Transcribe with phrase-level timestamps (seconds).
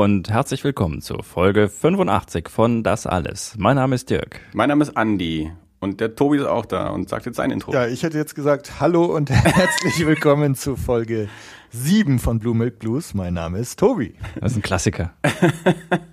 [0.00, 3.54] Hallo und herzlich willkommen zur Folge 85 von Das Alles.
[3.58, 4.40] Mein Name ist Dirk.
[4.54, 7.70] Mein Name ist Andi und der Tobi ist auch da und sagt jetzt sein Intro.
[7.74, 11.28] Ja, ich hätte jetzt gesagt, hallo und herzlich willkommen zu Folge
[11.72, 13.12] 7 von Blue Milk Blues.
[13.12, 14.14] Mein Name ist Tobi.
[14.40, 15.12] Das ist ein Klassiker.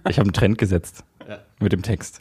[0.09, 1.05] Ich habe einen Trend gesetzt
[1.61, 2.19] mit dem Text.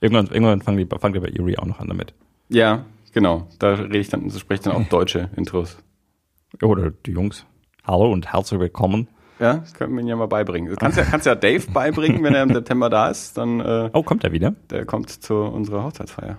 [0.00, 2.14] Irgendwann, irgendwann fangen die, fangen die bei Erie auch noch an damit.
[2.50, 3.48] Ja, genau.
[3.58, 5.76] Da rede ich dann, so spreche ich dann auch deutsche Intros.
[6.62, 7.46] Oder die Jungs.
[7.82, 9.08] Hallo und herzlich willkommen.
[9.40, 10.68] Ja, das können wir ihn ja mal beibringen.
[10.70, 13.90] Du kannst ja, kannst ja Dave beibringen, wenn er im September da ist, dann äh,
[13.94, 14.54] Oh, kommt er wieder?
[14.70, 16.36] der kommt zu unserer Hochzeitsfeier.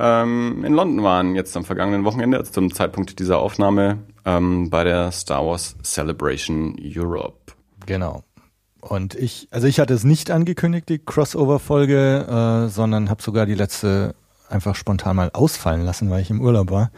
[0.01, 4.83] ähm, in London waren jetzt am vergangenen Wochenende, also zum Zeitpunkt dieser Aufnahme, ähm, bei
[4.83, 7.53] der Star Wars Celebration Europe.
[7.87, 8.25] Genau.
[8.81, 13.55] Und ich, also ich hatte es nicht angekündigt, die Crossover-Folge, äh, sondern habe sogar die
[13.55, 14.17] letzte
[14.49, 16.91] einfach spontan mal ausfallen lassen, weil ich im Urlaub war.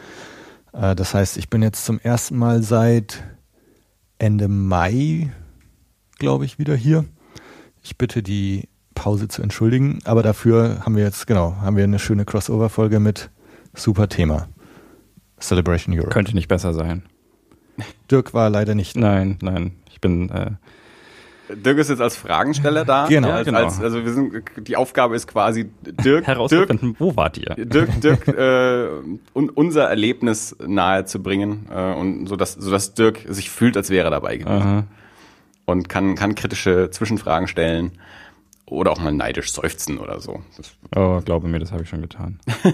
[0.73, 3.23] Äh, das heißt, ich bin jetzt zum ersten Mal seit
[4.19, 5.31] Ende Mai,
[6.19, 7.05] glaube ich, wieder hier.
[7.83, 11.99] Ich bitte die Pause zu entschuldigen, aber dafür haben wir jetzt, genau, haben wir eine
[11.99, 13.31] schöne Crossover-Folge mit
[13.75, 14.49] super Thema.
[15.41, 16.11] Celebration Europe.
[16.11, 17.03] Könnte nicht besser sein.
[18.11, 18.97] Dirk war leider nicht.
[18.97, 19.73] Nein, nein.
[19.91, 20.31] Ich bin.
[20.31, 20.53] Äh,
[21.55, 23.07] Dirk ist jetzt als Fragensteller da.
[23.07, 23.29] Genau.
[23.29, 23.59] Ja, als, Genau.
[23.59, 27.55] Als, also wir sind, die Aufgabe ist quasi Dirk, Dirk, herauszufinden, wo wart ihr?
[27.57, 28.89] Dirk, Dirk äh,
[29.35, 33.77] un, unser Erlebnis nahe zu bringen äh, und so dass, so dass Dirk sich fühlt,
[33.77, 34.85] als wäre er dabei gewesen Aha.
[35.67, 37.93] und kann, kann kritische Zwischenfragen stellen
[38.73, 40.41] oder auch mal neidisch seufzen oder so.
[40.57, 42.41] Das, Oh, glaube mir, das habe ich schon getan.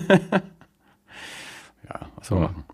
[1.88, 2.64] ja, was soll man machen.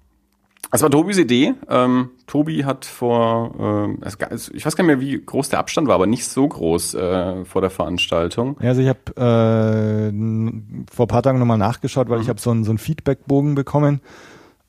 [0.74, 1.54] Das war Tobis Idee.
[1.68, 5.94] Ähm, Tobi hat vor, ähm, ich weiß gar nicht mehr, wie groß der Abstand war,
[5.94, 8.56] aber nicht so groß äh, vor der Veranstaltung.
[8.60, 10.10] Ja, also ich habe äh,
[10.92, 14.00] vor ein paar Tagen nochmal nachgeschaut, weil ich habe so einen so einen Feedbackbogen bekommen,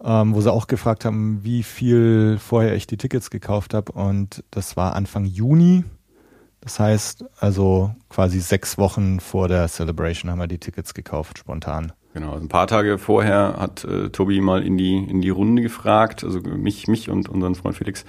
[0.03, 3.91] ähm, wo sie auch gefragt haben, wie viel vorher ich die Tickets gekauft habe.
[3.91, 5.85] Und das war Anfang Juni.
[6.65, 11.93] Das heißt, also quasi sechs Wochen vor der Celebration haben wir die Tickets gekauft, spontan.
[12.15, 15.61] Genau, also ein paar Tage vorher hat äh, Tobi mal in die in die Runde
[15.61, 18.03] gefragt, also mich mich und unseren Freund Felix,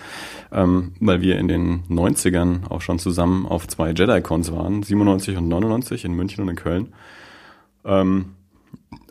[0.53, 5.49] ähm, weil wir in den 90ern auch schon zusammen auf zwei Jedi-Cons waren, 97 und
[5.49, 6.94] 99 in München und in Köln.
[7.85, 8.37] Ähm,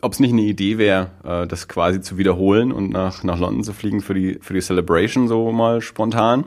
[0.02, 3.62] ob es nicht eine Idee wäre, äh, das quasi zu wiederholen und nach, nach London
[3.62, 6.46] zu fliegen für die, für die Celebration so mal spontan.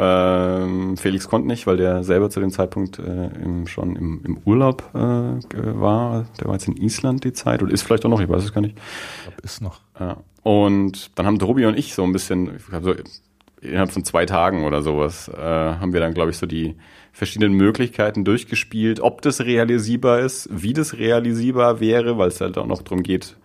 [0.00, 4.38] Ähm, Felix konnte nicht, weil der selber zu dem Zeitpunkt äh, im, schon im, im
[4.44, 6.24] Urlaub äh, war.
[6.38, 8.52] Der war jetzt in Island die Zeit oder ist vielleicht auch noch, ich weiß es
[8.54, 8.76] gar nicht.
[8.76, 9.80] Ich glaube, ist noch.
[9.98, 10.18] Ja.
[10.44, 12.94] Und dann haben Tobi und ich so ein bisschen, ich glaub, so
[13.60, 16.76] innerhalb von zwei Tagen oder sowas, äh, haben wir dann, glaube ich, so die
[17.12, 22.66] verschiedenen Möglichkeiten durchgespielt, ob das realisierbar ist, wie das realisierbar wäre, weil es halt auch
[22.66, 23.36] noch darum geht,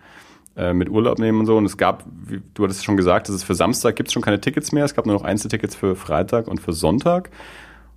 [0.56, 1.56] äh, mit Urlaub nehmen und so.
[1.56, 4.22] Und es gab, wie, du hattest schon gesagt, dass es für Samstag gibt es schon
[4.22, 4.84] keine Tickets mehr.
[4.84, 7.30] Es gab nur noch Einzeltickets für Freitag und für Sonntag.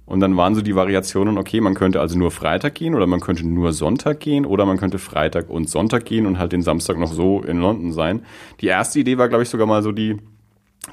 [0.06, 3.20] Und dann waren so die Variationen, okay, man könnte also nur Freitag gehen oder man
[3.20, 6.98] könnte nur Sonntag gehen oder man könnte Freitag und Sonntag gehen und halt den Samstag
[6.98, 8.22] noch so in London sein.
[8.62, 10.16] Die erste Idee war, glaube ich, sogar mal so die,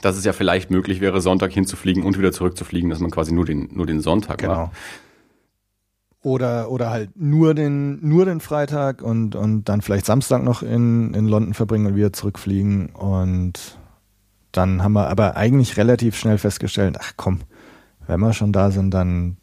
[0.03, 3.45] dass es ja vielleicht möglich wäre, Sonntag hinzufliegen und wieder zurückzufliegen, dass man quasi nur
[3.45, 4.55] den, nur den Sonntag Genau.
[4.65, 4.73] macht.
[6.25, 11.13] Oder, oder halt nur den, nur den Freitag und, und dann vielleicht Samstag noch in,
[11.13, 12.89] in London verbringen und wieder zurückfliegen.
[12.89, 13.79] Und
[14.51, 17.41] dann haben wir aber eigentlich relativ schnell festgestellt, ach komm,
[18.07, 19.37] wenn wir schon da sind, dann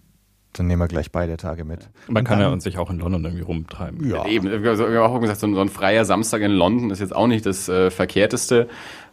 [0.54, 1.90] dann nehmen wir gleich beide Tage mit.
[2.10, 4.10] Man kann ja uns sich auch in London irgendwie rumtreiben.
[4.10, 4.50] Ja, eben.
[4.64, 7.28] Wir haben auch gesagt, so ein, so ein, freier Samstag in London ist jetzt auch
[7.28, 8.68] nicht das äh, Verkehrteste.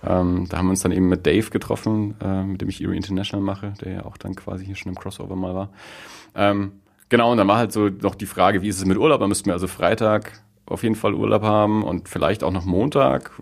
[0.04, 2.96] Ähm, da haben wir uns dann eben mit Dave getroffen, äh, mit dem ich Erie
[2.96, 5.68] International mache, der ja auch dann quasi hier schon im Crossover mal war.
[6.34, 6.72] Ähm,
[7.08, 9.20] genau, und dann war halt so noch die Frage, wie ist es mit Urlaub?
[9.20, 13.32] Da müssten wir also Freitag auf jeden Fall Urlaub haben und vielleicht auch noch Montag,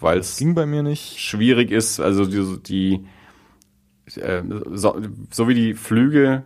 [0.00, 2.00] weil es ging bei mir nicht schwierig ist.
[2.00, 3.06] Also die,
[4.06, 5.00] die äh, so,
[5.30, 6.44] so, wie die Flüge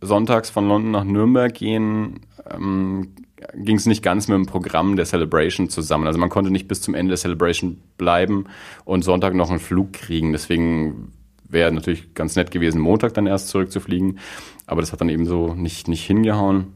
[0.00, 2.20] sonntags von London nach Nürnberg gehen,
[2.50, 3.14] ähm,
[3.54, 6.06] ging es nicht ganz mit dem Programm der Celebration zusammen.
[6.06, 8.46] Also man konnte nicht bis zum Ende der Celebration bleiben
[8.84, 10.32] und Sonntag noch einen Flug kriegen.
[10.32, 11.12] Deswegen
[11.54, 14.18] wäre natürlich ganz nett gewesen, Montag dann erst zurückzufliegen.
[14.66, 16.74] Aber das hat dann eben so nicht, nicht hingehauen.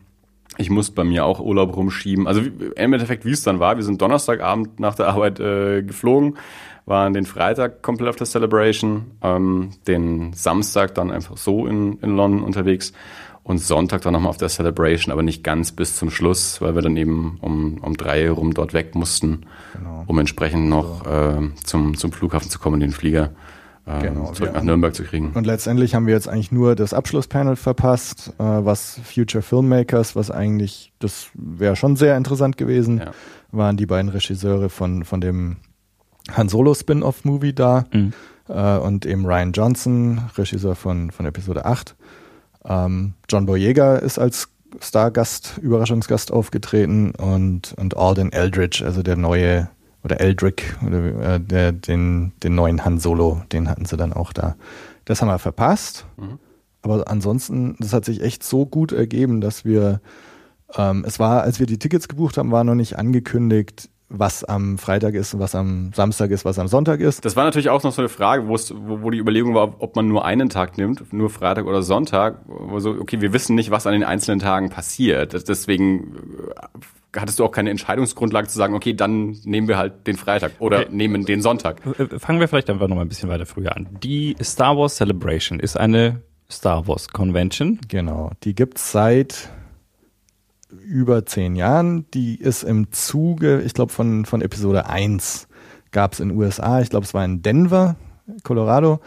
[0.57, 2.27] Ich musste bei mir auch Urlaub rumschieben.
[2.27, 6.37] Also im Endeffekt, wie es dann war, wir sind Donnerstagabend nach der Arbeit äh, geflogen,
[6.87, 12.17] waren den Freitag komplett auf der Celebration, ähm, den Samstag dann einfach so in, in
[12.17, 12.93] London unterwegs
[13.49, 16.83] und Sonntag dann nochmal auf der Celebration, aber nicht ganz bis zum Schluss, weil wir
[16.83, 20.05] dann eben um, um drei rum dort weg mussten, genau.
[20.07, 21.41] um entsprechend noch also.
[21.41, 23.31] äh, zum, zum Flughafen zu kommen, den Flieger
[23.89, 25.33] äh, genau, zurück nach Nürnberg zu kriegen.
[25.33, 30.31] Und letztendlich haben wir jetzt eigentlich nur das Abschlusspanel verpasst, äh, was Future Filmmakers, was
[30.31, 33.13] eigentlich, das wäre schon sehr interessant gewesen, ja.
[33.51, 35.57] waren die beiden Regisseure von, von dem
[36.37, 38.13] Han Solo Spin-off-Movie da mhm.
[38.49, 41.97] äh, und eben Ryan Johnson, Regisseur von, von Episode 8.
[42.67, 44.49] Ähm, John Boyega ist als
[44.81, 49.71] Stargast, Überraschungsgast aufgetreten und, und Alden Eldridge, also der neue
[50.05, 54.33] oder Eldrick, oder äh, der, den, den neuen Han Solo, den hatten sie dann auch
[54.33, 54.57] da.
[55.05, 56.07] Das haben wir verpasst.
[56.17, 56.39] Mhm.
[56.83, 60.01] Aber ansonsten, das hat sich echt so gut ergeben, dass wir,
[60.77, 64.79] ähm, es war, als wir die Tickets gebucht haben, war noch nicht angekündigt, was am
[64.79, 67.25] Freitag ist, was am Samstag ist, was am Sonntag ist.
[67.25, 68.57] Das war natürlich auch noch so eine Frage, wo,
[69.03, 72.41] wo, die Überlegung war, ob man nur einen Tag nimmt, nur Freitag oder Sonntag.
[72.47, 75.49] Wo so, okay, wir wissen nicht, was an den einzelnen Tagen passiert.
[75.49, 76.79] Deswegen äh,
[77.17, 80.81] hattest du auch keine Entscheidungsgrundlage zu sagen, okay, dann nehmen wir halt den Freitag oder
[80.81, 80.89] okay.
[80.91, 81.81] nehmen den Sonntag.
[81.99, 83.89] Äh, fangen wir vielleicht einfach noch mal ein bisschen weiter früher an.
[84.03, 87.79] Die Star Wars Celebration ist eine Star Wars Convention.
[87.89, 89.51] Genau, die gibt's seit
[90.71, 92.11] über zehn Jahren.
[92.13, 95.49] Die ist im Zuge, ich glaube, von, von Episode 1
[95.91, 97.97] gab es in den USA, ich glaube, es war in Denver,
[98.43, 99.01] Colorado,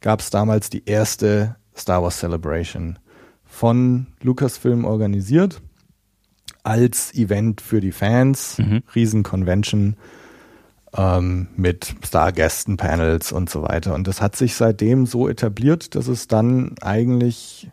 [0.00, 2.98] gab es damals die erste Star Wars Celebration
[3.44, 5.60] von Lucasfilm organisiert
[6.66, 8.82] als Event für die Fans, mhm.
[8.94, 9.96] Riesen-Convention
[10.96, 13.94] ähm, mit Stargästen, Panels und so weiter.
[13.94, 17.70] Und das hat sich seitdem so etabliert, dass es dann eigentlich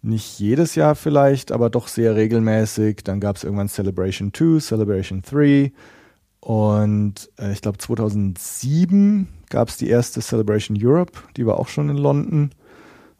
[0.00, 3.04] nicht jedes Jahr vielleicht, aber doch sehr regelmäßig.
[3.04, 5.72] Dann gab es irgendwann Celebration 2, Celebration 3
[6.40, 11.90] und äh, ich glaube 2007 gab es die erste Celebration Europe, die war auch schon
[11.90, 12.52] in London.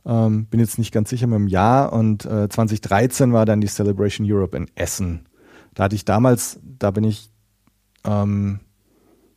[0.08, 3.66] Ähm, bin jetzt nicht ganz sicher mit dem Jahr und äh, 2013 war dann die
[3.66, 5.28] Celebration Europe in Essen.
[5.74, 7.30] Da hatte ich damals, da bin ich
[8.04, 8.60] ähm,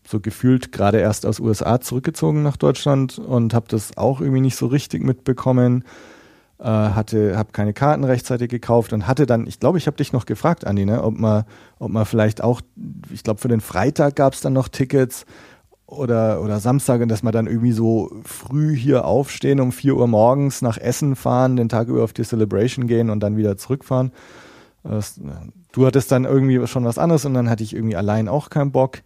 [0.08, 4.56] so gefühlt gerade erst aus USA zurückgezogen nach Deutschland und habe das auch irgendwie nicht
[4.56, 5.84] so richtig mitbekommen
[6.62, 10.14] äh, hatte, habe keine Karten rechtzeitig gekauft und hatte dann, ich glaube, ich habe dich
[10.14, 11.44] noch gefragt, Andi, ne, ob man,
[11.80, 12.62] ob man vielleicht auch,
[13.12, 15.26] ich glaube, für den Freitag gab es dann noch Tickets
[15.92, 20.62] oder, oder Samstag dass man dann irgendwie so früh hier aufstehen, um 4 Uhr morgens
[20.62, 24.12] nach Essen fahren, den Tag über auf die Celebration gehen und dann wieder zurückfahren.
[24.84, 25.20] Das,
[25.74, 28.72] du hattest dann irgendwie schon was anderes und dann hatte ich irgendwie allein auch keinen
[28.72, 29.00] Bock.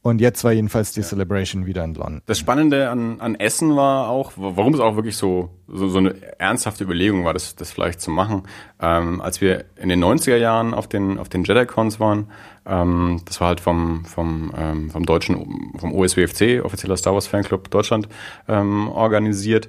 [0.00, 1.06] Und jetzt war jedenfalls die ja.
[1.06, 2.22] Celebration wieder in London.
[2.26, 6.14] Das Spannende an, an Essen war auch, warum es auch wirklich so, so, so eine
[6.38, 8.44] ernsthafte Überlegung war, das, das vielleicht zu machen.
[8.80, 12.30] Ähm, als wir in den 90er Jahren auf den, auf den JediCons waren,
[12.64, 17.68] ähm, das war halt vom, vom, ähm, vom deutschen, vom OSWFC, offizieller Star Wars Fanclub
[17.68, 18.08] Deutschland,
[18.46, 19.68] ähm, organisiert.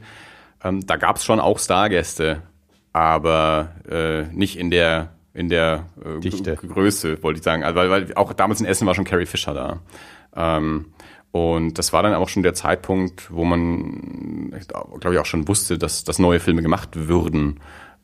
[0.64, 2.44] Ähm, da gab es schon auch Stargäste,
[2.94, 6.56] aber äh, nicht in der in der äh.
[6.56, 7.64] Größe, wollte ich sagen.
[7.64, 9.80] Also, weil, weil auch damals in Essen war schon Carrie Fisher da.
[10.40, 10.86] Ähm,
[11.32, 14.50] und das war dann auch schon der Zeitpunkt, wo man,
[15.00, 17.60] glaube ich, auch schon wusste, dass, dass neue Filme gemacht würden.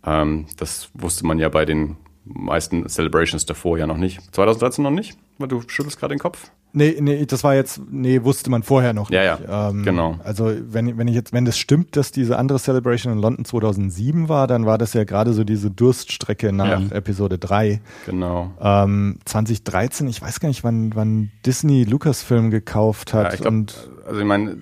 [0.05, 4.21] Ähm, das wusste man ja bei den meisten Celebrations davor ja noch nicht.
[4.35, 5.17] 2013 noch nicht?
[5.39, 6.51] Du schüttelst gerade den Kopf.
[6.77, 9.15] Nee, nee, das war jetzt, nee, wusste man vorher noch nicht.
[9.15, 10.19] Ja, ja, ähm, genau.
[10.25, 14.27] Also wenn, wenn ich jetzt, wenn das stimmt, dass diese andere Celebration in London 2007
[14.27, 16.95] war, dann war das ja gerade so diese Durststrecke nach ja.
[16.95, 17.79] Episode 3.
[18.05, 18.51] Genau.
[18.59, 23.27] Ähm, 2013, ich weiß gar nicht, wann, wann Disney Lucasfilm gekauft hat.
[23.27, 24.57] Ja, ich glaub, und also ich meine,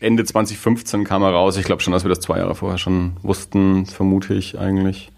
[0.00, 1.58] Ende 2015 kam er raus.
[1.58, 5.12] Ich glaube schon, dass wir das zwei Jahre vorher schon wussten, vermute ich eigentlich.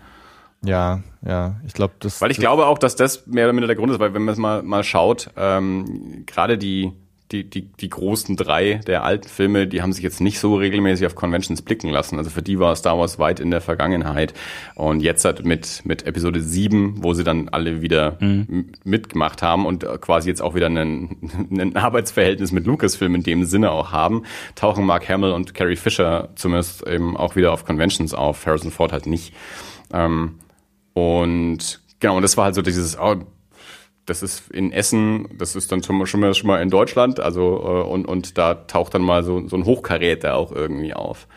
[0.65, 2.21] Ja, ja, ich glaube, das.
[2.21, 4.33] Weil ich glaube auch, dass das mehr oder minder der Grund ist, weil wenn man
[4.33, 6.93] es mal, mal schaut, ähm, gerade die,
[7.33, 11.07] die, die, die großen drei der alten Filme, die haben sich jetzt nicht so regelmäßig
[11.07, 12.19] auf Conventions blicken lassen.
[12.19, 14.35] Also für die war Star Wars weit in der Vergangenheit.
[14.75, 18.73] Und jetzt halt mit, mit Episode 7, wo sie dann alle wieder mhm.
[18.85, 21.17] mitgemacht haben und quasi jetzt auch wieder ein,
[21.51, 26.29] ein Arbeitsverhältnis mit Lucasfilm in dem Sinne auch haben, tauchen Mark Hamill und Carrie Fisher
[26.37, 28.47] zumindest eben auch wieder auf Conventions auf.
[28.47, 29.35] Harrison Ford halt nicht.
[29.93, 30.39] Ähm,
[30.95, 33.17] und genau, und das war halt so dieses, oh,
[34.07, 37.21] das ist in Essen, das ist dann schon mal, schon mal, schon mal in Deutschland,
[37.21, 41.29] also äh, und, und da taucht dann mal so, so ein Hochkaräter auch irgendwie auf.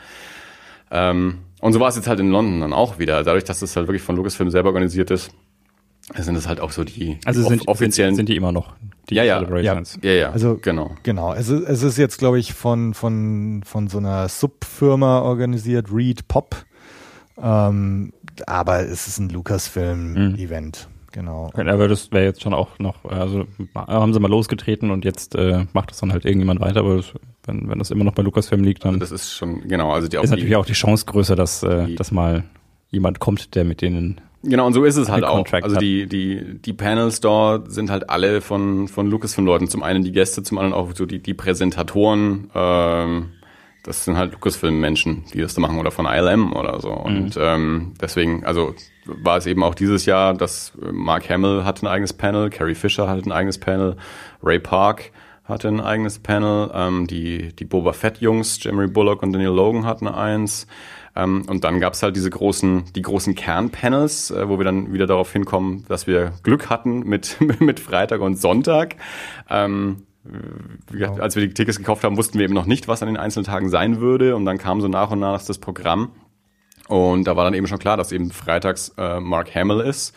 [0.91, 3.23] Ähm, und so war es jetzt halt in London dann auch wieder.
[3.23, 5.31] Dadurch, dass es halt wirklich von Lucasfilm selber organisiert ist,
[6.13, 8.15] sind es halt auch so die, also die sind, offiziellen.
[8.15, 8.73] Sind, sind, die immer noch
[9.09, 9.99] die ja, ja, Celebrations?
[10.01, 10.95] Ja, ja, ja, also genau.
[11.03, 11.33] Genau.
[11.33, 16.27] Es ist, es ist jetzt, glaube ich, von, von, von so einer Subfirma organisiert, Read
[16.27, 16.55] Pop.
[17.41, 18.13] Ähm,
[18.45, 20.87] aber es ist ein Lucasfilm-Event.
[20.89, 20.95] Mhm.
[21.11, 21.49] Genau.
[21.55, 25.65] Aber das wäre jetzt schon auch noch, also haben sie mal losgetreten und jetzt äh,
[25.71, 27.13] macht das dann halt irgendjemand weiter, aber das,
[27.45, 30.09] wenn, wenn das immer noch bei Lucasfilm liegt, dann also das ist schon, genau, also
[30.09, 32.43] die, ist natürlich die, auch die Chance größer, dass, äh, dass mal
[32.89, 35.43] jemand kommt, der mit denen Genau, und so ist es halt auch.
[35.51, 39.67] Also die, die, die Panels dort sind halt alle von, von Lucasfilm-Leuten.
[39.67, 42.51] Zum einen die Gäste, zum anderen auch so die, die Präsentatoren.
[42.53, 43.31] Ähm,
[43.85, 46.89] das sind halt Lucasfilm-Menschen, die das da machen oder von ILM oder so.
[46.91, 47.05] Mhm.
[47.05, 48.73] Und ähm, deswegen, also
[49.05, 53.07] war es eben auch dieses Jahr, dass Mark Hamill hatte ein eigenes Panel, Carrie Fisher
[53.07, 53.95] hatte ein eigenes Panel,
[54.43, 55.11] Ray Park
[55.43, 60.07] hatte ein eigenes Panel, ähm, die, die Boba Fett-Jungs, Jeremy Bullock und Daniel Logan hatten
[60.07, 60.65] eins.
[61.15, 65.05] Ähm, und dann gab's halt diese großen, die großen Kernpanels, äh, wo wir dann wieder
[65.05, 68.95] darauf hinkommen, dass wir Glück hatten mit, mit Freitag und Sonntag.
[69.47, 70.07] Ähm,
[70.91, 73.17] gesagt, als wir die Tickets gekauft haben, wussten wir eben noch nicht, was an den
[73.17, 74.35] einzelnen Tagen sein würde.
[74.35, 76.11] Und dann kam so nach und nach das Programm.
[76.87, 80.15] Und da war dann eben schon klar, dass eben freitags äh, Mark Hamill ist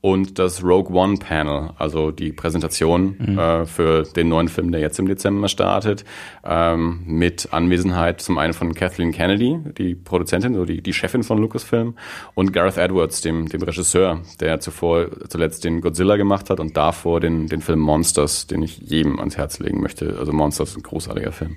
[0.00, 3.38] und das Rogue One Panel, also die Präsentation mhm.
[3.38, 6.04] äh, für den neuen Film, der jetzt im Dezember startet,
[6.44, 11.38] ähm, mit Anwesenheit zum einen von Kathleen Kennedy, die Produzentin, so die, die Chefin von
[11.38, 11.96] Lucasfilm,
[12.34, 17.18] und Gareth Edwards, dem, dem Regisseur, der zuvor zuletzt den Godzilla gemacht hat und davor
[17.20, 20.16] den, den Film Monsters, den ich jedem ans Herz legen möchte.
[20.18, 21.56] Also Monsters ist ein großartiger Film.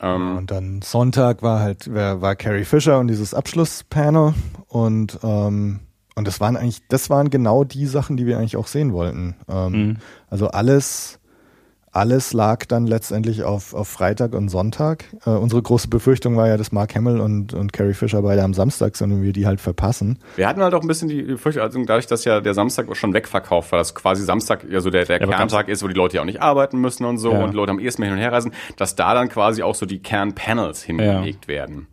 [0.00, 4.34] Ähm, und dann Sonntag war halt, war Carrie Fisher und dieses Abschlusspanel
[4.68, 5.80] und ähm,
[6.18, 9.36] und das waren eigentlich, das waren genau die Sachen, die wir eigentlich auch sehen wollten.
[9.48, 9.96] Ähm, mhm.
[10.28, 11.20] Also alles,
[11.92, 15.04] alles lag dann letztendlich auf, auf Freitag und Sonntag.
[15.24, 18.52] Äh, unsere große Befürchtung war ja, dass Mark Hamill und, und Carrie Fisher beide am
[18.52, 20.18] Samstag sind und wir die halt verpassen.
[20.34, 23.14] Wir hatten halt auch ein bisschen die Befürchtung, also dadurch, dass ja der Samstag schon
[23.14, 26.16] wegverkauft war, dass quasi Samstag ja so der, der ja, Kerntag ist, wo die Leute
[26.16, 27.44] ja auch nicht arbeiten müssen und so ja.
[27.44, 29.86] und Leute am ehesten mehr hin und her reisen, dass da dann quasi auch so
[29.86, 31.48] die Kernpanels hingelegt ja.
[31.48, 31.86] werden.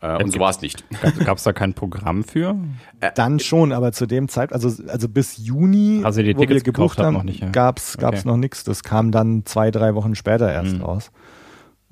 [0.00, 0.84] Äh, und so war es nicht.
[1.24, 2.56] Gab es da kein Programm für?
[3.00, 6.64] Äh, Dann schon, aber zu dem Zeit, also, also bis Juni, also die wo Tickets
[6.66, 7.50] wir gebucht haben, noch nicht, ja.
[7.50, 8.28] gab's gab's okay.
[8.28, 8.64] noch nichts.
[8.64, 10.82] Das kam dann zwei, drei Wochen später erst mhm.
[10.82, 11.10] raus.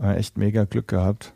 [0.01, 1.35] Äh, echt mega Glück gehabt.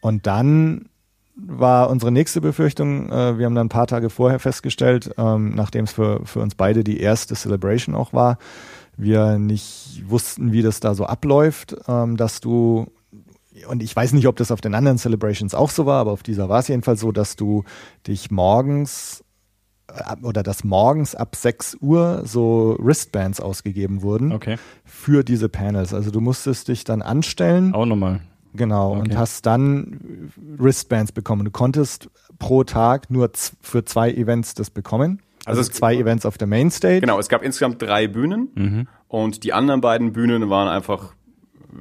[0.00, 0.88] Und dann
[1.36, 5.84] war unsere nächste Befürchtung, äh, wir haben dann ein paar Tage vorher festgestellt, ähm, nachdem
[5.84, 8.38] es für, für uns beide die erste Celebration auch war,
[8.96, 12.86] wir nicht wussten, wie das da so abläuft, ähm, dass du
[13.68, 16.22] und ich weiß nicht, ob das auf den anderen Celebrations auch so war, aber auf
[16.22, 17.64] dieser war es jedenfalls so, dass du
[18.06, 19.24] dich morgens
[19.88, 24.56] äh, oder dass morgens ab 6 Uhr so Wristbands ausgegeben wurden okay.
[24.84, 25.94] für diese Panels.
[25.94, 27.74] Also du musstest dich dann anstellen.
[27.74, 28.20] Auch nochmal.
[28.54, 29.00] Genau, okay.
[29.00, 31.44] und hast dann Wristbands bekommen.
[31.44, 32.08] Du konntest
[32.38, 35.20] pro Tag nur für zwei Events das bekommen.
[35.44, 37.00] Also, also zwei Events auf der Mainstage.
[37.00, 38.88] Genau, es gab insgesamt drei Bühnen mhm.
[39.08, 41.12] und die anderen beiden Bühnen waren einfach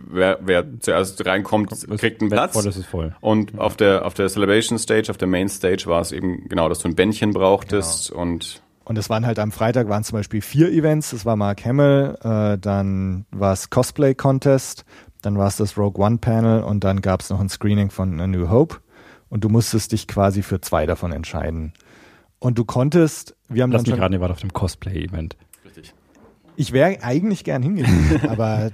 [0.09, 2.53] wer, wer zuerst reinkommt, kriegt einen Platz.
[2.53, 3.15] Voll, das ist voll.
[3.21, 3.59] Und ja.
[3.59, 6.79] auf der auf der Celebration Stage, auf der Main Stage war es eben genau, dass
[6.79, 8.21] du ein Bändchen brauchtest genau.
[8.21, 11.09] und und es waren halt am Freitag waren zum Beispiel vier Events.
[11.09, 14.85] Das war Mark Hamill, äh, dann war es Cosplay Contest,
[15.23, 18.21] dann war es das Rogue One Panel und dann gab es noch ein Screening von
[18.21, 18.77] A New Hope.
[19.27, 21.73] Und du musstest dich quasi für zwei davon entscheiden.
[22.37, 25.35] Und du konntest, wir haben Lass dann mich raten, ihr wart auf dem Cosplay-Event.
[26.57, 28.71] Ich wäre eigentlich gern hingegangen, aber.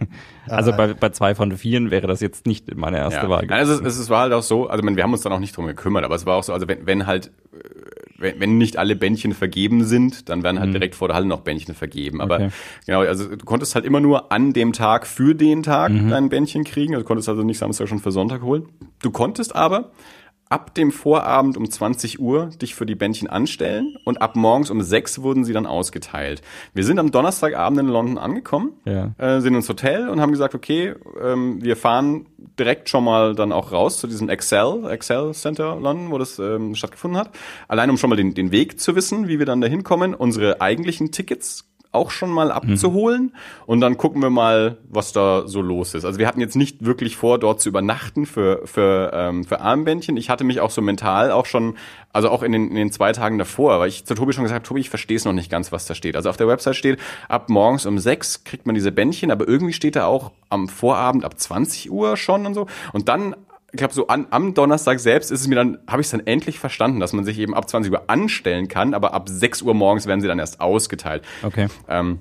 [0.48, 3.30] also bei, bei zwei von vieren wäre das jetzt nicht meine erste ja.
[3.30, 3.46] Wahl.
[3.46, 5.56] Nein, also es, es war halt auch so, also wir haben uns dann auch nicht
[5.56, 7.60] drum gekümmert, aber es war auch so, also wenn, wenn halt, äh,
[8.18, 10.74] wenn, wenn nicht alle Bändchen vergeben sind, dann werden halt mhm.
[10.74, 12.22] direkt vor der Halle noch Bändchen vergeben.
[12.22, 12.50] Aber okay.
[12.86, 16.10] genau, also du konntest halt immer nur an dem Tag für den Tag mhm.
[16.10, 16.94] dein Bändchen kriegen.
[16.94, 18.70] Also du konntest also nicht Samstag schon für Sonntag holen.
[19.02, 19.92] Du konntest aber
[20.52, 24.82] ab dem Vorabend um 20 Uhr dich für die Bändchen anstellen und ab morgens um
[24.82, 26.42] 6 wurden sie dann ausgeteilt.
[26.74, 29.14] Wir sind am Donnerstagabend in London angekommen, ja.
[29.18, 32.26] äh, sind ins Hotel und haben gesagt, okay, ähm, wir fahren
[32.60, 36.76] direkt schon mal dann auch raus zu diesem Excel, Excel Center London, wo das ähm,
[36.76, 37.32] stattgefunden hat.
[37.70, 40.60] Allein um schon mal den, den Weg zu wissen, wie wir dann da hinkommen, unsere
[40.60, 43.24] eigentlichen Tickets auch schon mal abzuholen.
[43.24, 43.32] Mhm.
[43.66, 46.06] Und dann gucken wir mal, was da so los ist.
[46.06, 50.16] Also wir hatten jetzt nicht wirklich vor, dort zu übernachten für, für, ähm, für Armbändchen.
[50.16, 51.76] Ich hatte mich auch so mental auch schon,
[52.14, 54.60] also auch in den, in den zwei Tagen davor, weil ich zu Tobi schon gesagt
[54.60, 56.16] habe, Tobi, ich verstehe es noch nicht ganz, was da steht.
[56.16, 59.74] Also auf der Website steht, ab morgens um sechs kriegt man diese Bändchen, aber irgendwie
[59.74, 62.68] steht da auch am Vorabend ab 20 Uhr schon und so.
[62.94, 63.36] Und dann
[63.72, 66.26] ich glaube, so an, am Donnerstag selbst ist es mir dann, habe ich es dann
[66.26, 69.74] endlich verstanden, dass man sich eben ab 20 Uhr anstellen kann, aber ab 6 Uhr
[69.74, 71.24] morgens werden sie dann erst ausgeteilt.
[71.44, 71.68] Okay.
[71.88, 72.20] Ähm,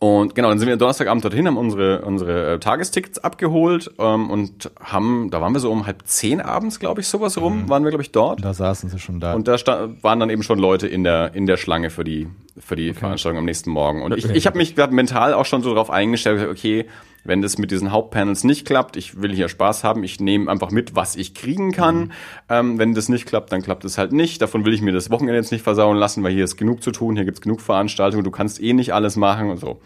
[0.00, 4.70] und genau, dann sind wir Donnerstagabend dorthin, haben unsere, unsere äh, Tagestickets abgeholt ähm, und
[4.80, 7.68] haben, da waren wir so um halb zehn abends, glaube ich, sowas rum, mhm.
[7.68, 8.44] waren wir, glaube ich, dort.
[8.44, 9.34] Da saßen sie schon da.
[9.34, 12.28] Und da stand, waren dann eben schon Leute in der, in der Schlange für die,
[12.56, 13.00] für die okay.
[13.00, 14.02] Veranstaltung am nächsten Morgen.
[14.02, 16.86] Und ich, ich habe mich grad mental auch schon so darauf eingestellt, okay,
[17.28, 20.70] wenn das mit diesen Hauptpanels nicht klappt, ich will hier Spaß haben, ich nehme einfach
[20.70, 21.98] mit, was ich kriegen kann.
[21.98, 22.10] Mhm.
[22.48, 24.40] Ähm, wenn das nicht klappt, dann klappt es halt nicht.
[24.40, 26.90] Davon will ich mir das Wochenende jetzt nicht versauen lassen, weil hier ist genug zu
[26.90, 29.78] tun, hier gibt's genug Veranstaltungen, du kannst eh nicht alles machen und so.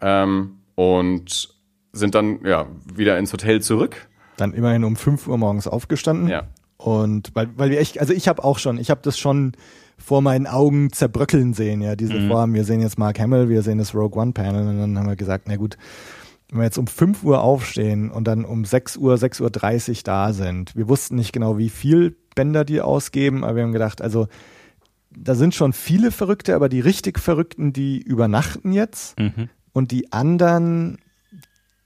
[0.00, 1.54] Ähm, und
[1.92, 4.08] sind dann ja wieder ins Hotel zurück.
[4.36, 6.28] Dann immerhin um 5 Uhr morgens aufgestanden.
[6.28, 6.48] Ja.
[6.78, 9.52] Und weil, weil wir echt, also ich habe auch schon, ich habe das schon
[9.98, 12.28] vor meinen Augen zerbröckeln sehen, ja, diese mhm.
[12.28, 12.54] Vorhaben.
[12.54, 15.14] Wir sehen jetzt Mark Hamill, wir sehen das Rogue One Panel und dann haben wir
[15.14, 15.76] gesagt, na gut,
[16.52, 20.32] wenn wir jetzt um 5 Uhr aufstehen und dann um 6 Uhr, 6.30 Uhr da
[20.34, 24.28] sind, wir wussten nicht genau, wie viel Bänder die ausgeben, aber wir haben gedacht, also
[25.10, 29.48] da sind schon viele Verrückte, aber die richtig Verrückten, die übernachten jetzt mhm.
[29.72, 30.98] und die anderen,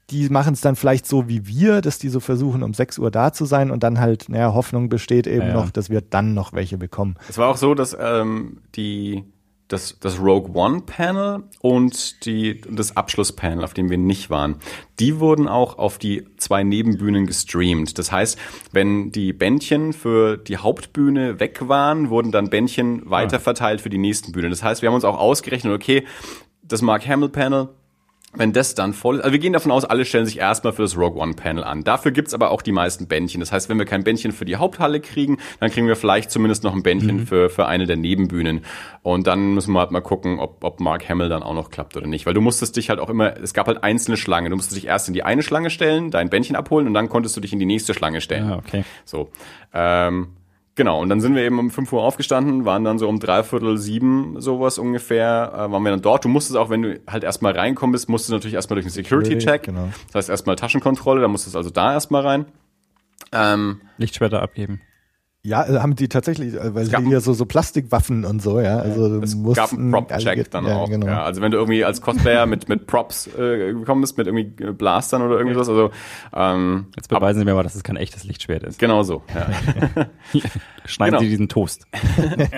[0.09, 3.09] die machen es dann vielleicht so wie wir, dass die so versuchen, um 6 Uhr
[3.09, 5.53] da zu sein und dann halt, naja, Hoffnung besteht eben ja, ja.
[5.53, 7.15] noch, dass wir dann noch welche bekommen.
[7.29, 9.23] Es war auch so, dass ähm, die
[9.67, 14.55] das, das Rogue One Panel und die, das Abschlusspanel, auf dem wir nicht waren,
[14.99, 17.97] die wurden auch auf die zwei Nebenbühnen gestreamt.
[17.97, 18.37] Das heißt,
[18.71, 24.31] wenn die Bändchen für die Hauptbühne weg waren, wurden dann Bändchen weiterverteilt für die nächsten
[24.31, 24.49] Bühnen.
[24.49, 26.05] Das heißt, wir haben uns auch ausgerechnet, okay,
[26.63, 27.69] das Mark Hamill Panel
[28.33, 30.81] wenn das dann voll ist, also wir gehen davon aus, alle stellen sich erstmal für
[30.81, 31.83] das Rogue One Panel an.
[31.83, 33.39] Dafür gibt's aber auch die meisten Bändchen.
[33.39, 36.63] Das heißt, wenn wir kein Bändchen für die Haupthalle kriegen, dann kriegen wir vielleicht zumindest
[36.63, 37.27] noch ein Bändchen mhm.
[37.27, 38.61] für, für eine der Nebenbühnen.
[39.01, 41.95] Und dann müssen wir halt mal gucken, ob, ob Mark Hamill dann auch noch klappt
[41.95, 42.25] oder nicht.
[42.25, 44.49] Weil du musstest dich halt auch immer, es gab halt einzelne Schlangen.
[44.49, 47.35] Du musstest dich erst in die eine Schlange stellen, dein Bändchen abholen und dann konntest
[47.37, 48.51] du dich in die nächste Schlange stellen.
[48.51, 48.83] Ah, okay.
[49.05, 49.29] So.
[49.73, 50.36] Ähm,
[50.77, 53.79] Genau, und dann sind wir eben um 5 Uhr aufgestanden, waren dann so um dreiviertel
[53.79, 56.23] sieben sowas ungefähr, äh, waren wir dann dort.
[56.23, 58.91] Du musstest auch, wenn du halt erstmal reinkommen bist, musstest du natürlich erstmal durch den
[58.91, 59.63] Security-Check.
[59.63, 59.89] Genau.
[60.05, 62.45] Das heißt erstmal Taschenkontrolle, da musstest du also da erstmal rein.
[63.31, 64.79] Ähm, Lichtschwerter abgeben.
[65.47, 68.79] Ja, also haben die tatsächlich, äh, weil sie ja so, so Plastikwaffen und so, ja.
[68.79, 70.89] Also es gab einen Prop-Check dann ja, auch.
[70.89, 71.07] Genau.
[71.07, 74.61] Ja, also wenn du irgendwie als Cosplayer mit, mit Props äh, gekommen bist, mit irgendwie
[74.61, 75.91] äh, Blastern oder irgendwie sowas, also
[76.33, 78.77] ähm, Jetzt beweisen sie mir mal, dass es kein echtes Lichtschwert ist.
[78.77, 80.03] Genau so, ja.
[80.85, 81.19] Schneiden genau.
[81.21, 81.87] sie diesen Toast.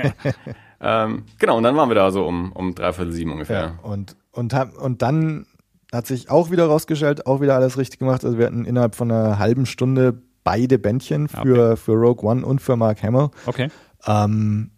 [0.82, 3.60] ähm, genau, und dann waren wir da so um, um dreiviertel sieben ungefähr.
[3.60, 5.46] Ja, und, und, und dann
[5.94, 8.26] hat sich auch wieder rausgestellt, auch wieder alles richtig gemacht.
[8.26, 11.76] Also wir hatten innerhalb von einer halben Stunde beide Bändchen für, okay.
[11.78, 13.30] für Rogue One und für Mark Hamill.
[13.46, 13.70] Okay.
[14.06, 14.72] Ähm,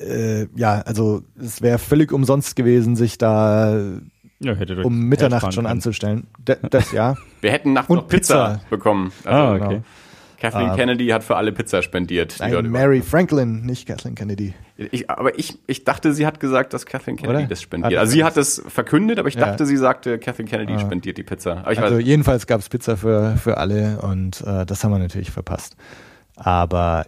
[0.00, 3.76] äh, ja, also es wäre völlig umsonst gewesen, sich da
[4.38, 5.66] ja, um Mitternacht schon können.
[5.66, 6.26] anzustellen.
[6.38, 7.16] D das ja.
[7.40, 9.12] Wir hätten nachts noch Pizza, Pizza, bekommen.
[9.24, 9.68] Also, ah, okay.
[9.68, 9.84] Genau.
[10.40, 12.36] Kathleen uh, Kennedy hat für alle Pizza spendiert.
[12.38, 14.54] Nein, Mary Franklin, nicht Kathleen Kennedy.
[14.76, 17.46] Ich, aber ich, ich dachte, sie hat gesagt, dass Kathleen Kennedy Oder?
[17.46, 17.98] das spendiert.
[17.98, 19.66] also sie hat es verkündet, aber ich dachte, ja.
[19.66, 21.62] sie sagte, Kathleen Kennedy uh, spendiert die Pizza.
[21.64, 25.76] also jedenfalls gab es Pizza für, für alle und äh, das haben wir natürlich verpasst.
[26.36, 27.06] Aber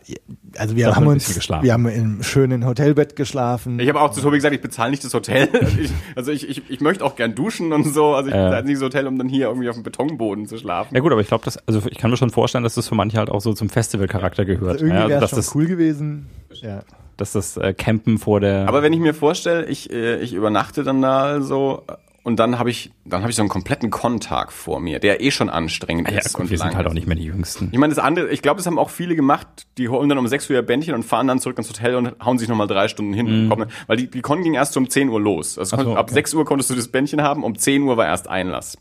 [0.56, 1.62] also wir haben uns, geschlafen.
[1.62, 3.78] wir haben im schönen Hotelbett geschlafen.
[3.78, 5.50] Ich habe auch zu Tobi gesagt, ich bezahle nicht das Hotel.
[5.78, 8.14] ich, also ich, ich, ich möchte auch gern duschen und so.
[8.14, 8.44] Also ich äh.
[8.44, 10.94] bezahle nicht das Hotel, um dann hier irgendwie auf dem Betonboden zu schlafen.
[10.94, 12.94] Ja gut, aber ich glaube, das, also ich kann mir schon vorstellen, dass das für
[12.94, 14.72] manche halt auch so zum Festivalcharakter gehört.
[14.72, 16.26] Also irgendwie ja, also, schon das cool gewesen.
[16.54, 16.80] Ja.
[17.18, 18.66] Dass das äh, Campen vor der.
[18.66, 21.82] Aber wenn ich mir vorstelle, ich, äh, ich übernachte dann da so
[22.28, 25.30] und dann habe ich, dann habe ich so einen kompletten Kontag vor mir, der eh
[25.30, 26.34] schon anstrengend ah, ja, ist.
[26.34, 27.70] Gut, und wir sind halt auch nicht mehr die Jüngsten.
[27.72, 30.28] Ich meine, das andere, ich glaube, das haben auch viele gemacht, die holen dann um
[30.28, 32.86] 6 Uhr ihr Bändchen und fahren dann zurück ins Hotel und hauen sich nochmal drei
[32.88, 33.46] Stunden hin.
[33.46, 33.48] Mhm.
[33.48, 35.58] Kommen, weil die, die Con ging erst um 10 Uhr los.
[35.58, 38.28] Also so, ab 6 Uhr konntest du das Bändchen haben, um 10 Uhr war erst
[38.28, 38.76] Einlass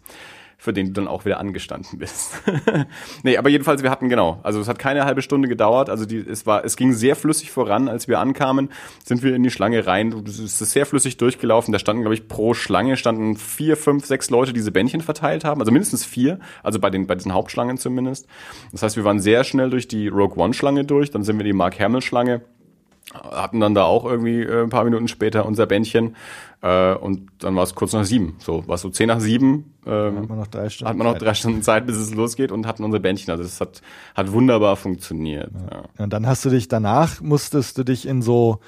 [0.60, 2.42] für den du dann auch wieder angestanden bist.
[3.24, 6.18] nee, aber jedenfalls, wir hatten genau, also es hat keine halbe Stunde gedauert, also die,
[6.18, 8.70] es war, es ging sehr flüssig voran, als wir ankamen,
[9.06, 12.28] sind wir in die Schlange rein, es ist sehr flüssig durchgelaufen, da standen, glaube ich,
[12.28, 16.40] pro Schlange standen vier, fünf, sechs Leute, die diese Bändchen verteilt haben, also mindestens vier,
[16.64, 18.28] also bei den, bei diesen Hauptschlangen zumindest.
[18.72, 21.46] Das heißt, wir waren sehr schnell durch die Rogue One Schlange durch, dann sind wir
[21.46, 22.42] die Mark Hamill Schlange
[23.14, 26.16] hatten dann da auch irgendwie äh, ein paar Minuten später unser Bändchen
[26.62, 28.36] äh, und dann war es kurz nach sieben.
[28.40, 29.74] So, war es so zehn nach sieben.
[29.86, 30.90] Ähm, hat man noch drei Stunden.
[30.90, 33.32] Hat man noch drei Stunden Zeit, bis es losgeht und hatten unser Bändchen.
[33.32, 33.82] Also es hat,
[34.16, 35.52] hat wunderbar funktioniert.
[35.54, 35.78] Ja.
[35.78, 36.04] ja.
[36.04, 38.60] Und dann hast du dich danach musstest du dich in so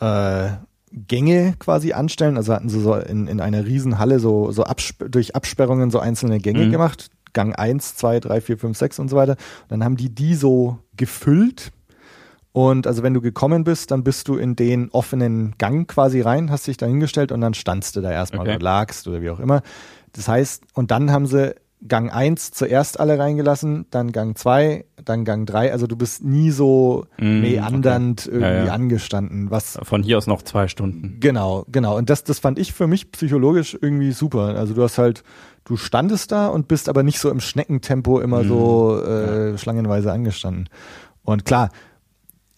[0.00, 0.48] äh,
[0.92, 2.36] Gänge quasi anstellen.
[2.36, 6.38] Also hatten sie so in, in einer Riesenhalle so, so absp durch Absperrungen so einzelne
[6.38, 6.70] Gänge Mhm.
[6.72, 7.10] gemacht.
[7.34, 9.32] Gang 1, 2, 3, 4, 5, 6 und so weiter.
[9.32, 11.72] Und dann haben die die so gefüllt.
[12.52, 16.50] Und also wenn du gekommen bist, dann bist du in den offenen Gang quasi rein,
[16.50, 18.56] hast dich da hingestellt und dann standst du da erstmal Okay.
[18.56, 19.62] oder lagst oder wie auch immer.
[20.12, 21.54] Das heißt, und dann haben sie
[21.86, 25.70] Gang 1 zuerst alle reingelassen, dann Gang 2, dann Gang 3.
[25.70, 28.30] Also du bist nie so Mm, meandernd okay.
[28.34, 28.72] irgendwie Ja, ja.
[28.72, 31.18] angestanden, was Von hier aus noch zwei Stunden.
[31.20, 31.96] Genau, genau.
[31.96, 34.56] Und das, das fand ich für mich psychologisch irgendwie super.
[34.56, 35.22] Also du hast halt,
[35.64, 38.48] du standest da und bist aber nicht so im Schneckentempo immer Mhm.
[38.48, 40.68] so äh, schlangenweise angestanden.
[41.22, 41.68] Und klar,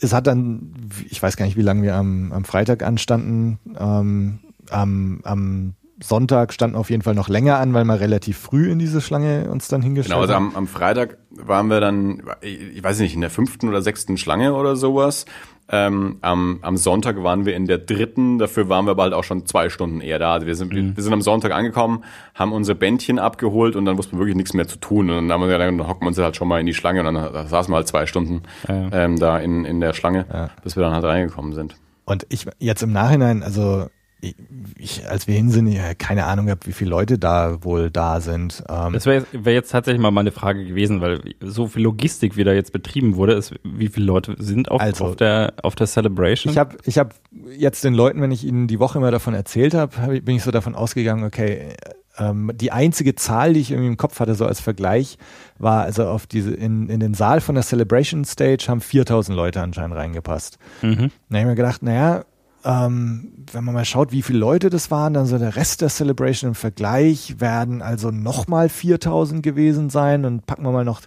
[0.00, 0.74] es hat dann,
[1.08, 3.58] ich weiß gar nicht, wie lange wir am, am Freitag anstanden.
[3.78, 8.70] Ähm, am, am Sonntag standen auf jeden Fall noch länger an, weil wir relativ früh
[8.70, 10.48] in diese Schlange uns dann hingestellt Genau, also haben.
[10.50, 14.54] am, am Freitag waren wir dann, ich weiß nicht, in der fünften oder sechsten Schlange
[14.54, 15.26] oder sowas.
[15.72, 19.46] Ähm, am, am Sonntag waren wir in der dritten, dafür waren wir bald auch schon
[19.46, 20.33] zwei Stunden eher da.
[20.35, 22.02] Also wir sind, wir sind am Sonntag angekommen,
[22.35, 25.11] haben unsere Bändchen abgeholt und dann wussten wir wirklich nichts mehr zu tun.
[25.11, 27.14] Und dann, haben wir, dann hocken wir uns halt schon mal in die Schlange und
[27.14, 28.88] dann saßen wir halt zwei Stunden ja.
[28.92, 30.50] ähm, da in, in der Schlange, Ja.
[30.64, 31.76] bis wir dann halt reingekommen sind.
[32.04, 33.87] Und ich jetzt im Nachhinein, also
[34.20, 34.35] ich,
[34.78, 38.62] ich, als wir hin sind, keine Ahnung gehabt, wie viele Leute da wohl da sind.
[38.68, 42.37] Ähm, Das wäre jetzt, wär jetzt tatsächlich mal meine Frage gewesen, weil so viel Logistik,
[42.37, 45.74] wie da jetzt betrieben wurde, ist, wie viele Leute sind auf, Also, auf, der, auf
[45.74, 46.52] der Celebration?
[46.52, 47.14] Ich habe ich hab
[47.56, 50.42] jetzt den Leuten, wenn ich ihnen die Woche immer davon erzählt habe, hab, bin ich
[50.42, 51.74] so davon ausgegangen, okay,
[52.18, 55.16] ähm, die einzige Zahl, die ich irgendwie im Kopf hatte, so als Vergleich,
[55.59, 59.62] war also auf diese, in, in den Saal von der Celebration Stage haben 4000 Leute
[59.62, 60.59] anscheinend reingepasst.
[60.83, 60.96] mhm.
[60.96, 62.24] Dann habe ich mir gedacht, naja,
[62.64, 65.88] ähm, wenn man mal schaut, wie viele Leute das waren, dann so der Rest der
[65.88, 71.03] Celebration im Vergleich werden also nochmal 4000 gewesen sein und packen wir mal noch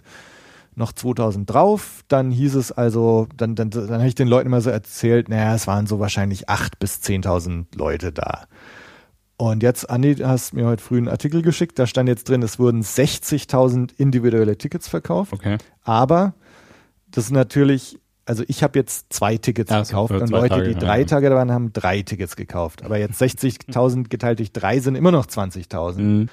[0.76, 4.60] noch 2000 drauf, dann hieß es also, dann, dann, dann habe ich den Leuten immer
[4.60, 8.46] so erzählt, naja, es waren so wahrscheinlich 8.000 bis 10.000 Leute da.
[9.36, 12.42] Und jetzt, Andi, du hast mir heute früh einen Artikel geschickt, da stand jetzt drin,
[12.42, 15.58] es wurden 60.000 individuelle Tickets verkauft, Okay.
[15.82, 16.34] aber
[17.10, 20.72] das ist natürlich, also ich habe jetzt zwei Tickets so, gekauft und Leute, Tage, die
[20.72, 21.04] ja, drei ja.
[21.06, 22.84] Tage da waren, haben drei Tickets gekauft.
[22.84, 25.98] Aber jetzt 60.000 geteilt durch drei sind immer noch 20.000.
[26.00, 26.28] Mhm.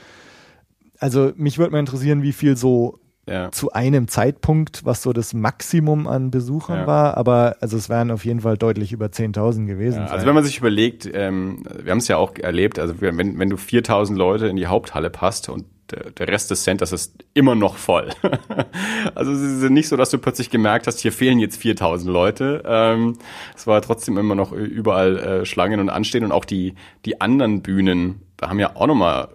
[0.99, 3.51] Also mich würde mal interessieren, wie viel so Ja.
[3.51, 6.87] zu einem Zeitpunkt, was so das Maximum an Besuchern Ja.
[6.87, 9.99] war, aber also es wären auf jeden Fall deutlich über 10.000 gewesen.
[9.99, 10.13] Ja, sein.
[10.15, 13.49] also wenn man sich überlegt, ähm, wir haben es ja auch erlebt, also wenn, wenn
[13.49, 17.55] du 4000 Leute in die Haupthalle passt und der, der Rest des Centers ist immer
[17.55, 18.09] noch voll.
[19.15, 22.63] also es ist nicht so, dass du plötzlich gemerkt hast, hier fehlen jetzt 4000 Leute.
[22.65, 23.17] Ähm,
[23.55, 26.75] es war trotzdem immer noch überall äh, Schlangen und Anstehen und auch die,
[27.05, 29.29] die anderen Bühnen, da haben ja auch nochmal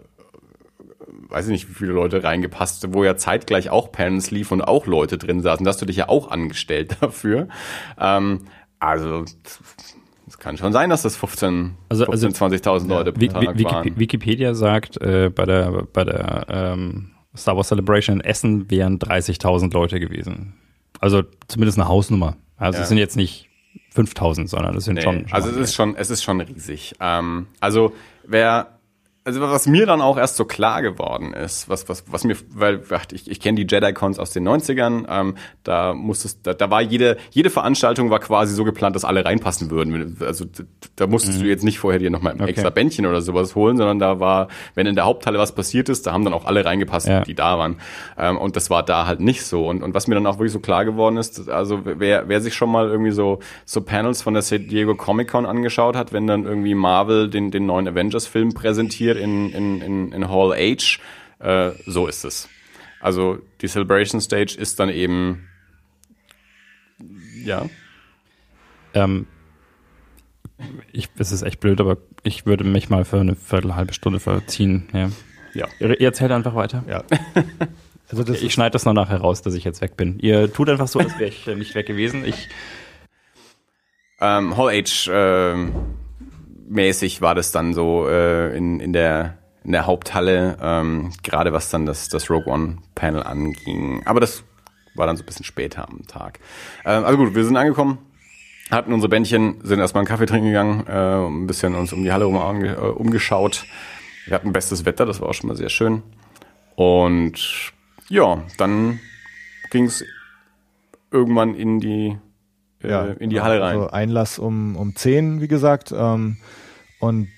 [1.29, 4.87] weiß ich nicht, wie viele Leute reingepasst, wo ja zeitgleich auch Panels lief und auch
[4.87, 5.65] Leute drin saßen.
[5.65, 7.49] Da hast du dich ja auch angestellt dafür.
[7.99, 8.43] Ähm,
[8.79, 9.25] also
[10.47, 13.85] kann schon sein, dass das 15, Also- 15 20.000 Leute pro Wi- Tag Wi- waren.
[13.85, 18.99] Wiki- Wikipedia sagt, äh, bei der, bei der ähm, Star Wars Celebration in Essen wären
[19.01, 20.55] 30.000 Leute gewesen.
[21.01, 22.37] Also zumindest eine Hausnummer.
[22.57, 22.83] Also Ja.
[22.85, 23.49] es sind jetzt nicht
[23.95, 26.95] 5.000, sondern es sind Nee, schon, schon also es ist schon, es ist schon riesig.
[27.01, 27.93] Ähm, also
[28.25, 28.76] wer,
[29.27, 32.81] also was mir dann auch erst so klar geworden ist, was, was, was mir, weil
[33.13, 35.35] ich, ich kenne die Jedi-Cons aus den 90ern, ähm,
[35.65, 39.71] da musstest, da, da war jede, jede Veranstaltung war quasi so geplant, dass alle reinpassen
[39.71, 40.17] würden.
[40.21, 40.45] Also
[40.95, 42.43] da musstest du jetzt nicht vorher dir nochmal ein Mhm.
[42.43, 42.51] Okay.
[42.53, 46.07] extra Bändchen oder sowas holen, sondern da war, wenn in der Haupthalle was passiert ist,
[46.07, 47.23] da haben dann auch alle reingepasst, Ja.
[47.23, 47.79] die da waren.
[48.17, 49.67] Ähm, und das war da halt nicht so.
[49.69, 52.55] Und, und was mir dann auch wirklich so klar geworden ist, also wer, wer sich
[52.55, 56.29] schon mal irgendwie so, so Panels von der San Diego Comic Con angeschaut hat, wenn
[56.29, 60.99] dann irgendwie Marvel den, den neuen Avengers-Film präsentiert in, in, in, in Hall H,
[61.39, 62.49] äh, so ist es.
[63.01, 65.49] Also die Celebration Stage ist dann eben,
[67.45, 67.69] ja,
[68.95, 69.27] Ähm,
[70.91, 74.21] ich, es ist echt blöd, aber ich würde mich mal für eine Viertel, halbe Stunde
[74.21, 74.89] verziehen.
[74.93, 75.11] Ja.
[75.53, 75.69] ja.
[75.79, 76.83] Ihr, ihr erzählt einfach weiter.
[76.89, 77.05] ja.
[78.09, 80.21] Also das Ich schneide das noch nachher raus, dass ich jetzt weg bin.
[80.21, 82.25] Ihr tut einfach so, als wäre ich äh, nicht weg gewesen.
[82.25, 82.49] Ich,
[84.21, 85.75] Ähm, Hall H ähm,
[86.69, 91.71] mäßig war das dann so äh, in, in der in der Haupthalle, ähm, gerade was
[91.71, 94.03] dann das, das Rogue One Panel anging.
[94.05, 94.45] Aber das
[94.95, 96.39] war dann so ein bisschen später am Tag.
[96.85, 97.99] Ähm, also gut, wir sind angekommen,
[98.71, 102.13] hatten unsere Bändchen, sind erstmal einen Kaffee trinken gegangen, äh, ein bisschen uns um die
[102.13, 103.67] Halle rum äh, umgeschaut.
[104.27, 106.05] Wir hatten bestes Wetter, das war auch schon mal sehr schön.
[106.77, 107.73] Und
[108.09, 109.01] ja, dann
[109.71, 110.05] ging es
[111.11, 112.19] irgendwann in die
[112.83, 113.77] äh, in die Halle rein.
[113.77, 115.93] Also Einlass um, um 10, wie gesagt.
[115.97, 116.39] Ähm,
[117.01, 117.29] und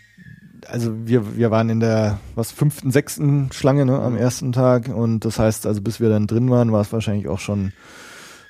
[0.67, 5.25] also wir, wir waren in der was fünften, sechsten Schlange ne, am ersten Tag und
[5.25, 7.73] das heißt, also bis wir dann drin waren, war es wahrscheinlich auch schon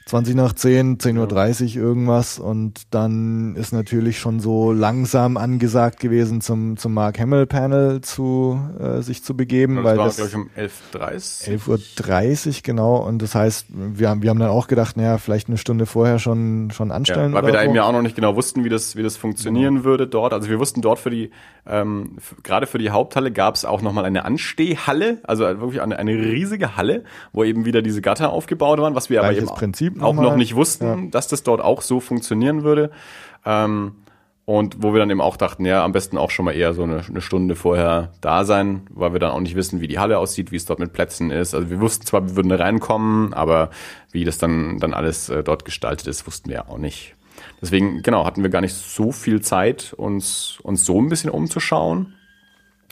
[0.09, 6.41] 20 nach 10, 10.30 Uhr irgendwas und dann ist natürlich schon so langsam angesagt gewesen,
[6.41, 9.77] zum, zum Mark Hamill Panel zu äh, sich zu begeben.
[9.77, 12.97] Das weil war, das glaube ich, um 11.30 11.30 Uhr, genau.
[12.97, 16.19] Und das heißt, wir haben, wir haben dann auch gedacht, naja, vielleicht eine Stunde vorher
[16.19, 17.33] schon, schon anstellen.
[17.33, 19.19] Ja, weil wir da eben ja auch noch nicht genau wussten, wie das, wie das
[19.19, 20.33] funktionieren würde dort.
[20.33, 21.33] Also wir wussten dort für die,
[21.67, 26.13] ähm, gerade für die Haupthalle gab es auch nochmal eine Anstehhalle, also wirklich eine, eine
[26.13, 29.98] riesige Halle, wo eben wieder diese Gatter aufgebaut waren, was wir aber Gleiches eben Prinzip
[30.01, 32.91] auch noch nicht wussten, dass das dort auch so funktionieren würde.
[33.45, 33.93] Ähm,
[34.49, 36.83] und wo wir dann eben auch dachten, ja, am besten auch schon mal eher so
[36.83, 40.19] eine, eine Stunde vorher da sein, weil wir dann auch nicht wissen, wie die Halle
[40.19, 41.55] aussieht, wie es dort mit Plätzen ist.
[41.55, 43.69] Also wir wussten zwar, wir würden da reinkommen, aber
[44.11, 47.15] wie das dann, dann alles äh, dort gestaltet ist, wussten wir ja auch nicht.
[47.61, 52.15] Deswegen, genau, hatten wir gar nicht so viel Zeit, uns, uns so ein bisschen umzuschauen.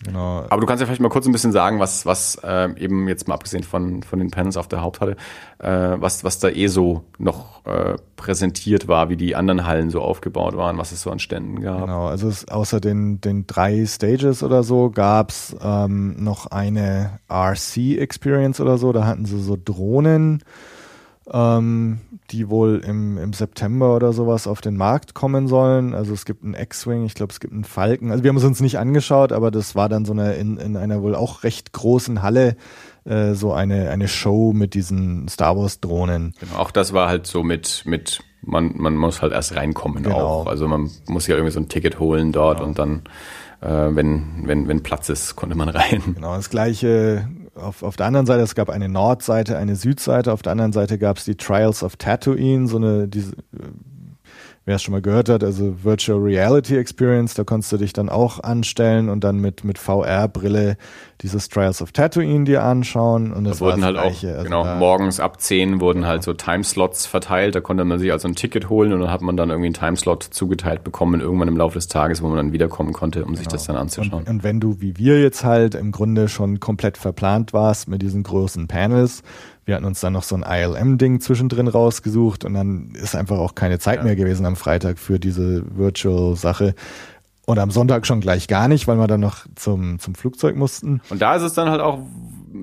[0.04, 0.44] Genau.
[0.50, 3.28] Aber du kannst ja vielleicht mal kurz ein bisschen sagen, was, was äh, eben jetzt
[3.28, 5.16] mal abgesehen von, von den Panels auf der Haupthalle,
[5.58, 10.02] äh, was, was da eh so noch äh, präsentiert war, wie die anderen Hallen so
[10.02, 11.80] aufgebaut waren, was es so an Ständen gab.
[11.80, 18.60] Genau, also es, außer den, den drei Stages oder so gab's ähm, noch eine RC-Experience
[18.60, 18.92] oder so.
[18.92, 20.42] Da hatten sie so Drohnen,
[21.32, 25.94] ähm, die wohl im, im September oder sowas auf den Markt kommen sollen.
[25.94, 28.10] Also es gibt einen X-Wing, ich glaube es gibt einen Falken.
[28.10, 30.76] Also wir haben es uns nicht angeschaut, aber das war dann so eine in, in
[30.76, 32.56] einer wohl auch recht großen Halle
[33.04, 36.34] äh, so eine, eine Show mit diesen Star Wars-Drohnen.
[36.38, 40.18] Genau, auch das war halt so mit, mit man, man muss halt erst reinkommen Genau.
[40.18, 40.46] auch.
[40.46, 43.02] Also man muss ja irgendwie so ein Ticket holen dort und dann,
[43.60, 46.02] äh, wenn, wenn, wenn Platz ist, konnte man rein.
[46.14, 50.42] Genau, das gleiche auf, auf der anderen Seite, es gab eine Nordseite, eine Südseite, auf
[50.42, 53.36] der anderen Seite gab es die Trials of Tatooine, so eine, diese, äh,
[54.66, 58.08] wer es schon mal gehört hat, also Virtual Reality Experience, da konntest du dich dann
[58.08, 60.76] auch anstellen und dann mit, mit VR-Brille
[61.22, 64.04] dieses Trials of Tatooine dir anschauen und das Da wurden halt auch.
[64.04, 68.26] Also genau, morgens ab 10 wurden halt so Timeslots verteilt, da konnte man sich also
[68.26, 71.56] ein Ticket holen und dann hat man dann irgendwie einen Timeslot zugeteilt bekommen, irgendwann im
[71.56, 74.24] Laufe des Tages, wo man dann wiederkommen konnte, um sich das dann anzuschauen.
[74.24, 78.02] Und, und wenn du, wie wir jetzt halt, im Grunde schon komplett verplant warst mit
[78.02, 79.22] diesen großen Panels,
[79.66, 83.56] wir hatten uns dann noch so ein ILM-Ding zwischendrin rausgesucht und dann ist einfach auch
[83.56, 86.74] keine Zeit mehr gewesen am Freitag für diese Virtual-Sache.
[87.46, 91.00] Und am Sonntag schon gleich gar nicht, weil wir dann noch zum, zum Flugzeug mussten.
[91.10, 92.00] Und da ist es dann halt auch,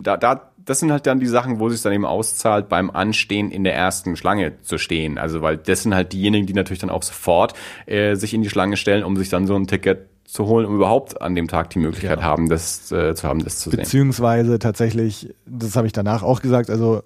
[0.02, 2.90] da, da, das sind halt dann die Sachen, wo es sich dann eben auszahlt, beim
[2.90, 5.18] Anstehen in der ersten Schlange zu stehen.
[5.18, 7.54] Also, weil das sind halt diejenigen, die natürlich dann auch sofort
[7.86, 10.76] äh, sich in die Schlange stellen, um sich dann so ein Ticket zu holen, um
[10.76, 12.24] überhaupt an dem Tag die Möglichkeit Genau.
[12.24, 13.78] haben, das äh, zu haben, das zu sehen.
[13.82, 17.04] Beziehungsweise tatsächlich, das habe ich danach auch gesagt, also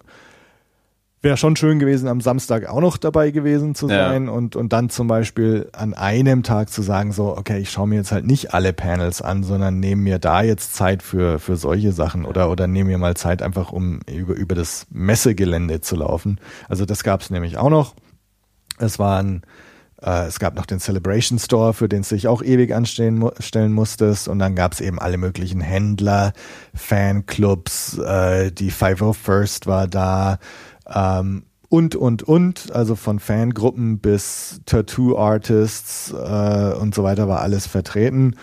[1.21, 4.07] wäre schon schön gewesen, am Samstag auch noch dabei gewesen zu Ja.
[4.07, 7.87] sein und, und dann zum Beispiel an einem Tag zu sagen, so, okay, ich schaue
[7.87, 11.57] mir jetzt halt nicht alle Panels an, sondern nehme mir da jetzt Zeit für, für
[11.57, 15.97] solche Sachen oder, oder nehme mir mal Zeit einfach, um über, über das Messegelände zu
[15.97, 16.39] laufen.
[16.69, 17.93] Also das gab es nämlich auch noch.
[18.77, 19.41] Es waren
[19.99, 23.73] es gab noch den Celebration Store, für den du dich auch ewig anstellen mu stellen
[23.73, 24.27] musstest.
[24.27, 26.33] Und dann gab es eben alle möglichen Händler,
[26.75, 30.37] Fanclubs, äh, die 501st war da
[30.93, 32.71] ähm, und, und, und.
[32.73, 38.35] Also von Fangruppen bis Tattoo-Artists äh, und so weiter war alles vertreten.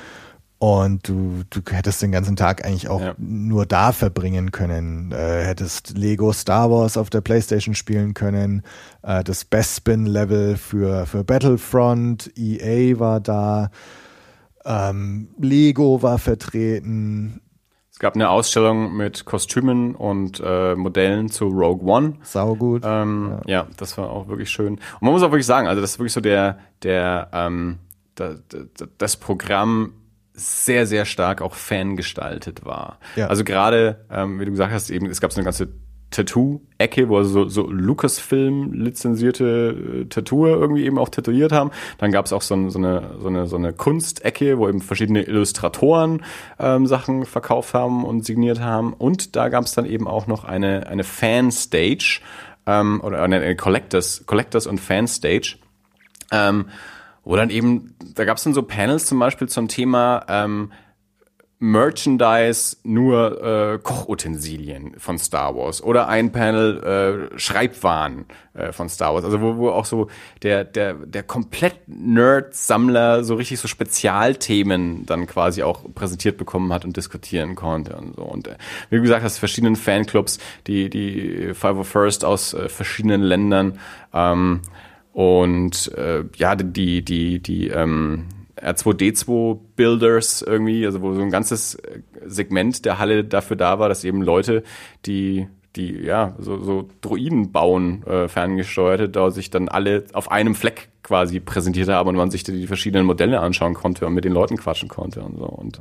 [0.65, 3.15] Und du, du hättest den ganzen Tag eigentlich auch Ja.
[3.19, 5.13] nur da verbringen können.
[5.13, 8.63] Äh, hättest Lego Star Wars auf der Playstation spielen können.
[9.03, 12.33] Äh, das Bespin-Level für, für Battlefront.
[12.39, 13.71] EA war da.
[14.65, 17.43] Ähm, Lego war vertreten.
[17.93, 22.15] Es gab eine Ausstellung mit Kostümen und äh, Modellen zu Rogue One.
[22.23, 22.81] Saugut.
[22.87, 23.67] Ähm, ja.
[23.77, 24.77] das war auch wirklich schön.
[24.77, 27.81] Und man muss auch wirklich sagen, also das ist wirklich so der, der, ähm,
[28.15, 29.93] da, da, das Programm
[30.35, 32.99] sehr, sehr stark auch fangestaltet war.
[33.17, 33.29] Ja.
[33.29, 35.69] Also gerade, ähm, wie du gesagt hast, eben, es gab so eine ganze
[36.11, 41.71] Tattoo-Ecke, wo also so, so Lucasfilm lizenzierte äh, Tattoo irgendwie eben auch tätowiert haben.
[41.99, 44.81] Dann gab es auch so, ein, so eine, so eine, so eine Kunstecke, wo eben
[44.81, 46.25] verschiedene Illustratoren
[46.59, 48.93] ähm, Sachen verkauft haben und signiert haben.
[48.93, 52.21] Und da gab es dann eben auch noch eine, eine Fan-Stage
[52.67, 55.57] ähm, oder eine, eine Collectors, Collectors und Fan-Stage.
[56.31, 56.67] Ähm,
[57.25, 60.71] wo dann eben, da gab es dann so Panels zum Beispiel zum Thema ähm,
[61.65, 69.15] Merchandise nur äh, Kochutensilien von Star Wars oder ein Panel äh, Schreibwaren äh, von Star
[69.15, 69.25] Wars.
[69.25, 70.09] Also wo, wo auch so
[70.43, 76.85] der, der, der komplett Nerd-Sammler so richtig so Spezialthemen dann quasi auch präsentiert bekommen hat
[76.85, 78.23] und diskutieren konnte und so.
[78.23, 78.57] Und äh,
[78.91, 83.79] wie gesagt hast, verschiedenen Fanclubs, die, die Five of First aus äh, verschiedenen Ländern
[84.13, 84.61] ähm,
[85.15, 88.25] und äh, ja, die, die, die ähm,
[88.61, 93.89] R2D2 Builders irgendwie, also wo so ein ganzes äh, Segment der Halle dafür da war,
[93.89, 94.65] dass eben Leute,
[95.07, 95.47] die
[95.77, 100.89] die ja so, so Droiden bauen, äh, ferngesteuerte, da sich dann alle auf einem Fleck
[101.03, 104.57] quasi präsentiert haben und man sich die verschiedenen Modelle anschauen konnte und mit den Leuten
[104.57, 105.47] quatschen konnte und so.
[105.47, 105.81] Und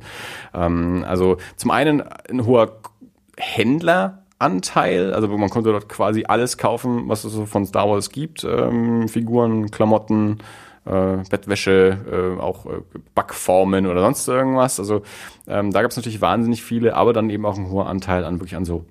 [0.53, 2.79] ähm, also zum einen ein hoher
[4.43, 8.43] Händleranteil, also man konnte dort quasi alles kaufen, was es so von Star Wars gibt,
[8.43, 10.39] ähm, Figuren, Klamotten,
[10.85, 12.81] äh, Bettwäsche, äh, auch äh,
[13.15, 14.79] Backformen oder sonst irgendwas.
[14.79, 15.03] Also
[15.47, 18.39] ähm, da gab es natürlich wahnsinnig viele, aber dann eben auch ein hoher Anteil an
[18.39, 18.85] wirklich an so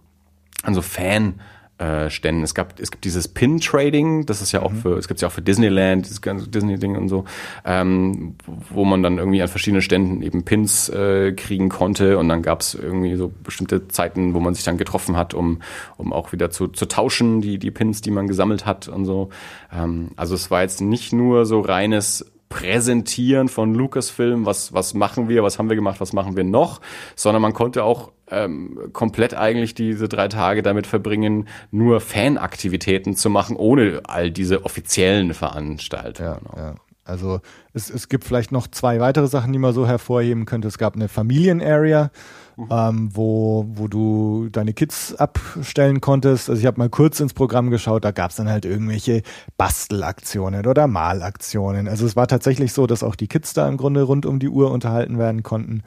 [0.63, 1.41] an so Fan
[1.79, 2.43] äh, Ständen.
[2.43, 4.77] Es gab, es gibt dieses Pin-Trading, das ist ja auch mhm.
[4.77, 7.25] für, es gibt ja auch für Disneyland, dieses ganze Disney-Ding und so,
[7.65, 8.37] ähm,
[8.71, 12.61] wo man dann irgendwie an verschiedenen Ständen eben Pins äh, kriegen konnte und dann gab
[12.61, 15.61] es irgendwie so bestimmte Zeiten, wo man sich dann getroffen hat, um,
[15.97, 19.31] um auch wieder zu, zu tauschen, die, die Pins, die man gesammelt hat und so.
[19.73, 25.31] Ähm, also es war jetzt nicht nur so reines Präsentieren von Lucasfilm, was, was machen
[25.31, 26.83] wir, was haben wir gemacht, was machen wir noch,
[27.17, 33.31] sondern man konnte auch ähm, komplett eigentlich diese drei Tage damit verbringen, nur Fanaktivitäten zu
[33.31, 36.41] machen, ohne all diese offiziellen Veranstaltungen.
[36.57, 36.75] Ja, ja.
[37.05, 37.41] Also
[37.73, 40.69] es, es gibt vielleicht noch zwei weitere Sachen, die man so hervorheben könnte.
[40.69, 42.11] Es gab eine Familien-Area,
[42.57, 42.69] mhm.
[42.71, 46.49] ähm, wo, wo du deine Kids abstellen konntest.
[46.49, 49.23] Also ich habe mal kurz ins Programm geschaut, da gab es dann halt irgendwelche
[49.57, 51.89] Bastelaktionen oder Malaktionen.
[51.89, 54.49] Also es war tatsächlich so, dass auch die Kids da im Grunde rund um die
[54.49, 55.83] Uhr unterhalten werden konnten.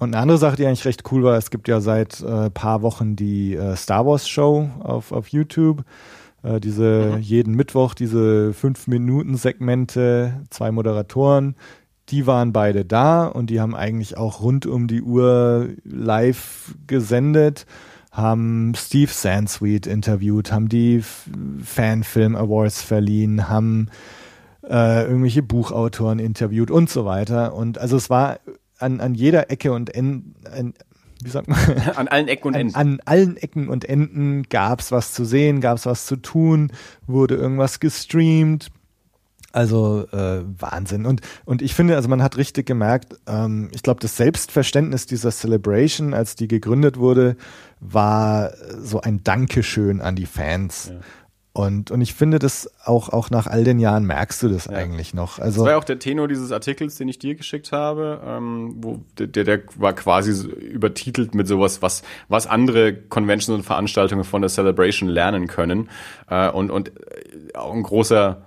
[0.00, 2.80] Und eine andere Sache, die eigentlich recht cool war, es gibt ja seit äh, paar
[2.80, 5.84] Wochen die äh, Star Wars Show auf, auf YouTube.
[6.42, 7.20] Äh, diese mhm.
[7.20, 11.54] jeden Mittwoch diese fünf Minuten Segmente, zwei Moderatoren,
[12.08, 17.66] die waren beide da und die haben eigentlich auch rund um die Uhr live gesendet,
[18.10, 21.04] haben Steve Sansweet interviewt, haben die
[21.62, 23.88] Fanfilm Awards verliehen, haben
[24.66, 27.54] äh, irgendwelche Buchautoren interviewt und so weiter.
[27.54, 28.40] Und also es war
[28.80, 30.74] an, an jeder Ecke und Enden,
[31.22, 31.58] wie sagt man?
[31.96, 32.74] An allen Ecken und Enden.
[32.74, 36.16] An, an allen Ecken und Enden gab es was zu sehen, gab es was zu
[36.16, 36.72] tun,
[37.06, 38.70] wurde irgendwas gestreamt.
[39.52, 41.06] Also äh, Wahnsinn.
[41.06, 45.32] Und, und ich finde, also man hat richtig gemerkt, ähm, ich glaube, das Selbstverständnis dieser
[45.32, 47.36] Celebration, als die gegründet wurde,
[47.80, 50.92] war so ein Dankeschön an die Fans.
[50.92, 51.00] Ja.
[51.60, 54.72] Und, und ich finde das auch, auch nach all den Jahren merkst du das ja.
[54.72, 55.38] eigentlich noch.
[55.38, 58.76] Also, das war ja auch der Tenor dieses Artikels, den ich dir geschickt habe, ähm,
[58.78, 64.24] wo der, der war quasi so übertitelt mit sowas, was, was andere Conventions und Veranstaltungen
[64.24, 65.88] von der Celebration lernen können.
[66.28, 68.42] Äh, und, und äh, auch ein großer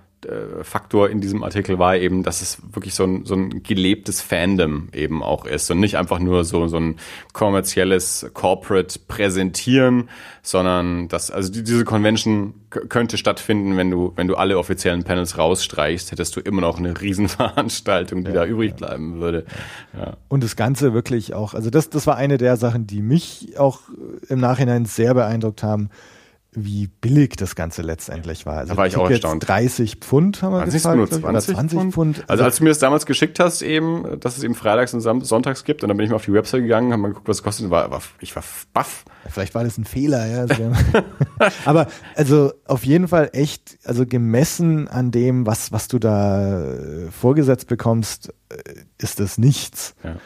[0.62, 4.88] Faktor in diesem Artikel war eben, dass es wirklich so ein, so ein gelebtes Fandom
[4.92, 6.96] eben auch ist und nicht einfach nur so, so ein
[7.32, 10.08] kommerzielles Corporate Präsentieren,
[10.42, 16.10] sondern dass, also diese Convention könnte stattfinden, wenn du, wenn du alle offiziellen Panels rausstreichst,
[16.10, 18.76] hättest du immer noch eine Riesenveranstaltung, die ja, da übrig ja.
[18.76, 19.44] bleiben würde.
[19.96, 20.16] Ja.
[20.28, 23.80] Und das Ganze wirklich auch, also das, das war eine der Sachen, die mich auch
[24.28, 25.90] im Nachhinein sehr beeindruckt haben
[26.56, 28.58] wie billig das Ganze letztendlich war.
[28.58, 29.46] Also da war ich auch erstaunt.
[29.48, 30.96] 30 Pfund haben wir gesagt.
[30.96, 31.92] Nur 20, 20 Pfund?
[31.92, 32.16] Pfund?
[32.20, 35.00] Also, also als du mir das damals geschickt hast, eben, dass es eben freitags und
[35.00, 37.38] sonntags gibt, und dann bin ich mal auf die Website gegangen, habe mal geguckt, was
[37.38, 39.04] es kostet, war, war, ich war baff.
[39.28, 40.40] Vielleicht war das ein Fehler, ja.
[40.40, 40.54] Also
[41.64, 47.10] Aber also auf jeden Fall echt, also gemessen an dem, was, was du da äh,
[47.10, 48.56] vorgesetzt bekommst, äh,
[48.98, 49.94] ist das nichts.
[50.04, 50.16] Ja.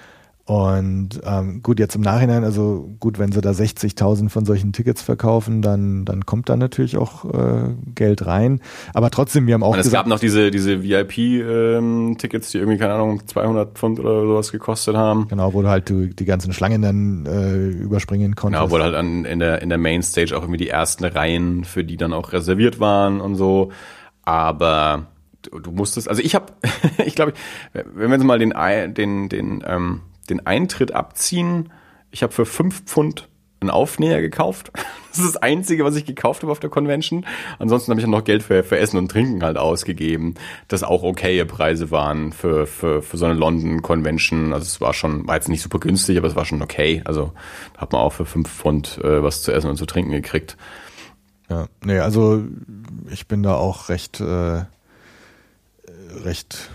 [0.49, 5.03] Und ähm, gut, jetzt im Nachhinein, also gut, wenn sie da 60.000 von solchen Tickets
[5.03, 8.63] verkaufen, dann, dann kommt da natürlich auch äh, Geld rein.
[8.95, 9.75] Aber trotzdem, wir haben auch.
[9.75, 14.01] Und es gesagt, gab noch diese, diese VIP-Tickets, ähm, die irgendwie, keine Ahnung, 200 Pfund
[14.01, 15.29] oder sowas gekostet haben.
[15.29, 18.63] Genau, wo du halt die, die ganzen Schlangen dann äh, überspringen konntest.
[18.63, 21.85] Genau, wo halt an, in, der, in der Mainstage auch irgendwie die ersten Reihen, für
[21.85, 23.71] die dann auch reserviert waren und so.
[24.25, 25.09] Aber
[25.43, 26.55] du, du musstest, also ich habe,
[27.05, 27.35] ich glaube,
[27.75, 28.55] wenn wir jetzt mal den,
[28.95, 31.73] den, den, ähm, den Eintritt abziehen.
[32.11, 33.29] Ich habe für fünf Pfund
[33.61, 34.73] einen Aufnäher gekauft.
[35.09, 37.27] Das ist das Einzige, was ich gekauft habe auf der Convention.
[37.59, 40.35] Ansonsten habe ich noch Geld für, für Essen und Trinken halt ausgegeben,
[40.69, 44.53] das auch okaye Preise waren für, für, für so eine London Convention.
[44.53, 47.03] Also es war schon, war jetzt nicht super günstig, aber es war schon okay.
[47.05, 47.33] Also
[47.77, 50.57] hat man auch für fünf Pfund äh, was zu essen und zu trinken gekriegt.
[51.51, 52.45] Ja, nee, also
[53.11, 54.67] ich bin da auch recht, äh,
[56.23, 56.71] recht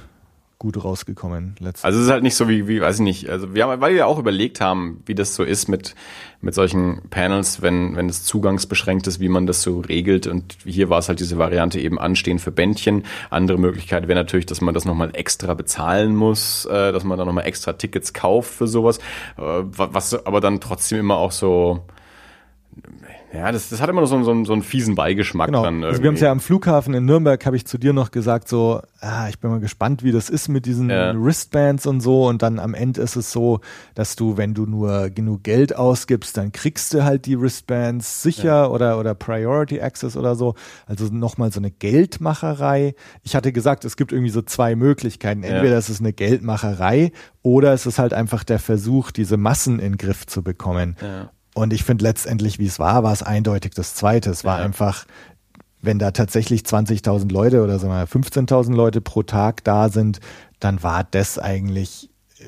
[0.64, 1.55] gut rausgekommen.
[1.59, 1.84] Letztens.
[1.84, 3.95] Also es ist halt nicht so wie, wie, weiß ich nicht, also wir haben, weil
[3.95, 5.93] wir auch überlegt haben, wie das so ist mit,
[6.39, 10.26] mit solchen Panels, wenn, wenn es zugangsbeschränkt ist, wie man das so regelt.
[10.26, 13.03] Und hier war es halt diese Variante eben anstehen für Bändchen.
[13.30, 17.26] Andere Möglichkeit wäre natürlich, dass man das nochmal extra bezahlen muss, äh, dass man da
[17.26, 18.99] nochmal extra Tickets kauft für sowas,
[19.38, 21.86] äh, was aber dann trotzdem immer auch so,
[23.34, 25.64] Ja, das, das hat immer noch so, so, so einen fiesen Beigeschmack Genau.
[25.64, 25.84] dann.
[25.84, 26.26] Also wir haben es irgendwie.
[26.26, 29.50] ja am Flughafen in Nürnberg, habe ich zu dir noch gesagt, so, ah, ich bin
[29.50, 31.14] mal gespannt, wie das ist mit diesen Ja.
[31.16, 32.28] Wristbands und so.
[32.28, 33.60] Und dann am Ende ist es so,
[33.96, 38.72] dass du, wenn du nur genug Geld ausgibst, dann kriegst du halt die Wristbands sicher
[38.72, 40.54] oder, oder Priority Access oder so.
[40.86, 42.94] Also nochmal so eine Geldmacherei.
[43.24, 45.44] Ich hatte gesagt, es gibt irgendwie so zwei Möglichkeiten.
[45.44, 47.12] Entweder es ist eine Geldmacherei
[47.42, 50.96] oder es ist halt einfach der Versuch, diese Massen in den Griff zu bekommen.
[51.02, 51.32] Ja.
[51.56, 54.30] Und ich finde letztendlich, wie es war, war es eindeutig das Zweite.
[54.32, 54.66] Es war Ja.
[54.66, 55.06] einfach,
[55.82, 60.20] wenn da tatsächlich 20.000 Leute oder sagen wir mal 15.000 Leute pro Tag da sind,
[60.60, 62.45] dann war das eigentlich äh,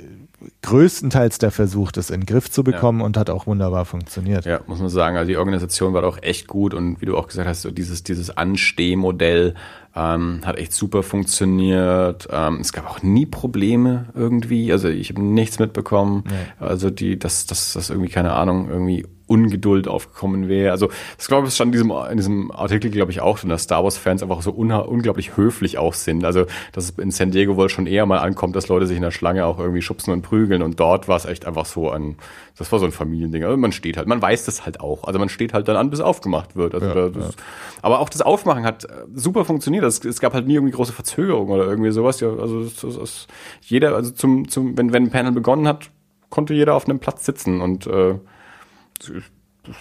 [0.62, 4.46] größtenteils der Versuch, das in den Griff zu bekommen und hat auch wunderbar funktioniert.
[4.46, 5.18] Ja, muss man sagen.
[5.18, 8.04] Also die Organisation war doch echt gut und wie du auch gesagt hast, so dieses,
[8.04, 9.54] dieses Anstehmodell
[9.96, 12.28] ähm, hat echt super funktioniert.
[12.30, 14.72] Ähm, es gab auch nie Probleme irgendwie.
[14.72, 16.24] Also ich habe nichts mitbekommen.
[16.60, 20.72] Also die, dass dass das irgendwie, keine Ahnung, irgendwie Ungeduld aufgekommen wäre.
[20.72, 23.64] Also das glaube ich stand in diesem, in diesem Artikel, glaube ich, auch drin, dass
[23.64, 26.24] Star Wars-Fans einfach so unglaublich höflich auch sind.
[26.24, 29.04] Also dass es in San Diego wohl schon eher mal ankommt, dass Leute sich in
[29.04, 30.62] der Schlange auch irgendwie schubsen und prügeln.
[30.62, 32.18] Und dort war es echt einfach so ein,
[32.58, 33.44] das war so ein Familiending.
[33.44, 35.06] Also man steht halt, man weiß das halt auch.
[35.06, 36.76] Also man steht halt dann an, bis aufgemacht wird.
[36.76, 37.36] Also da, das,
[37.82, 39.84] Aber auch das Aufmachen hat äh, super funktioniert.
[39.88, 42.20] Es, es gab halt nie irgendwie große Verzögerung oder irgendwie sowas.
[42.20, 43.28] Ja, also das, das, das,
[43.62, 45.92] jeder, also zum, zum, wenn, wenn ein Panel begonnen hat,
[46.30, 48.16] konnte jeder auf einem Platz sitzen und äh,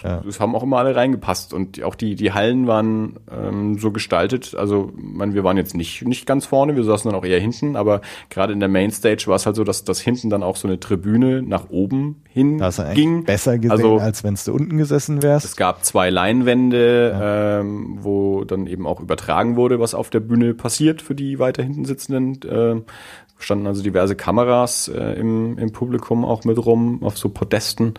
[0.03, 0.21] Ja.
[0.27, 4.55] es haben auch immer alle reingepasst und auch die, die Hallen waren ähm, so gestaltet.
[4.55, 7.75] Also, man, wir waren jetzt nicht, nicht ganz vorne, wir saßen dann auch eher hinten,
[7.75, 10.67] aber gerade in der Mainstage war es halt so, dass, dass hinten dann auch so
[10.67, 13.23] eine Tribüne nach oben hin Da hast du eigentlich ging.
[13.23, 15.45] besser gesehen, Also- als wenn du unten gesessen wärst.
[15.45, 20.53] Es gab zwei Leinwände, ähm, wo dann eben auch übertragen wurde, was auf der Bühne
[20.53, 22.39] passiert für die weiter hinten sitzenden.
[22.49, 22.81] Äh,
[23.37, 27.93] standen also diverse Kameras äh, im, im Publikum auch mit rum, auf so Podesten.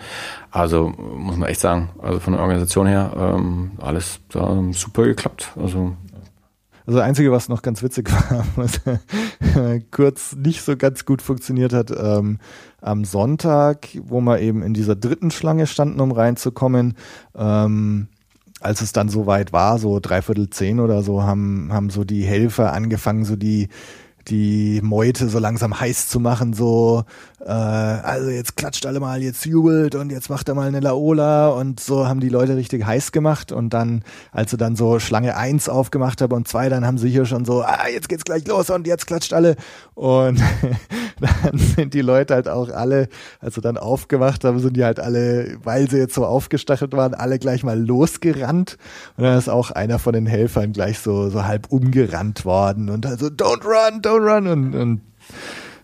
[0.50, 5.04] Also äh, muss man echt sagen, also von der Organisation her ähm, alles da super
[5.04, 5.52] geklappt.
[5.56, 5.96] Also
[6.86, 8.80] Also das Einzige, was noch ganz witzig war, was
[9.90, 12.38] kurz nicht so ganz gut funktioniert hat, ähm,
[12.80, 16.94] am Sonntag, wo wir eben in dieser dritten Schlange standen, um reinzukommen,
[17.36, 18.08] ähm,
[18.60, 22.72] als es dann soweit war, so dreiviertel zehn oder so, haben, haben so die Helfer
[22.72, 23.68] angefangen, so die
[24.28, 27.04] die Meute so langsam heiß zu machen, so,
[27.40, 31.48] äh, also jetzt klatscht alle mal, jetzt jubelt und jetzt macht er mal eine Laola
[31.48, 34.02] und so haben die Leute richtig heiß gemacht und dann,
[34.32, 37.44] als sie dann so Schlange eins aufgemacht haben und zwei, dann haben sie hier schon
[37.44, 39.56] so, ah, jetzt geht's gleich los und jetzt klatscht alle
[39.94, 40.40] und
[41.20, 43.08] dann sind die Leute halt auch alle,
[43.40, 47.14] als sie dann aufgemacht haben, sind die halt alle, weil sie jetzt so aufgestachelt waren,
[47.14, 48.76] alle gleich mal losgerannt
[49.16, 53.06] und dann ist auch einer von den Helfern gleich so, so halb umgerannt worden und
[53.06, 55.00] also don't run, don't run und, und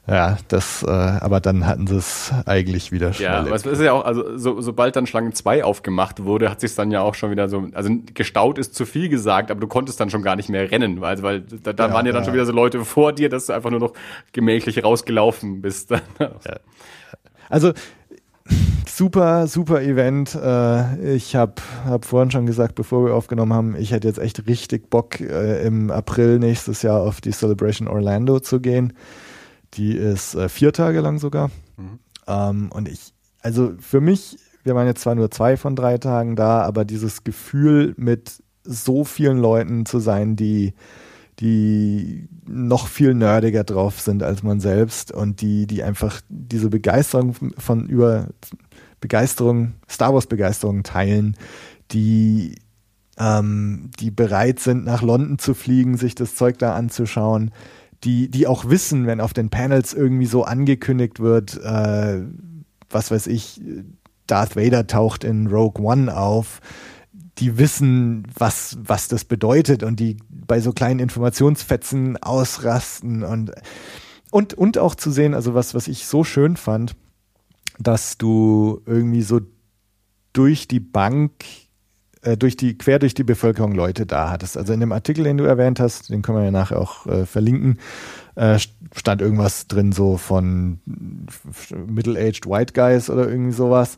[0.09, 3.29] ja, das, äh, aber dann hatten sie es eigentlich wieder schnell.
[3.31, 6.61] ja, aber es ist ja auch, also so, sobald dann Schlange 2 aufgemacht wurde, hat
[6.61, 9.69] sich dann ja auch schon wieder so, also gestaut ist zu viel gesagt, aber du
[9.69, 12.23] konntest dann schon gar nicht mehr rennen, weil, weil da, da Ja, waren ja dann
[12.23, 12.25] ja.
[12.25, 13.93] schon wieder so Leute vor dir, dass du einfach nur noch
[14.33, 15.93] gemächlich rausgelaufen bist.
[17.49, 17.73] Also
[19.03, 20.35] super, super Event.
[20.35, 24.47] Äh, ich habe hab vorhin schon gesagt, bevor wir aufgenommen haben, ich hätte jetzt echt
[24.47, 28.93] richtig Bock, äh, im April nächstes Jahr auf die Celebration Orlando zu gehen.
[29.75, 31.51] Die ist äh, vier Tage lang sogar.
[32.29, 36.37] Ähm, und ich, also für mich, wir waren jetzt zwar nur zwei von drei Tagen
[36.37, 40.75] da, aber dieses Gefühl mit so vielen Leuten zu sein, die
[41.41, 47.35] die noch viel nerdiger drauf sind als man selbst und die, die einfach diese Begeisterung
[47.57, 48.29] von über
[49.01, 51.37] Begeisterung, Star Wars Begeisterung teilen,
[51.93, 52.57] die,
[53.19, 57.53] ähm, die bereit sind, nach London zu fliegen, sich das Zeug da anzuschauen,
[58.05, 62.21] die, die auch wissen, wenn auf den Panels irgendwie so angekündigt wird, äh,
[62.91, 63.63] was weiß ich,
[64.27, 66.61] Darth Vader taucht in Rogue One auf,
[67.39, 70.19] die wissen, was, was das bedeutet und die
[70.53, 73.53] bei so kleinen Informationsfetzen ausrasten und,
[74.31, 76.95] und, und auch zu sehen, also was, was ich so schön fand,
[77.79, 79.41] dass du irgendwie so
[80.35, 81.33] durch die Bank,
[82.21, 84.59] äh, durch die, quer durch die Bevölkerung Leute da hattest.
[84.59, 87.25] Also in dem Artikel, den du erwähnt hast, den können wir ja nachher auch äh,
[87.25, 87.79] verlinken,
[88.35, 88.59] äh,
[88.95, 90.81] stand irgendwas drin so von
[91.87, 93.97] Middle-aged White Guys oder irgendwie sowas.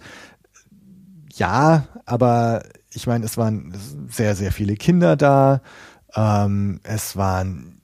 [1.32, 3.74] Ja, aber ich meine, es waren
[4.08, 5.62] sehr, sehr viele Kinder da.
[6.16, 7.80] Ähm, es waren,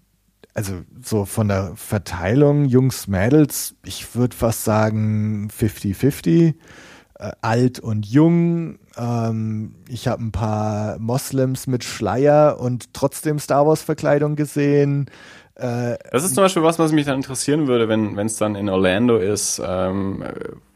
[0.54, 6.54] also so von der Verteilung Jungs, Mädels, ich würde fast sagen 50-50.
[7.20, 8.78] Äh, alt und jung.
[8.96, 15.10] Ähm, ich habe ein paar Moslems mit Schleier und trotzdem Star Wars-Verkleidung gesehen.
[15.54, 18.70] Äh, das ist zum Beispiel was, was mich dann interessieren würde, wenn es dann in
[18.70, 20.24] Orlando ist, ähm,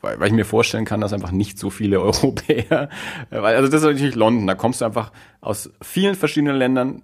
[0.03, 2.91] weil, weil ich mir vorstellen kann, dass einfach nicht so viele Europäer,
[3.31, 7.03] weil also das ist natürlich London, da kommst du einfach aus vielen verschiedenen Ländern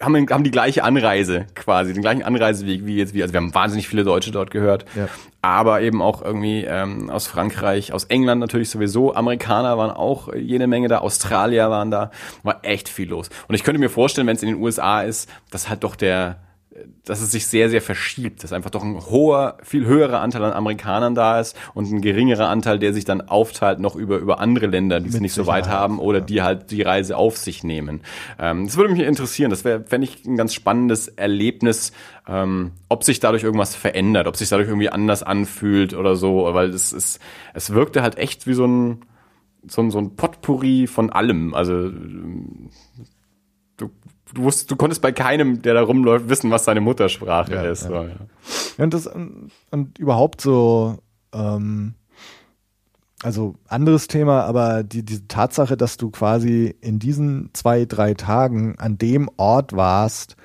[0.00, 3.24] haben, haben die gleiche Anreise quasi, den gleichen Anreiseweg wie jetzt wir.
[3.24, 5.08] Also wir haben wahnsinnig viele Deutsche dort gehört, ja.
[5.42, 9.14] aber eben auch irgendwie ähm, aus Frankreich, aus England natürlich sowieso.
[9.14, 12.10] Amerikaner waren auch jede Menge da, Australier waren da,
[12.42, 13.28] war echt viel los.
[13.48, 16.36] Und ich könnte mir vorstellen, wenn es in den USA ist, dass halt doch der
[17.04, 20.52] dass es sich sehr, sehr verschiebt, dass einfach doch ein hoher, viel höherer Anteil an
[20.52, 24.66] Amerikanern da ist und ein geringerer Anteil, der sich dann aufteilt noch über, über andere
[24.66, 26.24] Länder, die es nicht so weit haben oder ja.
[26.24, 28.00] die halt die Reise auf sich nehmen.
[28.38, 29.50] Ähm, das würde mich interessieren.
[29.50, 31.92] Das wäre, fände ich, ein ganz spannendes Erlebnis,
[32.28, 36.70] ähm, ob sich dadurch irgendwas verändert, ob sich dadurch irgendwie anders anfühlt oder so, weil
[36.70, 37.20] es ist,
[37.54, 39.04] es wirkte halt echt wie so ein,
[39.66, 41.54] so ein, so ein Potpourri von allem.
[41.54, 41.90] Also
[43.78, 43.90] du
[44.34, 47.84] du, wusst, du konntest bei keinem, der da rumläuft, wissen, was seine Muttersprache ja, ist.
[47.84, 47.88] Ja.
[47.88, 48.84] So, ja.
[48.84, 49.06] Und, das,
[49.70, 50.98] und überhaupt so,
[51.32, 51.94] ähm,
[53.22, 58.78] also anderes Thema, aber die, diese Tatsache, dass du quasi in diesen zwei, drei Tagen
[58.78, 60.36] an dem Ort warst,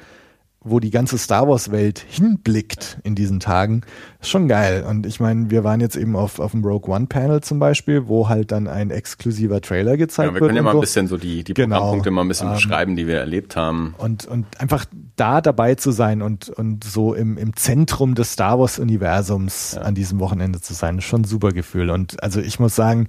[0.64, 3.82] wo die ganze Star Wars Welt hinblickt in diesen Tagen,
[4.22, 4.86] ist schon geil.
[4.88, 8.08] Und ich meine, wir waren jetzt eben auf, auf dem Rogue One Panel zum Beispiel,
[8.08, 10.36] wo halt dann ein exklusiver Trailer gezeigt wird.
[10.36, 10.78] Ja, wir können ja mal so.
[10.78, 11.76] ein bisschen so die, die genau.
[11.78, 13.96] Programmpunkte mal ein bisschen ähm, beschreiben, die wir erlebt haben.
[13.98, 14.86] Und, und einfach
[15.16, 19.82] da dabei zu sein und, und so im, im Zentrum des Star Wars Universums ja.
[19.82, 21.90] an diesem Wochenende zu sein, ist schon ein super Gefühl.
[21.90, 23.08] Und also ich muss sagen,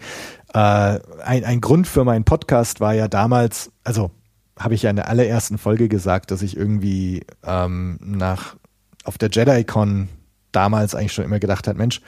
[0.52, 4.10] äh, ein, ein Grund für meinen Podcast war ja damals, also
[4.58, 8.56] habe ich ja in der allerersten Folge gesagt, dass ich irgendwie ähm, nach
[9.04, 10.08] auf der JediCon
[10.52, 12.00] damals eigentlich schon immer gedacht hat, Mensch,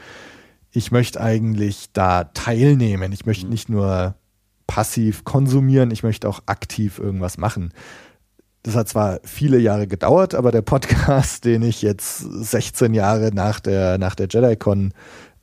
[0.70, 3.12] ich möchte eigentlich da teilnehmen.
[3.12, 3.52] Ich möchte mhm.
[3.52, 4.14] nicht nur
[4.66, 7.72] passiv konsumieren, ich möchte auch aktiv irgendwas machen.
[8.62, 13.60] Das hat zwar viele Jahre gedauert, aber der Podcast, den ich jetzt 16 Jahre nach
[13.60, 14.92] der, nach der JediCon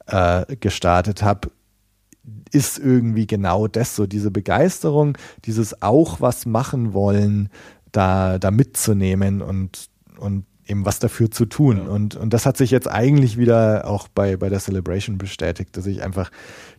[0.07, 1.49] äh, gestartet habe,
[2.51, 7.49] ist irgendwie genau das, so diese Begeisterung, dieses auch was machen wollen,
[7.91, 11.77] da, da mitzunehmen und, und eben was dafür zu tun.
[11.77, 11.83] Ja.
[11.83, 15.85] Und, und das hat sich jetzt eigentlich wieder auch bei, bei der Celebration bestätigt, dass
[15.85, 16.31] ich einfach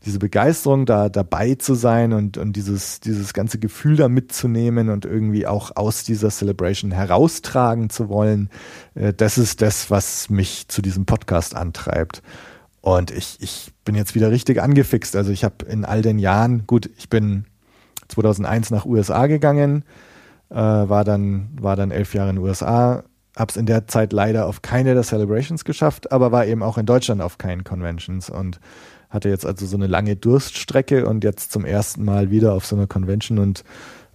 [0.04, 5.04] diese Begeisterung da dabei zu sein und, und dieses, dieses ganze Gefühl da mitzunehmen und
[5.04, 8.48] irgendwie auch aus dieser Celebration heraustragen zu wollen,
[8.94, 12.22] äh, das ist das, was mich zu diesem Podcast antreibt.
[12.84, 15.16] Und ich, ich bin jetzt wieder richtig angefixt.
[15.16, 17.46] Also ich habe in all den Jahren, gut, ich bin
[18.08, 19.84] 2001 nach USA gegangen,
[20.50, 23.04] äh, war, dann, war dann elf Jahre in den USA,
[23.34, 26.76] habe es in der Zeit leider auf keine der Celebrations geschafft, aber war eben auch
[26.76, 28.60] in Deutschland auf keinen Conventions und
[29.08, 32.76] hatte jetzt also so eine lange Durststrecke und jetzt zum ersten Mal wieder auf so
[32.76, 33.64] einer Convention und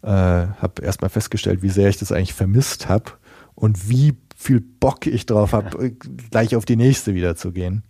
[0.03, 3.13] äh, habe erstmal festgestellt, wie sehr ich das eigentlich vermisst habe
[3.55, 5.89] und wie viel Bock ich drauf habe,
[6.30, 7.82] gleich auf die nächste wieder zu gehen.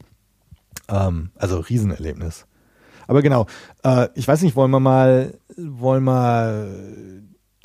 [0.88, 2.46] Ähm, also Riesenerlebnis.
[3.08, 3.48] Aber genau,
[3.84, 6.68] äh, ich weiß nicht, wollen wir mal, wollen wir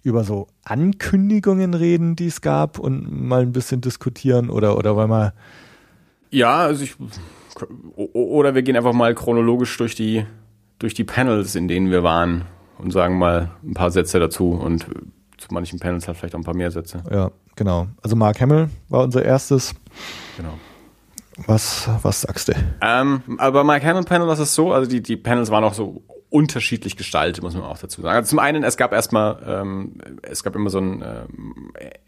[0.03, 5.11] über so Ankündigungen reden, die es gab und mal ein bisschen diskutieren oder, oder wollen
[5.11, 5.33] wir.
[6.31, 6.97] Ja, also ich,
[7.95, 10.27] oder wir gehen einfach mal chronologisch durch die,
[10.79, 12.45] durch die Panels, in denen wir waren
[12.79, 14.87] und sagen mal ein paar Sätze dazu und
[15.39, 17.03] zu manchen Panels halt vielleicht auch ein paar mehr Sätze.
[17.11, 17.89] Ja, genau.
[18.03, 19.75] Also Mark Hamill war unser erstes.
[20.37, 20.55] Genau.
[21.47, 22.53] Was, was sagst du?
[22.81, 26.03] Ähm, aber bei Hamill Panel war es so, also die, die Panels waren auch so
[26.31, 28.17] unterschiedlich gestaltet, muss man auch dazu sagen.
[28.17, 31.05] Also zum einen, es gab erstmal, ähm, es gab immer so ein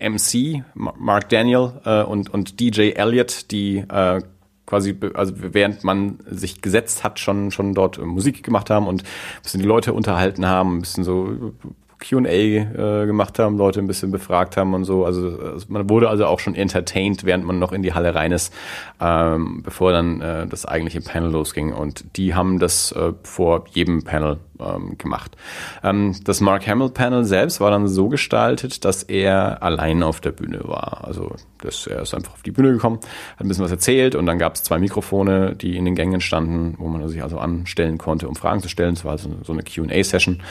[0.01, 4.21] ähm, MC, Mark Daniel äh, und, und DJ Elliott, die äh,
[4.67, 9.43] quasi, also während man sich gesetzt hat, schon, schon dort Musik gemacht haben und ein
[9.43, 11.53] bisschen die Leute unterhalten haben, ein bisschen so
[11.99, 15.05] QA äh, gemacht haben, Leute ein bisschen befragt haben und so.
[15.05, 18.33] Also, also, man wurde also auch schon entertained, während man noch in die Halle rein
[18.33, 18.53] ist,
[19.01, 21.73] ähm, bevor dann äh, das eigentliche Panel losging.
[21.73, 25.37] Und die haben das äh, vor jedem Panel ähm, gemacht.
[25.83, 30.33] Ähm, das Mark Hamill Panel selbst war dann so gestaltet, dass er allein auf der
[30.33, 31.05] Bühne war.
[31.05, 32.99] Also das, er ist einfach auf die Bühne gekommen,
[33.37, 36.21] hat ein bisschen was erzählt und dann gab es zwei Mikrofone, die in den Gängen
[36.21, 38.95] standen, wo man sich also anstellen konnte, um Fragen zu stellen.
[38.95, 40.43] Es war also so eine Q&A-Session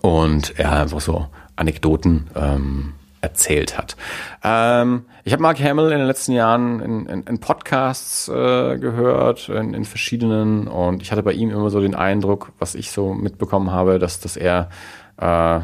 [0.00, 1.26] und er einfach so
[1.56, 3.96] Anekdoten ähm, erzählt hat.
[4.42, 9.48] Ähm, ich habe Mark Hamill in den letzten Jahren in, in, in Podcasts äh, gehört,
[9.48, 13.14] in, in, verschiedenen, und ich hatte bei ihm immer so den Eindruck, was ich so
[13.14, 14.68] mitbekommen habe, dass, dass er
[15.16, 15.60] äh,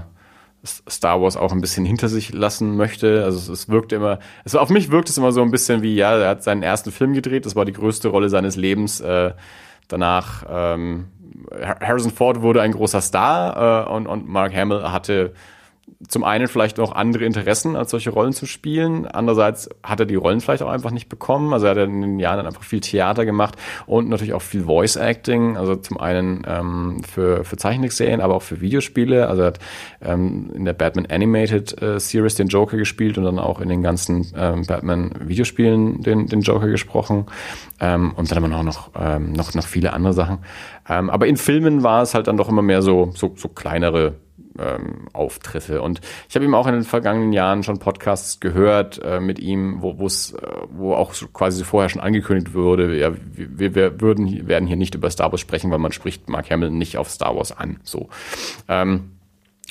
[0.64, 3.24] Star Wars auch ein bisschen hinter sich lassen möchte.
[3.24, 5.94] Also es, es wirkte immer, es, auf mich wirkt es immer so ein bisschen wie,
[5.94, 9.00] ja, er hat seinen ersten Film gedreht, das war die größte Rolle seines Lebens.
[9.00, 9.32] Äh,
[9.92, 11.08] danach ähm,
[11.80, 15.32] Harrison Ford wurde ein großer Star äh, und, und Mark Hamill hatte
[16.08, 19.06] zum einen vielleicht auch andere Interessen, als solche Rollen zu spielen.
[19.06, 21.52] Andererseits hat er die Rollen vielleicht auch einfach nicht bekommen.
[21.52, 24.64] Also er hat in den Jahren dann einfach viel Theater gemacht und natürlich auch viel
[24.64, 25.58] Voice Acting.
[25.58, 29.28] Also zum einen ähm, für, für Zeichentrickserien, aber auch für Videospiele.
[29.28, 29.58] Also er hat
[30.00, 33.82] ähm, in der Batman Animated äh, Series den Joker gespielt und dann auch in den
[33.82, 37.26] ganzen ähm, Batman Videospielen den, den Joker gesprochen.
[37.78, 40.38] Ähm, und dann haben wir auch noch, ähm, noch, noch viele andere Sachen.
[40.88, 44.14] Ähm, aber in Filmen war es halt dann doch immer mehr so, so, so kleinere
[44.58, 45.82] ähm, Auftritte.
[45.82, 49.82] Und ich habe ihm auch in den vergangenen Jahren schon Podcasts gehört äh, mit ihm,
[49.82, 50.38] wo es, äh,
[50.70, 54.94] wo auch so quasi vorher schon angekündigt wurde, ja, wir, wir würden, werden hier nicht
[54.94, 57.80] über Star Wars sprechen, weil man spricht Mark Hamill nicht auf Star Wars an.
[57.82, 58.08] So.
[58.68, 59.10] Ähm,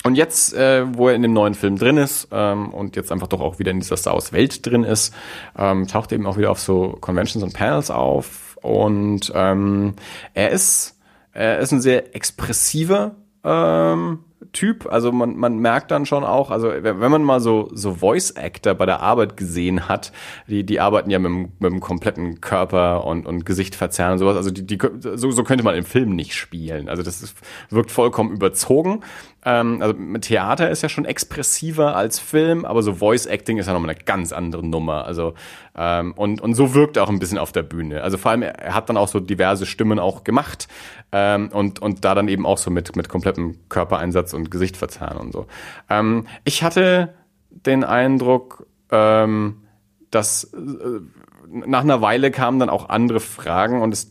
[0.02, 3.26] und jetzt, äh, wo er in dem neuen Film drin ist ähm, und jetzt einfach
[3.26, 5.14] doch auch wieder in dieser Star Wars Welt drin ist,
[5.58, 8.56] ähm, taucht er eben auch wieder auf so Conventions und Panels auf.
[8.62, 9.94] Und ähm,
[10.32, 10.98] er ist,
[11.32, 13.14] er ist ein sehr expressiver
[13.44, 14.20] ähm,
[14.52, 14.86] Typ.
[14.90, 18.74] Also man, man merkt dann schon auch, also wenn man mal so, so Voice Actor
[18.74, 20.12] bei der Arbeit gesehen hat,
[20.46, 24.18] die, die arbeiten ja mit dem, mit dem kompletten Körper und, und Gesicht verzerren und
[24.18, 24.36] sowas.
[24.36, 26.88] Also die, die, so, so könnte man im Film nicht spielen.
[26.88, 27.36] Also das ist,
[27.70, 29.02] wirkt vollkommen überzogen.
[29.44, 33.72] Ähm, also Theater ist ja schon expressiver als Film, aber so Voice Acting ist ja
[33.72, 35.04] nochmal eine ganz andere Nummer.
[35.04, 35.34] Also
[35.74, 38.02] ähm, und, und so wirkt er auch ein bisschen auf der Bühne.
[38.02, 40.68] Also vor allem, er hat dann auch so diverse Stimmen auch gemacht
[41.12, 45.18] ähm, und, und da dann eben auch so mit, mit komplettem Körpereinsatz und Gesicht verzerren
[45.18, 45.46] und so.
[45.88, 47.14] Ähm, ich hatte
[47.50, 49.62] den Eindruck, ähm,
[50.10, 51.00] dass äh,
[51.48, 54.08] nach einer Weile kamen dann auch andere Fragen und das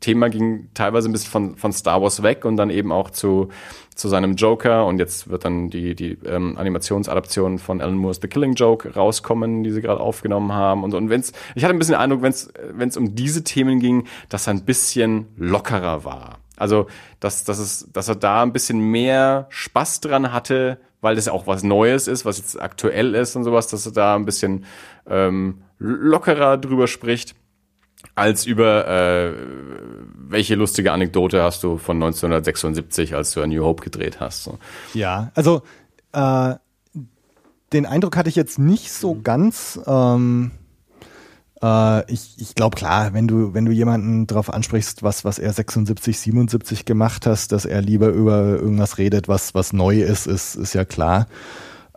[0.00, 3.48] Thema ging teilweise ein bisschen von, von Star Wars weg und dann eben auch zu,
[3.94, 8.28] zu seinem Joker und jetzt wird dann die, die ähm, Animationsadaption von Alan Moore's The
[8.28, 10.96] Killing Joke rauskommen, die sie gerade aufgenommen haben und so.
[10.96, 14.46] Und wenn's, ich hatte ein bisschen den Eindruck, wenn es um diese Themen ging, dass
[14.46, 16.38] er ein bisschen lockerer war.
[16.56, 16.86] Also,
[17.20, 21.46] dass, dass, es, dass er da ein bisschen mehr Spaß dran hatte, weil das auch
[21.46, 24.64] was Neues ist, was jetzt aktuell ist und sowas, dass er da ein bisschen
[25.08, 27.34] ähm, lockerer drüber spricht
[28.14, 29.32] als über äh,
[30.16, 34.44] welche lustige Anekdote hast du von 1976, als du A New Hope gedreht hast.
[34.44, 34.58] So.
[34.92, 35.62] Ja, also
[36.12, 36.54] äh,
[37.72, 39.80] den Eindruck hatte ich jetzt nicht so ganz.
[39.86, 40.52] Ähm,
[41.60, 45.52] äh, ich ich glaube klar, wenn du wenn du jemanden darauf ansprichst, was was er
[45.52, 50.54] 76, 77 gemacht hast, dass er lieber über irgendwas redet, was was neu ist, ist
[50.54, 51.26] ist ja klar.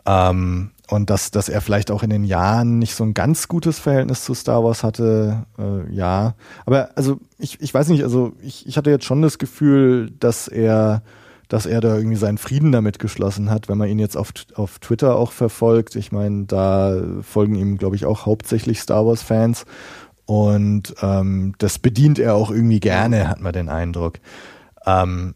[0.04, 3.78] Ähm, und dass, dass er vielleicht auch in den Jahren nicht so ein ganz gutes
[3.78, 6.34] Verhältnis zu Star Wars hatte, äh, ja.
[6.64, 10.48] Aber also ich, ich weiß nicht, also ich, ich hatte jetzt schon das Gefühl, dass
[10.48, 11.02] er,
[11.48, 14.78] dass er da irgendwie seinen Frieden damit geschlossen hat, wenn man ihn jetzt auf, auf
[14.78, 15.94] Twitter auch verfolgt.
[15.94, 19.66] Ich meine, da folgen ihm, glaube ich, auch hauptsächlich Star Wars-Fans.
[20.24, 24.20] Und ähm, das bedient er auch irgendwie gerne, hat man den Eindruck.
[24.86, 25.34] Ähm,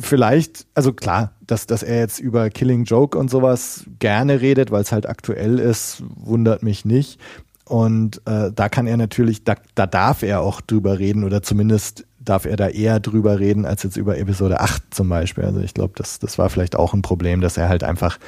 [0.00, 4.82] vielleicht, also klar, dass, dass er jetzt über Killing Joke und sowas gerne redet, weil
[4.82, 7.20] es halt aktuell ist, wundert mich nicht.
[7.64, 12.06] Und äh, da kann er natürlich, da, da darf er auch drüber reden oder zumindest
[12.18, 15.44] darf er da eher drüber reden als jetzt über Episode 8 zum Beispiel.
[15.44, 18.18] Also ich glaube, das, das war vielleicht auch ein Problem, dass er halt einfach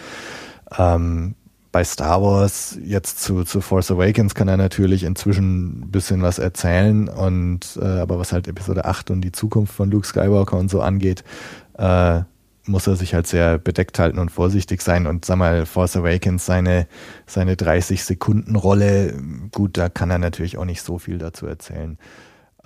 [0.78, 1.34] ähm,
[1.76, 6.38] bei Star Wars jetzt zu, zu Force Awakens kann er natürlich inzwischen ein bisschen was
[6.38, 10.70] erzählen und äh, aber was halt Episode 8 und die Zukunft von Luke Skywalker und
[10.70, 11.22] so angeht,
[11.76, 12.22] äh,
[12.64, 16.46] muss er sich halt sehr bedeckt halten und vorsichtig sein und sag mal, Force Awakens
[16.46, 16.86] seine,
[17.26, 19.12] seine 30 Sekunden Rolle,
[19.52, 21.98] gut, da kann er natürlich auch nicht so viel dazu erzählen.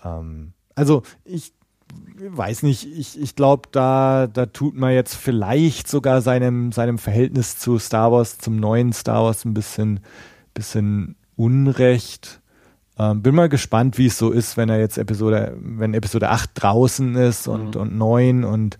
[0.05, 1.53] Ähm, also ich
[2.21, 7.59] weiß nicht, ich, ich glaube, da, da tut man jetzt vielleicht sogar seinem, seinem Verhältnis
[7.59, 10.01] zu Star Wars, zum neuen Star Wars ein bisschen,
[10.55, 12.41] bisschen Unrecht.
[12.99, 16.51] Ähm, bin mal gespannt, wie es so ist, wenn er jetzt Episode, wenn Episode 8
[16.55, 17.81] draußen ist und, mhm.
[17.81, 18.79] und 9 und,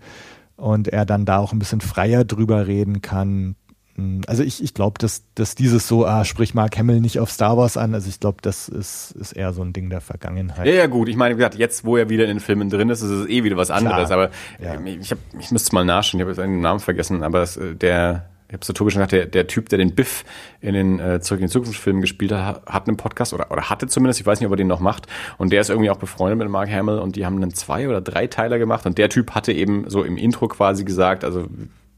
[0.57, 3.55] und er dann da auch ein bisschen freier drüber reden kann.
[3.95, 7.31] Hm, also ich, ich glaube, dass, dass dieses so, ah, sprich Mark Hamill nicht auf
[7.31, 10.65] Star Wars an, also ich glaube, das ist, ist eher so ein Ding der Vergangenheit.
[10.65, 11.09] Ja, ja, gut.
[11.09, 13.27] Ich meine, wie gesagt, jetzt, wo er wieder in den Filmen drin ist, ist es
[13.27, 14.07] eh wieder was anderes.
[14.07, 14.19] Klar.
[14.19, 14.31] Aber
[14.63, 14.79] ja.
[14.81, 17.75] ich, hab, ich müsste mal nachschauen, ich habe jetzt einen Namen vergessen, aber das, äh,
[17.75, 20.25] der, ich habe so Tobi schon gesagt, der, der Typ, der den Biff
[20.59, 23.69] in den äh, Zurück in die Zukunft Filmen gespielt hat, hat einen Podcast oder, oder
[23.69, 25.07] hatte zumindest, ich weiß nicht, ob er den noch macht.
[25.37, 28.01] Und der ist irgendwie auch befreundet mit Mark Hamill und die haben einen zwei oder
[28.01, 28.85] drei Teiler gemacht.
[28.85, 31.47] Und der Typ hatte eben so im Intro quasi gesagt, also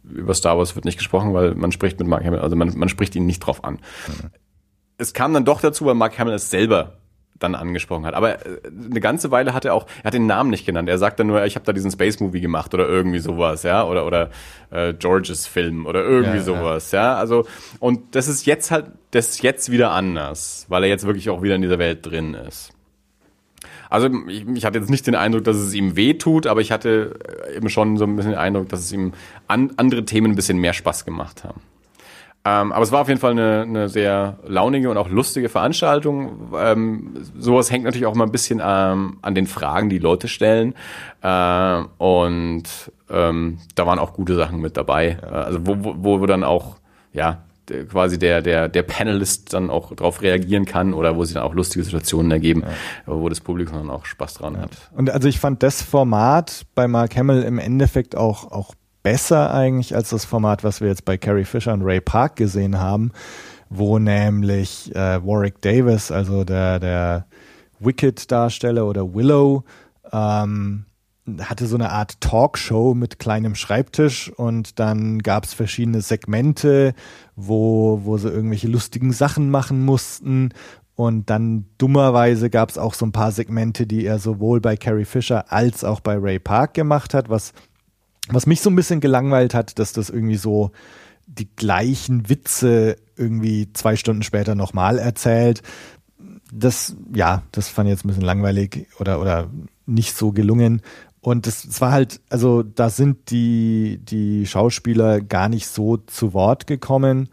[0.04, 2.90] über Star Wars wird nicht gesprochen, weil man spricht mit Mark Hamill, also man, man
[2.90, 3.76] spricht ihn nicht drauf an.
[3.76, 4.30] Mhm.
[4.98, 6.98] Es kam dann doch dazu, weil Mark Hamill es selber
[7.40, 8.14] dann angesprochen hat.
[8.14, 10.90] Aber äh, eine ganze Weile hat er auch, er hat den Namen nicht genannt.
[10.90, 13.84] Er sagt dann nur, ich habe da diesen Space Movie gemacht oder irgendwie sowas, ja,
[13.86, 14.30] oder oder
[14.72, 17.04] äh, Georges Film oder irgendwie ja, sowas, ja.
[17.04, 17.16] ja.
[17.16, 17.46] Also
[17.80, 21.42] und das ist jetzt halt, das ist jetzt wieder anders, weil er jetzt wirklich auch
[21.42, 22.73] wieder in dieser Welt drin ist.
[23.94, 26.72] Also ich, ich hatte jetzt nicht den Eindruck, dass es ihm weh tut, aber ich
[26.72, 29.14] hatte äh, eben schon so ein bisschen den Eindruck, dass es ihm
[29.48, 31.62] an, andere Themen ein bisschen mehr Spaß gemacht haben.
[32.44, 36.54] Ähm, aber es war auf jeden Fall eine, eine sehr launige und auch lustige Veranstaltung.
[36.58, 40.74] Ähm, sowas hängt natürlich auch immer ein bisschen ähm, an den Fragen, die Leute stellen.
[41.22, 42.64] Äh, und
[43.12, 45.20] ähm, da waren auch gute Sachen mit dabei.
[45.22, 46.78] Äh, also wo, wo, wo dann auch,
[47.14, 47.44] ja,
[47.90, 51.54] quasi der, der, der Panelist dann auch darauf reagieren kann oder wo sich dann auch
[51.54, 53.14] lustige Situationen ergeben, ja.
[53.14, 54.72] wo das Publikum dann auch Spaß dran hat.
[54.92, 59.96] Und also ich fand das Format bei Mark Hamill im Endeffekt auch, auch besser eigentlich
[59.96, 63.12] als das Format, was wir jetzt bei Carrie Fisher und Ray Park gesehen haben,
[63.70, 67.26] wo nämlich äh, Warwick Davis, also der, der
[67.80, 69.64] Wicked-Darsteller oder Willow,
[70.12, 70.86] ähm,
[71.40, 76.94] hatte so eine Art Talkshow mit kleinem Schreibtisch und dann gab es verschiedene Segmente,
[77.36, 80.50] wo, wo sie irgendwelche lustigen Sachen machen mussten.
[80.96, 85.06] Und dann dummerweise gab es auch so ein paar Segmente, die er sowohl bei Carrie
[85.06, 87.54] Fisher als auch bei Ray Park gemacht hat, was
[88.30, 90.72] was mich so ein bisschen gelangweilt hat, dass das irgendwie so
[91.26, 95.62] die gleichen Witze irgendwie zwei Stunden später nochmal erzählt.
[96.52, 99.50] Das, ja, das fand ich jetzt ein bisschen langweilig oder, oder
[99.86, 100.82] nicht so gelungen.
[101.24, 106.68] Und es, war halt, also da sind die, die Schauspieler gar nicht so zu Wort
[106.68, 107.30] gekommen.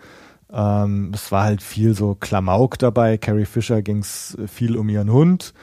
[0.52, 3.18] Ähm, es war halt viel so Klamauk dabei.
[3.18, 5.54] Carrie Fisher ging es viel um ihren Hund.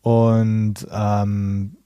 [0.00, 1.76] Und ähm,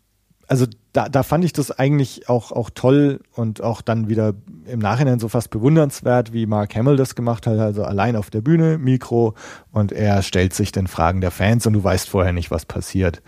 [0.47, 4.34] also da, da fand ich das eigentlich auch, auch toll und auch dann wieder
[4.66, 8.43] im Nachhinein so fast bewundernswert, wie Mark Hamill das gemacht hat, also allein auf der
[8.43, 9.34] Bühne, Mikro
[9.72, 13.22] und er stellt sich den Fragen der Fans und du weißt vorher nicht, was passiert.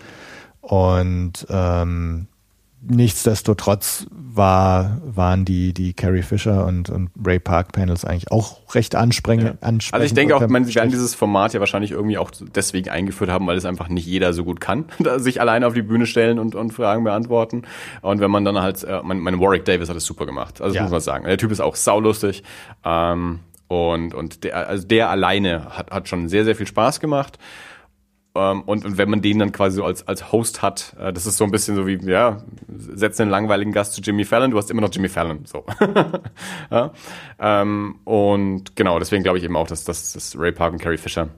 [0.60, 2.28] Und ähm,
[2.88, 8.94] nichtsdestotrotz war, waren die, die Carrie Fisher und, und Ray Park Panels eigentlich auch recht
[8.94, 9.56] ansprechend.
[9.62, 9.68] Ja.
[9.92, 13.30] also ich denke auch, man, sie werden dieses Format ja wahrscheinlich irgendwie auch deswegen eingeführt
[13.30, 14.86] haben, weil es einfach nicht jeder so gut kann,
[15.18, 17.62] sich alleine auf die Bühne stellen und, und Fragen beantworten.
[18.00, 20.60] Und wenn man dann halt, äh, mein, mein Warwick Davis hat es super gemacht.
[20.60, 20.82] Also ja.
[20.82, 21.24] muss man sagen.
[21.24, 22.42] Der Typ ist auch saulustig.
[22.84, 27.38] Ähm, und, und der, also der alleine hat, hat schon sehr, sehr viel Spaß gemacht.
[28.34, 31.26] Ähm, und, und wenn man den dann quasi so als, als Host hat, äh, das
[31.26, 34.56] ist so ein bisschen so wie, ja, setz einen langweiligen Gast zu Jimmy Fallon, du
[34.56, 35.44] hast immer noch Jimmy Fallon.
[35.44, 35.66] So.
[36.70, 36.92] ja?
[37.38, 40.96] ähm, und genau, deswegen glaube ich eben auch, dass, dass, dass Ray Park und Carrie
[40.96, 41.28] Fisher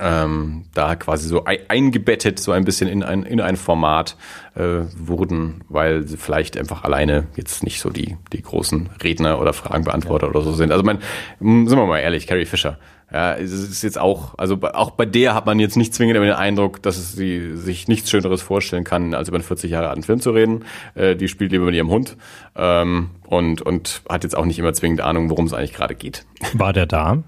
[0.00, 4.16] ähm, da quasi so eingebettet, so ein bisschen in ein, in ein Format
[4.54, 9.52] äh, wurden, weil sie vielleicht einfach alleine jetzt nicht so die, die großen Redner oder
[9.52, 10.30] Fragenbeantworter ja.
[10.30, 10.72] oder so sind.
[10.72, 10.98] Also man,
[11.38, 12.78] sind wir mal ehrlich, Carrie Fisher,
[13.12, 16.32] ja, es ist jetzt auch, also auch bei der hat man jetzt nicht zwingend den
[16.32, 20.20] Eindruck, dass sie sich nichts Schöneres vorstellen kann, als über einen 40 Jahre alten Film
[20.20, 20.64] zu reden.
[20.94, 22.16] Äh, die spielt lieber mit ihrem Hund
[22.56, 26.24] ähm, und, und hat jetzt auch nicht immer zwingend Ahnung, worum es eigentlich gerade geht.
[26.54, 27.22] War der da?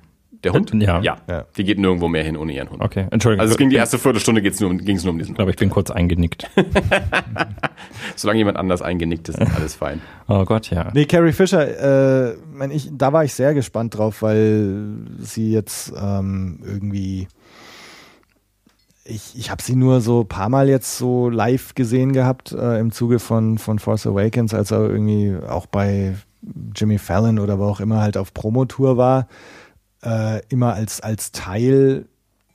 [0.46, 0.72] Der Hund?
[0.80, 1.00] Ja.
[1.00, 1.16] ja.
[1.28, 1.44] ja.
[1.56, 2.80] Die geht nirgendwo mehr hin ohne ihren Hund.
[2.80, 3.40] Okay, Entschuldigung.
[3.40, 5.56] Also es ging die erste Viertelstunde geht's nur, ging's nur um diesen Ich glaube, ich
[5.56, 6.48] bin kurz eingenickt.
[8.16, 10.00] Solange jemand anders eingenickt ist, ist alles fein.
[10.28, 10.90] Oh Gott, ja.
[10.94, 14.84] Nee, Carrie Fisher, äh, mein, ich, da war ich sehr gespannt drauf, weil
[15.18, 17.26] sie jetzt ähm, irgendwie
[19.04, 22.92] ich, ich habe sie nur so paar Mal jetzt so live gesehen gehabt äh, im
[22.92, 26.14] Zuge von, von Force Awakens, als er irgendwie auch bei
[26.74, 29.26] Jimmy Fallon oder wo auch immer halt auf Promotour war
[30.06, 32.06] äh, immer als, als Teil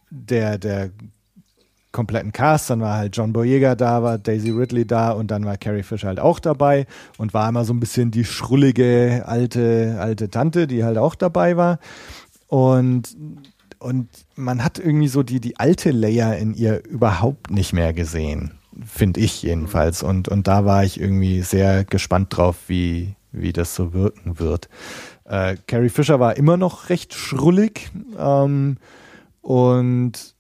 [0.10, 0.92] der, der
[1.92, 2.70] kompletten Cast.
[2.70, 6.08] Dann war halt John Boyega da, war Daisy Ridley da und dann war Carrie Fisher
[6.08, 6.88] halt auch dabei
[7.18, 11.58] und war immer so ein bisschen die schrullige alte, alte Tante, die halt auch dabei
[11.58, 11.80] war.
[12.48, 13.16] Und,
[13.80, 18.52] und man hat irgendwie so die, die alte Leia in ihr überhaupt nicht mehr gesehen.
[18.86, 20.02] Finde ich jedenfalls.
[20.02, 24.70] Und, und da war ich irgendwie sehr gespannt drauf, wie, wie das so wirken wird.
[25.32, 28.76] Äh, Carrie Fisher war immer noch recht schrullig ähm,
[29.42, 30.36] und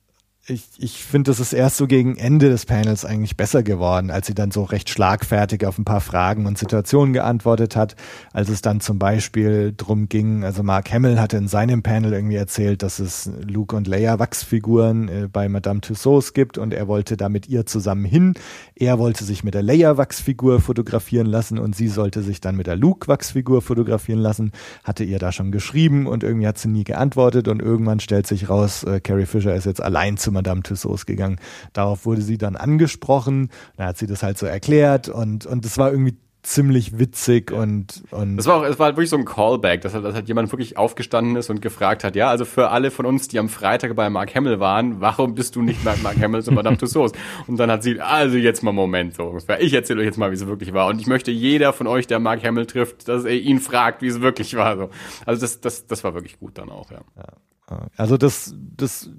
[0.47, 4.25] ich, ich finde, das ist erst so gegen Ende des Panels eigentlich besser geworden, als
[4.25, 7.95] sie dann so recht schlagfertig auf ein paar Fragen und Situationen geantwortet hat,
[8.33, 12.37] als es dann zum Beispiel drum ging, also Mark Hamill hatte in seinem Panel irgendwie
[12.37, 17.17] erzählt, dass es Luke und Leia Wachsfiguren äh, bei Madame Tussauds gibt und er wollte
[17.17, 18.33] da mit ihr zusammen hin.
[18.75, 22.65] Er wollte sich mit der Leia Wachsfigur fotografieren lassen und sie sollte sich dann mit
[22.65, 26.83] der Luke Wachsfigur fotografieren lassen, hatte ihr da schon geschrieben und irgendwie hat sie nie
[26.83, 31.05] geantwortet und irgendwann stellt sich raus, äh, Carrie Fisher ist jetzt allein zu Madame Tussauds
[31.05, 31.39] gegangen.
[31.73, 35.77] Darauf wurde sie dann angesprochen, dann hat sie das halt so erklärt und, und das
[35.77, 39.25] war irgendwie ziemlich witzig und, und das war auch, es war halt wirklich so ein
[39.25, 42.89] Callback, dass, dass halt jemand wirklich aufgestanden ist und gefragt hat, ja, also für alle
[42.89, 46.19] von uns, die am Freitag bei Mark Hamill waren, warum bist du nicht bei Mark
[46.19, 47.13] Hamill und Madame Tussauds?
[47.45, 49.37] Und dann hat sie, also jetzt mal Moment, so.
[49.59, 50.87] Ich erzähle euch jetzt mal, wie es wirklich war.
[50.87, 54.07] Und ich möchte jeder von euch, der Mark Hamill trifft, dass er ihn fragt, wie
[54.07, 54.77] es wirklich war.
[54.77, 54.89] So.
[55.25, 57.01] Also das, das, das war wirklich gut dann auch, ja.
[57.17, 57.87] ja.
[57.97, 59.11] Also das, das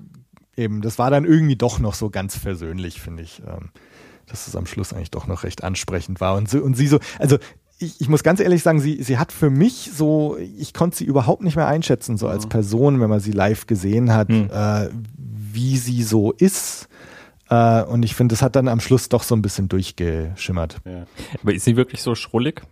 [0.56, 3.42] eben, das war dann irgendwie doch noch so ganz versöhnlich, finde ich.
[3.46, 3.70] Ähm,
[4.26, 6.36] dass es am Schluss eigentlich doch noch recht ansprechend war.
[6.36, 7.38] Und, so, und sie so, also
[7.78, 11.04] ich, ich muss ganz ehrlich sagen, sie, sie hat für mich so, ich konnte sie
[11.04, 12.50] überhaupt nicht mehr einschätzen, so als mhm.
[12.50, 14.48] Person, wenn man sie live gesehen hat, mhm.
[14.52, 16.88] äh, wie sie so ist.
[17.50, 20.78] Äh, und ich finde, das hat dann am Schluss doch so ein bisschen durchgeschimmert.
[20.84, 21.04] Ja.
[21.42, 22.62] Aber ist sie wirklich so schrullig?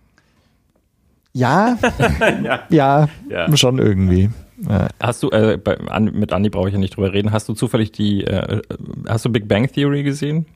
[1.33, 1.78] Ja,
[2.43, 2.61] ja.
[2.70, 4.31] ja, ja, schon irgendwie.
[4.68, 4.88] Ja.
[5.00, 7.92] Hast du, äh, bei, mit Andi brauche ich ja nicht drüber reden, hast du zufällig
[7.92, 8.61] die, äh,
[9.08, 10.46] hast du Big Bang Theory gesehen?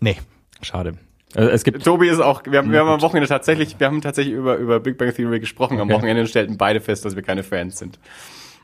[0.00, 0.16] Nee.
[0.62, 0.94] Schade.
[1.34, 4.00] Also es gibt Tobi ist auch, wir haben, wir haben am Wochenende tatsächlich, wir haben
[4.00, 5.82] tatsächlich über, über Big Bang Theory gesprochen okay.
[5.82, 7.98] am Wochenende und stellten beide fest, dass wir keine Fans sind.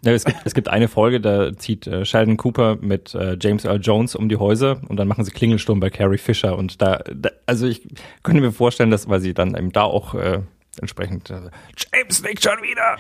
[0.03, 3.65] Ja, es, gibt, es gibt eine Folge, da zieht äh, Sheldon Cooper mit äh, James
[3.65, 7.03] Earl Jones um die Häuser und dann machen sie Klingelsturm bei Carrie Fisher und da,
[7.15, 7.87] da also ich
[8.23, 10.41] könnte mir vorstellen, dass, weil sie dann eben da auch äh,
[10.81, 12.99] entsprechend äh, James nickt schon wieder.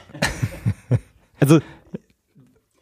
[1.40, 1.60] also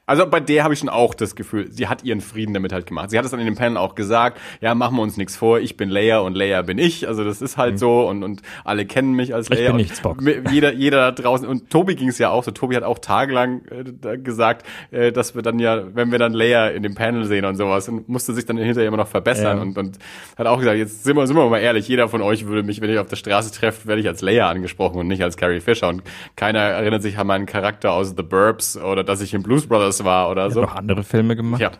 [0.07, 2.86] also bei der habe ich schon auch das Gefühl, sie hat ihren Frieden damit halt
[2.86, 3.11] gemacht.
[3.11, 5.61] Sie hat es dann in dem Panel auch gesagt, ja, machen wir uns nichts vor,
[5.61, 7.09] ich bin Leia und Leia bin ich.
[7.09, 7.78] Also das ist halt mhm.
[7.78, 9.61] so und, und alle kennen mich als Leia.
[9.61, 10.18] Ich bin nicht Spock.
[10.50, 12.50] Jeder, jeder da draußen und Tobi ging es ja auch so.
[12.50, 16.68] Tobi hat auch tagelang äh, gesagt, äh, dass wir dann ja, wenn wir dann Leia
[16.68, 19.62] in dem Panel sehen und sowas und musste sich dann hinterher immer noch verbessern ja.
[19.62, 19.98] und, und
[20.36, 22.80] hat auch gesagt, jetzt sind wir, sind wir mal ehrlich, jeder von euch würde mich,
[22.80, 25.61] wenn ich auf der Straße treffe, werde ich als Leia angesprochen und nicht als Carrie
[25.61, 26.02] Fisher und
[26.36, 29.93] keiner erinnert sich an meinen Charakter aus The Burbs oder dass ich in Blues Brothers
[29.99, 30.61] das war oder so.
[30.61, 31.61] Noch andere Filme gemacht.
[31.61, 31.70] Ja.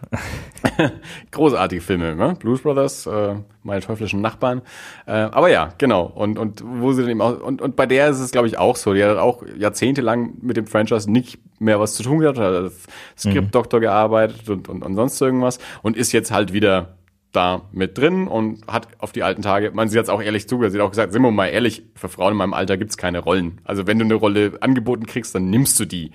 [1.31, 2.37] Großartige Filme, ne?
[2.39, 4.63] Blues Brothers, äh, meine teuflischen Nachbarn.
[5.07, 6.05] Äh, aber ja, genau.
[6.05, 8.59] Und, und wo sie dann eben auch, und, und bei der ist es, glaube ich,
[8.59, 8.95] auch so.
[8.95, 12.85] Die hat auch jahrzehntelang mit dem Franchise nicht mehr was zu tun gehabt, hat als
[13.19, 13.83] Skriptdoktor mhm.
[13.83, 16.97] gearbeitet und, und, und sonst irgendwas und ist jetzt halt wieder
[17.35, 20.49] da mit drin und hat auf die alten Tage, man, sie hat es auch ehrlich
[20.49, 22.97] zugehört, sie hat auch gesagt, sind wir mal ehrlich, für Frauen in meinem Alter gibt's
[22.97, 23.61] keine Rollen.
[23.65, 26.13] Also wenn du eine Rolle angeboten kriegst, dann nimmst du die.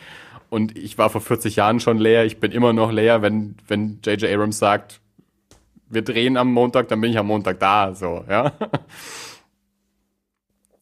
[0.49, 2.25] Und ich war vor 40 Jahren schon leer.
[2.25, 4.31] Ich bin immer noch leer, wenn, wenn J.J.
[4.31, 4.99] Abrams sagt,
[5.89, 8.51] wir drehen am Montag, dann bin ich am Montag da, so, ja.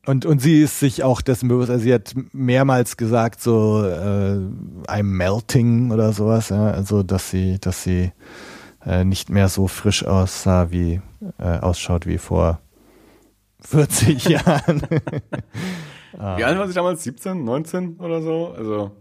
[0.06, 4.40] Und, und sie ist sich auch dessen bewusst, also sie hat mehrmals gesagt, so äh,
[4.88, 8.14] I'm melting oder sowas, ja, also dass sie, dass sie
[8.86, 11.02] äh, nicht mehr so frisch aussah, wie
[11.40, 12.62] äh, ausschaut wie vor
[13.60, 14.82] 40 Jahren.
[16.14, 17.04] wie alt war sie damals?
[17.04, 18.54] 17, 19 oder so?
[18.58, 18.92] Also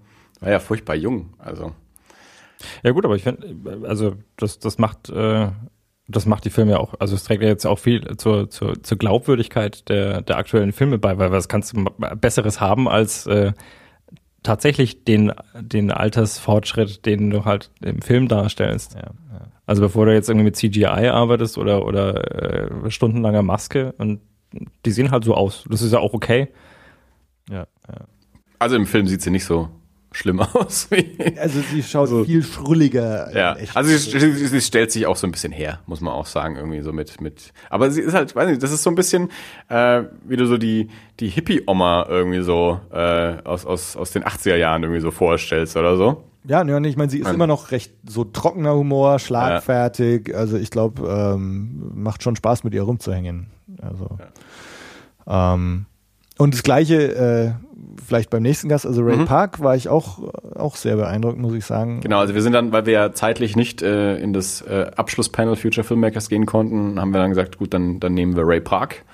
[0.40, 1.72] war ja furchtbar jung, also.
[2.82, 5.48] Ja gut, aber ich finde, also das, das macht, äh,
[6.08, 8.82] das macht die Filme ja auch, also es trägt ja jetzt auch viel zur, zur,
[8.82, 11.84] zur Glaubwürdigkeit der, der aktuellen Filme bei, weil was kannst du
[12.16, 13.52] Besseres haben als äh,
[14.42, 18.94] tatsächlich den, den Altersfortschritt, den du halt im Film darstellst.
[18.94, 19.48] Ja, ja.
[19.66, 24.20] Also bevor du jetzt irgendwie mit CGI arbeitest oder, oder äh, stundenlanger Maske und
[24.84, 25.64] die sehen halt so aus.
[25.68, 26.48] Das ist ja auch okay.
[27.50, 28.06] Ja, ja.
[28.60, 29.68] Also im Film sieht sie nicht so
[30.16, 30.88] schlimm aus.
[31.38, 32.24] also sie schaut so.
[32.24, 33.36] viel schrulliger.
[33.36, 36.26] Ja, also sie, sie, sie, stellt sich auch so ein bisschen her, muss man auch
[36.26, 38.94] sagen, irgendwie so mit, mit, aber sie ist halt, weiß nicht, das ist so ein
[38.94, 39.30] bisschen,
[39.68, 40.88] äh, wie du so die,
[41.20, 45.96] die Hippie-Oma irgendwie so, äh, aus, aus, aus den 80er Jahren irgendwie so vorstellst oder
[45.96, 46.24] so.
[46.44, 50.28] Ja, ne, ich meine, sie ist immer noch recht so trockener Humor, schlagfertig.
[50.28, 50.36] Ja.
[50.36, 53.48] Also ich glaube, ähm, macht schon Spaß mit ihr rumzuhängen.
[53.82, 54.16] Also
[55.26, 55.54] ja.
[55.54, 55.86] ähm,
[56.38, 57.65] und das gleiche äh,
[58.04, 59.24] vielleicht beim nächsten Gast, also Ray mhm.
[59.26, 60.18] Park, war ich auch,
[60.54, 62.00] auch sehr beeindruckt, muss ich sagen.
[62.00, 65.56] Genau, also wir sind dann, weil wir ja zeitlich nicht äh, in das äh, Abschlusspanel
[65.56, 69.04] Future Filmmakers gehen konnten, haben wir dann gesagt, gut, dann, dann nehmen wir Ray Park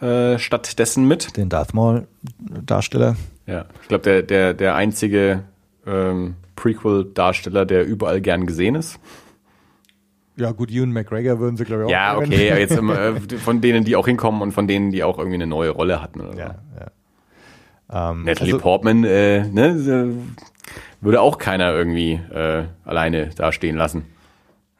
[0.00, 1.36] äh, stattdessen mit.
[1.36, 3.16] Den Darth Maul-Darsteller.
[3.46, 5.44] Ja, ich glaube, der, der, der einzige
[5.86, 8.98] ähm, Prequel-Darsteller, der überall gern gesehen ist.
[10.36, 12.76] Ja, gut, Ewan McGregor würden sie, glaube ich, auch Ja, okay, aber jetzt
[13.32, 16.00] äh, von denen, die auch hinkommen und von denen, die auch irgendwie eine neue Rolle
[16.00, 16.20] hatten.
[16.20, 16.80] Oder ja, so.
[16.80, 16.86] ja.
[17.92, 20.14] Ähm, Natalie also, Portman äh, ne,
[21.00, 24.04] würde auch keiner irgendwie äh, alleine dastehen lassen.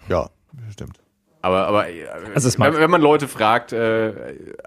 [0.09, 0.31] Ja,
[0.71, 1.01] stimmt.
[1.43, 4.13] Aber, aber äh, also wenn, wenn, man Leute fragt, äh,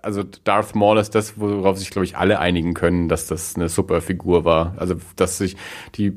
[0.01, 3.69] also Darth Maul ist das, worauf sich, glaube ich, alle einigen können, dass das eine
[3.69, 4.73] super Figur war.
[4.77, 5.55] Also, dass sich
[5.95, 6.13] die,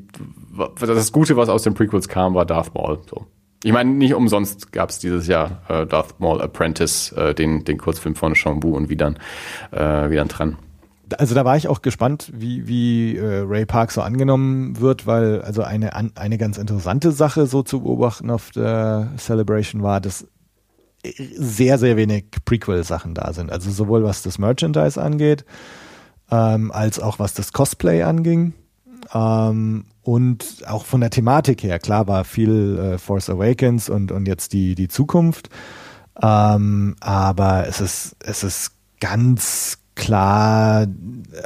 [0.81, 3.01] das Gute, was aus den Prequels kam, war Darth Maul.
[3.09, 3.27] So.
[3.64, 7.77] Ich meine, nicht umsonst gab es dieses Jahr äh, Darth Maul Apprentice, äh, den, den
[7.77, 9.18] Kurzfilm von Sean Bu und wie dann,
[9.72, 10.57] äh, wie dann dran
[11.18, 15.42] also da war ich auch gespannt, wie, wie äh, Ray Park so angenommen wird, weil
[15.42, 20.26] also eine, an, eine ganz interessante Sache so zu beobachten auf der Celebration war, dass
[21.14, 23.52] sehr, sehr wenig Prequel-Sachen da sind.
[23.52, 25.44] Also sowohl was das Merchandise angeht,
[26.30, 28.54] ähm, als auch was das Cosplay anging.
[29.14, 34.26] Ähm, und auch von der Thematik her, klar war viel äh, Force Awakens und, und
[34.26, 35.50] jetzt die, die Zukunft.
[36.20, 40.86] Ähm, aber es ist, es ist ganz klar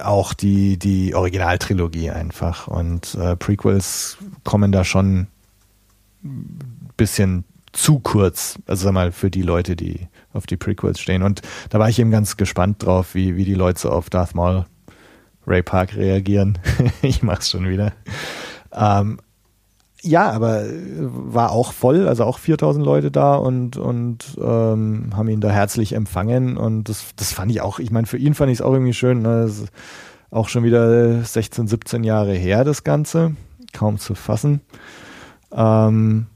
[0.02, 2.68] auch die, die Originaltrilogie einfach.
[2.68, 5.28] Und äh, Prequels kommen da schon
[6.22, 8.58] ein bisschen zu kurz.
[8.66, 11.22] Also sag mal, für die Leute, die auf die Prequels stehen.
[11.22, 11.40] Und
[11.70, 14.66] da war ich eben ganz gespannt drauf, wie, wie die Leute auf Darth Maul,
[15.46, 16.58] Ray Park reagieren.
[17.02, 17.92] ich mach's schon wieder.
[18.72, 19.18] Ähm,
[20.02, 20.64] ja, aber
[20.98, 25.92] war auch voll, also auch 4000 Leute da und, und ähm, haben ihn da herzlich
[25.92, 28.72] empfangen und das, das fand ich auch, ich meine, für ihn fand ich es auch
[28.72, 29.50] irgendwie schön, ne?
[30.30, 33.34] auch schon wieder 16, 17 Jahre her, das Ganze,
[33.72, 34.60] kaum zu fassen.
[35.52, 36.26] Ähm,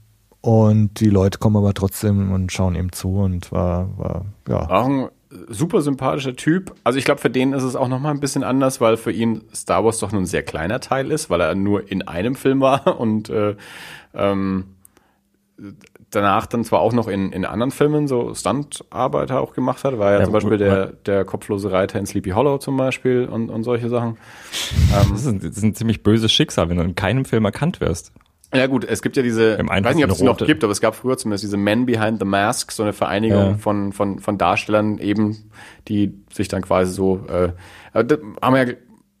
[0.41, 4.69] und die Leute kommen aber trotzdem und schauen ihm zu und war, war ja.
[4.69, 5.09] Auch
[5.47, 6.73] super sympathischer Typ.
[6.83, 9.43] Also ich glaube, für den ist es auch nochmal ein bisschen anders, weil für ihn
[9.53, 12.61] Star Wars doch nur ein sehr kleiner Teil ist, weil er nur in einem Film
[12.61, 13.55] war und äh,
[14.13, 14.65] ähm,
[16.11, 20.11] danach dann zwar auch noch in, in anderen Filmen so Stuntarbeiter auch gemacht hat, war
[20.11, 23.63] ja, ja zum Beispiel der, der kopflose Reiter in Sleepy Hollow zum Beispiel und, und
[23.63, 24.17] solche Sachen.
[24.93, 27.45] Ähm, das, ist ein, das ist ein ziemlich böses Schicksal, wenn du in keinem Film
[27.45, 28.11] erkannt wirst.
[28.55, 30.81] Ja gut, es gibt ja diese, ich weiß nicht, ob es noch gibt, aber es
[30.81, 33.57] gab früher zumindest diese Men Behind the Mask, so eine Vereinigung ja.
[33.57, 35.49] von, von, von Darstellern eben,
[35.87, 37.49] die sich dann quasi so, äh,
[37.93, 38.73] haben wir ja,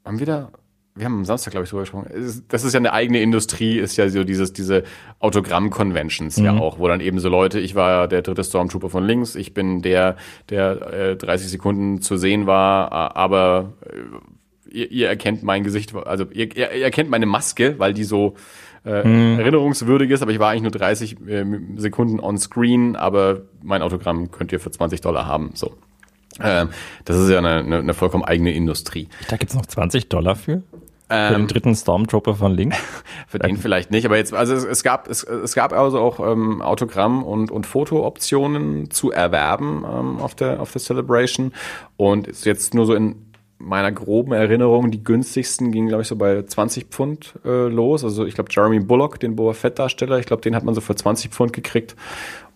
[0.05, 0.51] haben wir da,
[0.95, 2.07] wir haben am Samstag, glaube ich, drüber gesprochen.
[2.47, 4.83] Das ist ja eine eigene Industrie, ist ja so dieses, diese
[5.19, 6.45] Autogramm-Conventions mhm.
[6.45, 9.53] ja auch, wo dann eben so Leute, ich war der dritte Stormtrooper von links, ich
[9.53, 10.15] bin der,
[10.49, 13.97] der äh, 30 Sekunden zu sehen war, aber äh,
[14.69, 18.35] ihr, ihr erkennt mein Gesicht, also ihr, ihr erkennt meine Maske, weil die so
[18.83, 19.39] äh, hm.
[19.39, 21.45] erinnerungswürdig ist, aber ich war eigentlich nur 30 äh,
[21.77, 25.51] Sekunden on screen, aber mein Autogramm könnt ihr für 20 Dollar haben.
[25.55, 25.75] So.
[26.39, 26.67] Äh,
[27.05, 29.07] das ist ja eine, eine, eine vollkommen eigene Industrie.
[29.29, 30.61] Da gibt's noch 20 Dollar für?
[31.07, 32.73] Für den ähm, dritten Stormtrooper von Link?
[33.27, 36.19] Für den vielleicht nicht, aber jetzt, also es, es gab, es, es gab also auch
[36.19, 41.53] ähm, Autogramm- und, und Fotooptionen zu erwerben ähm, auf der, auf der Celebration.
[41.95, 43.24] Und ist jetzt nur so in
[43.57, 48.03] meiner groben Erinnerung, die günstigsten gingen, glaube ich, so bei 20 Pfund äh, los.
[48.03, 50.95] Also ich glaube, Jeremy Bullock, den Boa Fett-Darsteller, ich glaube, den hat man so für
[50.95, 51.95] 20 Pfund gekriegt.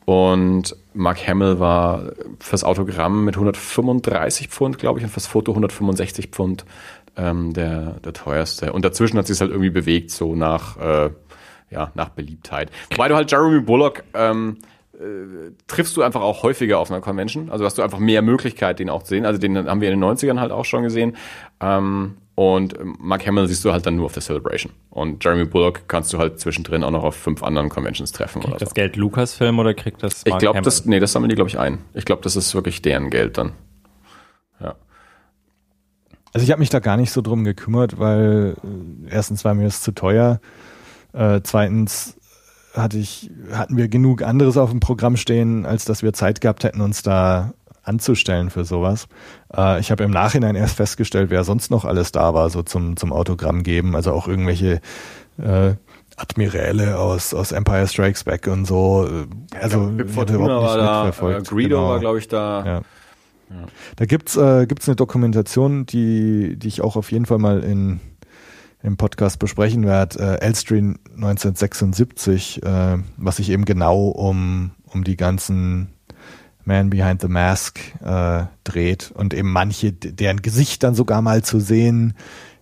[0.06, 6.28] Und Mark Hamill war fürs Autogramm mit 135 Pfund, glaube ich, und fürs Foto 165
[6.28, 6.66] Pfund
[7.16, 8.74] ähm, der, der teuerste.
[8.74, 11.12] Und dazwischen hat sich halt irgendwie bewegt, so nach, äh,
[11.70, 12.72] ja, nach Beliebtheit.
[12.92, 14.58] Wobei du halt Jeremy Bullock ähm,
[15.00, 17.50] äh, triffst du einfach auch häufiger auf einer Convention.
[17.50, 19.26] Also hast du einfach mehr Möglichkeit, den auch zu sehen.
[19.26, 21.16] Also den haben wir in den 90ern halt auch schon gesehen.
[21.62, 24.72] Ähm, und Mark Hamill siehst du halt dann nur auf der Celebration.
[24.90, 28.42] Und Jeremy Bullock kannst du halt zwischendrin auch noch auf fünf anderen Conventions treffen.
[28.42, 28.74] Kriegt oder das so.
[28.74, 31.60] Geld Lucasfilm oder kriegt das Mark Ich glaube, das, nee, das sammeln die, glaube ich,
[31.60, 31.80] ein.
[31.94, 33.54] Ich glaube, das ist wirklich deren Geld dann.
[34.62, 34.76] Ja.
[36.34, 39.66] Also ich habe mich da gar nicht so drum gekümmert, weil äh, erstens war mir
[39.66, 40.40] das zu teuer.
[41.14, 42.19] Äh, zweitens
[42.74, 46.64] hatte ich, hatten wir genug anderes auf dem Programm stehen, als dass wir Zeit gehabt
[46.64, 47.54] hätten, uns da
[47.84, 49.08] anzustellen für sowas.
[49.56, 52.98] Äh, ich habe im Nachhinein erst festgestellt, wer sonst noch alles da war, so zum,
[52.98, 53.96] zum Autogramm geben.
[53.96, 54.82] Also auch irgendwelche
[55.38, 55.74] äh,
[56.16, 59.10] Admiräle aus, aus Empire Strikes Back und so.
[59.60, 61.90] Also Pip Fortuna war da, äh, Greedo genau.
[61.90, 62.66] war, glaube ich, da.
[62.66, 62.82] Ja.
[63.50, 63.66] Ja.
[63.96, 68.00] Da gibt's äh, gibt's eine Dokumentation, die, die ich auch auf jeden Fall mal in
[68.82, 70.80] im Podcast besprechen werde, äh, Elstree
[71.16, 75.90] 1976, äh, was sich eben genau um, um die ganzen
[76.64, 81.60] Man Behind the Mask äh, dreht und eben manche, deren Gesicht dann sogar mal zu
[81.60, 82.14] sehen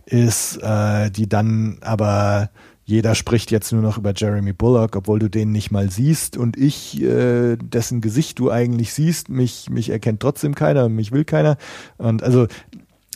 [0.06, 2.50] ist, äh, die dann aber
[2.86, 6.56] jeder spricht jetzt nur noch über Jeremy Bullock, obwohl du den nicht mal siehst und
[6.56, 11.58] ich, äh, dessen Gesicht du eigentlich siehst, mich, mich erkennt trotzdem keiner, mich will keiner.
[11.98, 12.48] Und also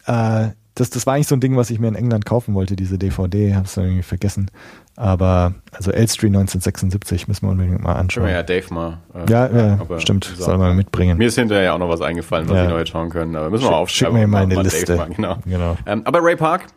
[0.08, 2.76] äh, das, das war eigentlich so ein Ding, was ich mir in England kaufen wollte,
[2.76, 4.49] diese DVD, hab's dann irgendwie vergessen.
[4.95, 8.30] Aber, also Elstree 1976 müssen wir unbedingt mal anschauen.
[8.30, 8.99] Ja, Dave mal.
[9.13, 11.17] Äh, ja, ja stimmt, soll man mitbringen.
[11.17, 12.63] Mir ist hinterher auch noch was eingefallen, was ja.
[12.63, 14.15] ich noch jetzt schauen können, aber müssen wir Sch aufschreiben.
[14.15, 14.95] Schick mir mal eine Liste.
[14.95, 15.38] Mal, genau.
[15.45, 15.78] genau.
[15.86, 16.67] Ähm, aber Ray Park,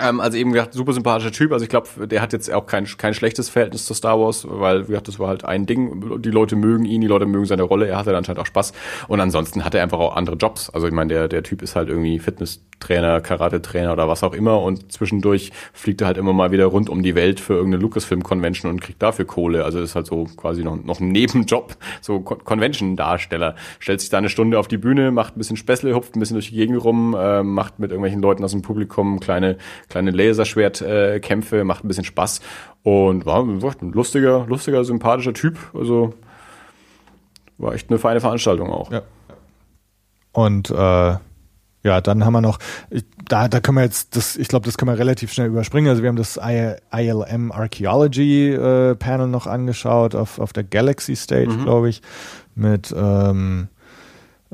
[0.00, 1.52] ähm, also eben gesagt, super sympathischer Typ.
[1.52, 4.84] Also ich glaube, der hat jetzt auch kein, kein schlechtes Verhältnis zu Star Wars, weil,
[4.84, 6.22] wie gesagt, das war halt ein Ding.
[6.22, 7.88] Die Leute mögen ihn, die Leute mögen seine Rolle.
[7.88, 8.72] Er hatte dann anscheinend auch Spaß.
[9.08, 10.70] Und ansonsten hat er einfach auch andere Jobs.
[10.70, 12.18] Also ich meine, der, der Typ ist halt irgendwie
[12.82, 14.60] Fitnesstrainer, Karate-Trainer oder was auch immer.
[14.60, 18.70] Und zwischendurch fliegt er halt immer mal wieder rund um die Welt für irgendeine Lucasfilm-Convention
[18.70, 19.64] und kriegt dafür Kohle.
[19.64, 23.54] Also ist halt so quasi noch, noch ein Nebenjob, so Convention-Darsteller.
[23.78, 26.34] Stellt sich da eine Stunde auf die Bühne, macht ein bisschen Späßle, hupft ein bisschen
[26.34, 29.56] durch die Gegend rum, äh, macht mit irgendwelchen Leuten aus dem Publikum kleine
[29.88, 32.40] kleine Laserschwertkämpfe, äh, macht ein bisschen Spaß
[32.82, 33.60] und war ein
[33.92, 35.56] lustiger, lustiger, sympathischer Typ.
[35.74, 36.14] Also
[37.58, 38.90] war echt eine feine Veranstaltung auch.
[38.90, 39.02] Ja.
[40.32, 41.16] Und äh,
[41.82, 42.58] ja, dann haben wir noch,
[43.28, 45.88] da, da können wir jetzt, das, ich glaube, das können wir relativ schnell überspringen.
[45.88, 51.50] Also wir haben das ILM Archaeology äh, Panel noch angeschaut auf, auf der Galaxy Stage,
[51.50, 51.64] mhm.
[51.64, 52.02] glaube ich,
[52.54, 53.68] mit ähm,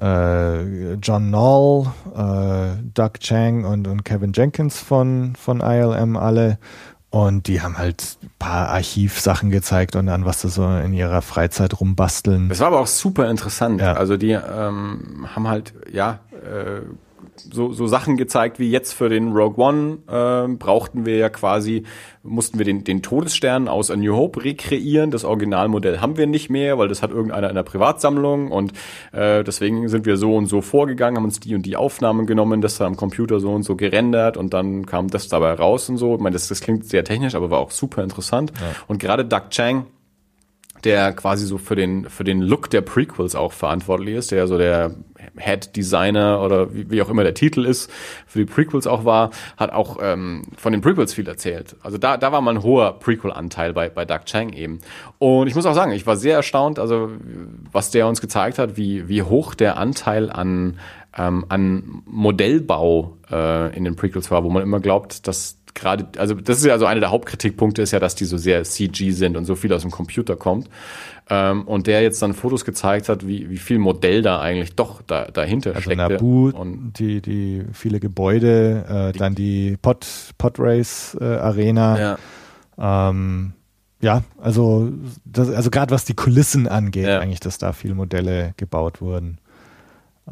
[0.01, 6.59] äh, John Knoll, äh, Doug Chang und, und Kevin Jenkins von, von ILM alle.
[7.11, 11.23] Und die haben halt ein paar Archivsachen gezeigt und an was sie so in ihrer
[11.23, 12.51] Freizeit rumbasteln.
[12.51, 13.81] Das war aber auch super interessant.
[13.81, 13.95] Ja.
[13.95, 16.83] Also die ähm, haben halt, ja, äh,
[17.41, 21.85] so, so Sachen gezeigt wie jetzt für den Rogue One äh, brauchten wir ja quasi,
[22.23, 25.11] mussten wir den, den Todesstern aus A New Hope rekreieren.
[25.11, 28.73] Das Originalmodell haben wir nicht mehr, weil das hat irgendeiner in der Privatsammlung und
[29.13, 32.61] äh, deswegen sind wir so und so vorgegangen, haben uns die und die Aufnahmen genommen,
[32.61, 36.15] das am Computer so und so gerendert und dann kam das dabei raus und so.
[36.15, 38.53] Ich meine, das, das klingt sehr technisch, aber war auch super interessant.
[38.87, 39.87] Und gerade Doug Chang,
[40.85, 44.59] der quasi so für den, für den Look der Prequels auch verantwortlich ist, der so
[44.59, 44.95] der
[45.37, 47.91] Head Designer oder wie, wie auch immer der Titel ist,
[48.27, 51.77] für die Prequels auch war, hat auch ähm, von den Prequels viel erzählt.
[51.83, 54.81] Also da, da war mal ein hoher Prequel-Anteil bei, bei Doug Chang eben.
[55.19, 57.11] Und ich muss auch sagen, ich war sehr erstaunt, also
[57.73, 60.79] was der uns gezeigt hat, wie, wie hoch der Anteil an,
[61.17, 66.35] ähm, an Modellbau äh, in den Prequels war, wo man immer glaubt, dass gerade, also
[66.35, 69.37] das ist ja so einer der Hauptkritikpunkte, ist ja, dass die so sehr CG sind
[69.37, 70.69] und so viel aus dem Computer kommt.
[71.31, 75.03] Ähm, und der jetzt dann Fotos gezeigt hat, wie, wie viel Modell da eigentlich doch
[75.03, 75.97] da, dahinter Also steckte.
[76.15, 80.07] Naboo, Und die, die viele Gebäude, äh, dann die Pod,
[80.39, 82.17] Podrace äh, Arena.
[82.79, 83.53] ja, Ähm,
[84.01, 84.91] ja, also,
[85.25, 87.19] das, also gerade was die Kulissen angeht, Ja.
[87.19, 89.39] eigentlich, dass da viele Modelle gebaut wurden.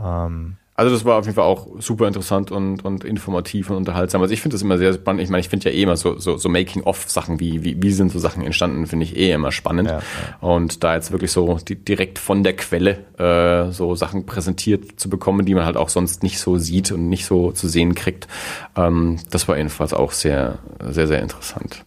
[0.01, 4.21] Ähm, also das war auf jeden Fall auch super interessant und, und informativ und unterhaltsam.
[4.21, 5.23] Also ich finde das immer sehr spannend.
[5.23, 8.13] Ich meine, ich finde ja eh immer so, so, so Making-of-Sachen, wie, wie, wie sind
[8.13, 9.89] so Sachen entstanden, finde ich eh immer spannend.
[9.89, 10.01] Ja,
[10.41, 15.09] Und da jetzt wirklich so die, direkt von der Quelle äh, so Sachen präsentiert zu
[15.09, 18.29] bekommen, die man halt auch sonst nicht so sieht und nicht so zu sehen kriegt,
[18.77, 20.59] ähm, das war jedenfalls auch sehr,
[20.91, 21.87] sehr, sehr interessant.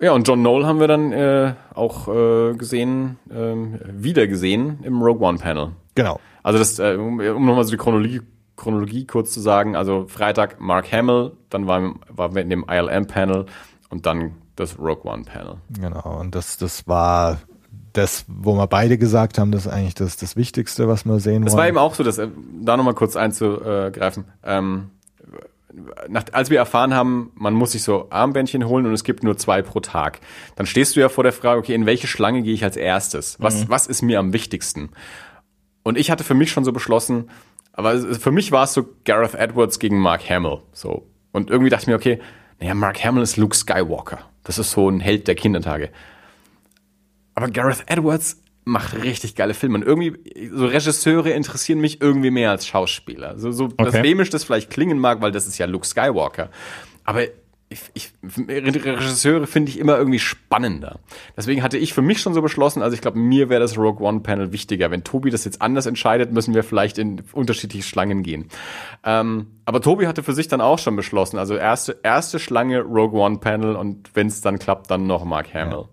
[0.00, 5.02] Ja, und John Knoll haben wir dann äh, auch äh, gesehen, ähm, wieder gesehen im
[5.02, 5.70] Rogue One Panel.
[5.94, 6.20] genau.
[6.48, 8.22] Also das, äh, um, um nochmal so die Chronologie,
[8.56, 13.44] Chronologie kurz zu sagen, also Freitag Mark Hamill, dann war, war wir in dem ILM-Panel
[13.90, 15.56] und dann das Rogue One-Panel.
[15.78, 17.36] Genau, und das, das war
[17.92, 21.42] das, wo wir beide gesagt haben, das ist eigentlich das, das Wichtigste, was wir sehen
[21.42, 21.60] Das wollen.
[21.60, 22.28] war eben auch so, dass, äh,
[22.62, 24.88] da nochmal kurz einzugreifen, ähm,
[26.08, 29.36] nach, als wir erfahren haben, man muss sich so Armbändchen holen und es gibt nur
[29.36, 30.20] zwei pro Tag,
[30.56, 33.36] dann stehst du ja vor der Frage, okay, in welche Schlange gehe ich als erstes?
[33.38, 34.88] Was, was ist mir am wichtigsten?
[35.88, 37.30] Und ich hatte für mich schon so beschlossen,
[37.72, 40.58] aber für mich war es so Gareth Edwards gegen Mark Hamill.
[40.72, 41.06] So.
[41.32, 42.18] Und irgendwie dachte ich mir, okay,
[42.60, 44.18] naja, Mark Hamill ist Luke Skywalker.
[44.44, 45.88] Das ist so ein Held der Kindertage.
[47.34, 49.76] Aber Gareth Edwards macht richtig geile Filme.
[49.76, 50.12] Und irgendwie,
[50.52, 53.38] so Regisseure interessieren mich irgendwie mehr als Schauspieler.
[53.38, 53.74] So, so Okay.
[53.78, 56.50] blasphemisch das vielleicht klingen mag, weil das ist ja Luke Skywalker.
[57.04, 57.22] Aber
[57.70, 58.12] ich, ich,
[58.48, 61.00] Regisseure finde ich immer irgendwie spannender.
[61.36, 64.06] Deswegen hatte ich für mich schon so beschlossen, also ich glaube, mir wäre das Rogue
[64.06, 64.90] One Panel wichtiger.
[64.90, 68.48] Wenn Tobi das jetzt anders entscheidet, müssen wir vielleicht in unterschiedliche Schlangen gehen.
[69.04, 73.20] Ähm, aber Tobi hatte für sich dann auch schon beschlossen, also erste, erste Schlange Rogue
[73.20, 75.84] One Panel und wenn es dann klappt, dann noch Mark Hamill.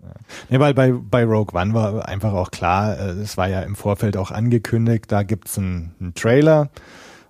[0.48, 3.76] Ja, weil bei, bei Rogue One war einfach auch klar, äh, es war ja im
[3.76, 6.70] Vorfeld auch angekündigt, da gibt's einen, einen Trailer.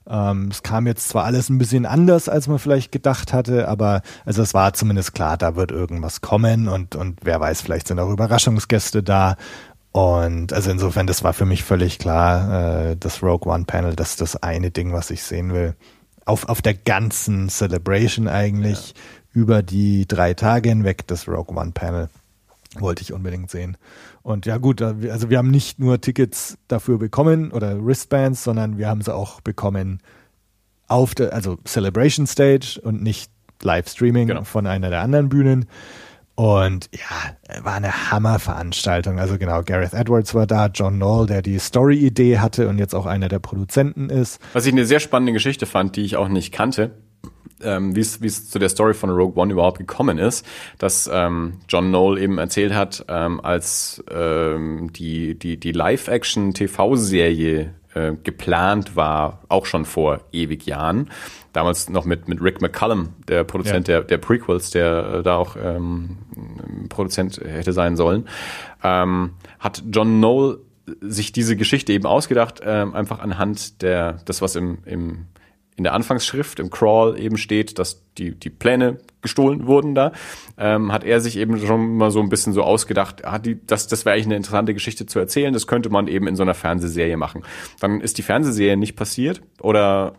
[0.08, 4.02] Ähm, es kam jetzt zwar alles ein bisschen anders, als man vielleicht gedacht hatte, aber
[4.24, 7.98] also es war zumindest klar, da wird irgendwas kommen und, und wer weiß, vielleicht sind
[7.98, 9.36] auch Überraschungsgäste da.
[9.92, 14.10] Und also insofern, das war für mich völlig klar, äh, das Rogue One Panel, das
[14.10, 15.74] ist das eine Ding, was ich sehen will.
[16.24, 18.94] Auf, auf der ganzen Celebration eigentlich,
[19.32, 22.08] über die drei Tage hinweg, das Rogue One Panel
[22.80, 23.76] wollte ich unbedingt sehen.
[24.26, 28.88] Und ja gut, also wir haben nicht nur Tickets dafür bekommen oder Wristbands, sondern wir
[28.88, 30.00] haben sie auch bekommen
[30.88, 33.30] auf der, also Celebration Stage und nicht
[33.62, 34.42] Livestreaming Genau.
[34.42, 35.66] von einer der anderen Bühnen.
[36.34, 39.20] Und ja, war eine Hammerveranstaltung.
[39.20, 43.06] Also genau, Gareth Edwards war da, John Knoll, der die Story-Idee hatte und jetzt auch
[43.06, 44.40] einer der Produzenten ist.
[44.54, 46.90] Was ich eine sehr spannende Geschichte fand, die ich auch nicht kannte,
[47.62, 50.46] ähm, wie es zu der Story von Rogue One überhaupt gekommen ist,
[50.78, 58.12] dass ähm, John Knoll eben erzählt hat, ähm, als ähm, die, die, die Live-Action-TV-Serie äh,
[58.22, 61.10] geplant war, auch schon vor ewig Jahren,
[61.52, 65.56] damals noch mit, mit Rick McCallum, der Produzent der, der Prequels, der äh, da auch
[65.56, 66.18] ähm,
[66.88, 68.28] Produzent hätte sein sollen,
[68.82, 70.60] ähm, hat John Knoll
[71.00, 75.26] sich diese Geschichte eben ausgedacht, ähm, einfach anhand der, das, was im, im,
[75.76, 80.12] in der Anfangsschrift, im Crawl eben steht, dass die, die Pläne gestohlen wurden da,
[80.56, 83.86] ähm, hat er sich eben schon mal so ein bisschen so ausgedacht, ah, die, das,
[83.86, 86.54] das wäre eigentlich eine interessante Geschichte zu erzählen, das könnte man eben in so einer
[86.54, 87.42] Fernsehserie machen.
[87.80, 90.14] Dann ist die Fernsehserie nicht passiert oder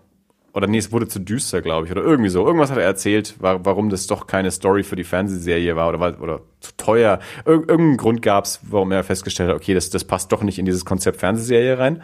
[0.53, 2.43] oder nee, es wurde zu düster, glaube ich, oder irgendwie so.
[2.43, 5.99] Irgendwas hat er erzählt, wa- warum das doch keine Story für die Fernsehserie war oder,
[5.99, 7.19] war- oder zu teuer.
[7.45, 10.57] Ir irgendeinen Grund gab es, warum er festgestellt hat, okay, das, das passt doch nicht
[10.57, 12.01] in dieses Konzept Fernsehserie rein.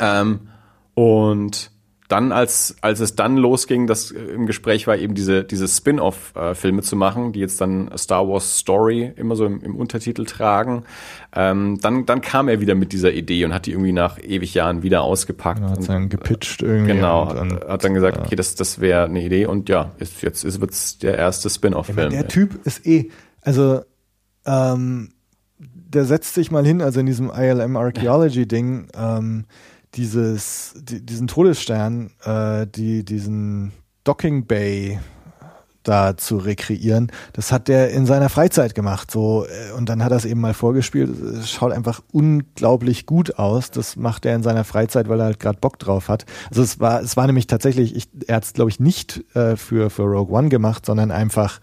[0.00, 0.48] Ähm,
[0.92, 1.69] und
[2.10, 6.96] dann, als, als es dann losging, dass im Gespräch war, eben diese, diese Spin-off-Filme zu
[6.96, 10.84] machen, die jetzt dann Star Wars Story immer so im, im Untertitel tragen,
[11.34, 14.54] ähm, dann, dann kam er wieder mit dieser Idee und hat die irgendwie nach ewig
[14.54, 15.60] Jahren wieder ausgepackt.
[15.60, 16.94] Genau, hat dann gepitcht irgendwie.
[16.94, 20.22] Genau, und, und, hat dann gesagt, okay, das, das wäre eine Idee und ja, jetzt,
[20.22, 22.10] jetzt ist, wird's der erste Spin-off-Film.
[22.10, 23.10] der Typ ist eh,
[23.42, 23.82] also
[24.46, 25.10] ähm,
[25.58, 29.44] der setzt sich mal hin, also in diesem ILM Archaeology-Ding, ähm,
[29.94, 33.72] dieses, die, diesen Todesstern, äh, die, diesen
[34.04, 34.98] Docking Bay
[35.82, 40.12] da zu rekreieren, das hat der in seiner Freizeit gemacht, so äh, und dann hat
[40.12, 41.10] er es eben mal vorgespielt.
[41.10, 43.70] Es schaut einfach unglaublich gut aus.
[43.70, 46.26] Das macht er in seiner Freizeit, weil er halt gerade Bock drauf hat.
[46.50, 49.56] Also es war, es war nämlich tatsächlich, ich, er hat es glaube ich nicht äh,
[49.56, 51.60] für für Rogue One gemacht, sondern einfach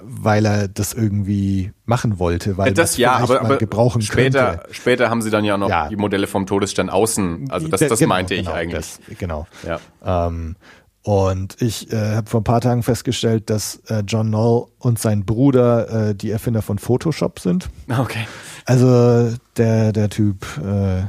[0.00, 4.74] weil er das irgendwie machen wollte, weil das ja, aber, aber gebrauchen später, könnte.
[4.74, 5.88] Später haben sie dann ja noch ja.
[5.88, 7.50] die Modelle vom Todesstern außen.
[7.50, 8.98] Also das, das genau, meinte ich genau, eigentlich.
[9.08, 9.46] Das, genau.
[9.66, 9.80] Ja.
[10.04, 10.56] Ähm,
[11.02, 15.24] und ich äh, habe vor ein paar Tagen festgestellt, dass äh, John Knoll und sein
[15.24, 17.68] Bruder äh, die Erfinder von Photoshop sind.
[17.88, 18.26] Okay.
[18.64, 21.04] Also der der Typ äh,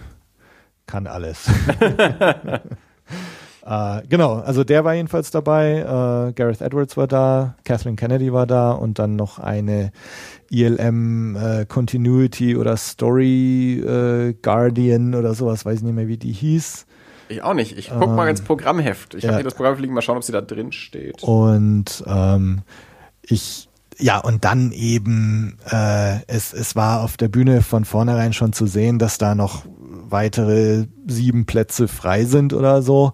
[0.85, 1.49] kann alles.
[3.67, 5.79] Äh, genau, also der war jedenfalls dabei.
[5.79, 9.91] Äh, Gareth Edwards war da, Kathleen Kennedy war da und dann noch eine
[10.49, 16.31] ILM äh, Continuity oder Story äh, Guardian oder sowas, weiß ich nicht mehr, wie die
[16.31, 16.85] hieß.
[17.27, 17.77] Ich auch nicht.
[17.77, 19.15] Ich guck ähm, mal ins Programmheft.
[19.15, 19.31] Ich ja.
[19.31, 21.21] habe hier das Programmheft liegen, mal schauen, ob sie da drin steht.
[21.23, 22.61] Und ähm,
[23.21, 23.67] ich
[23.99, 28.67] ja, und dann eben, äh, es, es war auf der Bühne von vornherein schon zu
[28.67, 33.13] sehen, dass da noch weitere sieben Plätze frei sind oder so.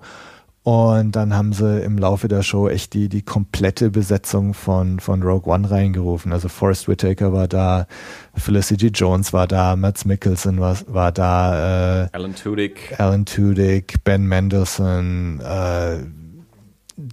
[0.64, 5.22] Und dann haben sie im Laufe der Show echt die, die komplette Besetzung von, von
[5.22, 6.32] Rogue One reingerufen.
[6.32, 7.86] Also Forrest Whitaker war da,
[8.34, 14.26] Felicity Jones war da, Mads Mikkelsen war, war da, äh, Alan Tudyk, Alan Tudyk, Ben
[14.26, 15.98] Mendelssohn, äh,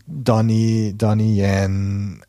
[0.07, 2.23] Donny, Donny Yen.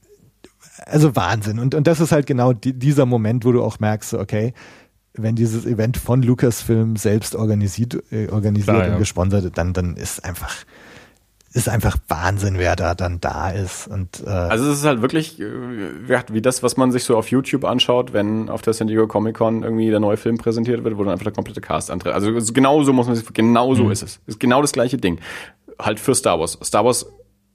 [0.87, 1.59] Also Wahnsinn.
[1.59, 4.53] Und, und das ist halt genau die, dieser Moment, wo du auch merkst, okay,
[5.13, 8.93] wenn dieses Event von Lucasfilm selbst organisiert, äh, organisiert Klar, ja.
[8.93, 10.55] und gesponsert, dann, dann ist einfach,
[11.53, 13.87] ist einfach Wahnsinn, wer da dann da ist.
[13.87, 17.29] Und, äh also es ist halt wirklich äh, wie das, was man sich so auf
[17.29, 20.97] YouTube anschaut, wenn auf der San Diego Comic Con irgendwie der neue Film präsentiert wird,
[20.97, 22.13] wo dann einfach der komplette Cast antritt.
[22.13, 23.91] Also genau so muss man sich, genau so mhm.
[23.91, 24.19] ist es.
[24.27, 25.19] Ist genau das gleiche Ding.
[25.77, 26.57] Halt für Star Wars.
[26.63, 27.05] Star Wars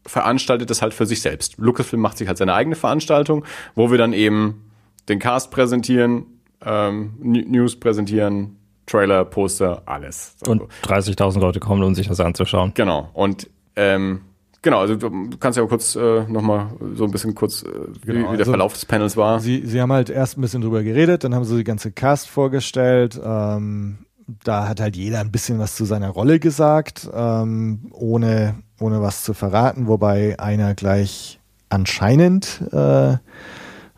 [0.05, 1.57] veranstaltet es halt für sich selbst.
[1.57, 3.45] Lucasfilm macht sich halt seine eigene Veranstaltung,
[3.75, 4.71] wo wir dann eben
[5.09, 6.27] den Cast präsentieren,
[6.65, 8.57] ähm, News präsentieren,
[8.87, 10.37] Trailer, Poster, alles.
[10.47, 12.73] Und 30.000 Leute kommen, um sich das anzuschauen.
[12.75, 13.11] Genau.
[13.15, 14.21] Und ähm,
[14.63, 17.67] genau, also du kannst ja kurz äh, nochmal so ein bisschen kurz, äh,
[18.03, 19.41] wie, genau, wie der also Verlauf des Panels war.
[19.41, 22.29] Sie, sie haben halt erst ein bisschen drüber geredet, dann haben sie die ganze Cast
[22.29, 23.21] vorgestellt.
[23.23, 23.99] Ähm,
[24.45, 29.23] da hat halt jeder ein bisschen was zu seiner Rolle gesagt, ähm, ohne, ohne was
[29.23, 31.39] zu verraten, wobei einer gleich
[31.69, 33.13] anscheinend, äh,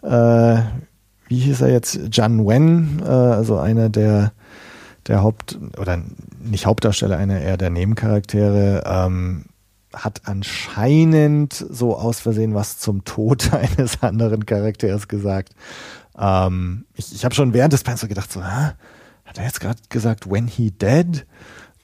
[0.02, 0.62] äh,
[1.28, 4.32] wie hieß er jetzt, Jan Wen, äh, also einer der,
[5.06, 6.02] der Haupt- oder
[6.42, 9.44] nicht Hauptdarsteller, einer eher der Nebencharaktere, ähm,
[9.94, 15.54] hat anscheinend so aus Versehen was zum Tod eines anderen Charakters gesagt.
[16.18, 18.72] Ähm, ich ich habe schon während des Panels gedacht, so, Hä?
[19.24, 21.26] hat er jetzt gerade gesagt, when he dead?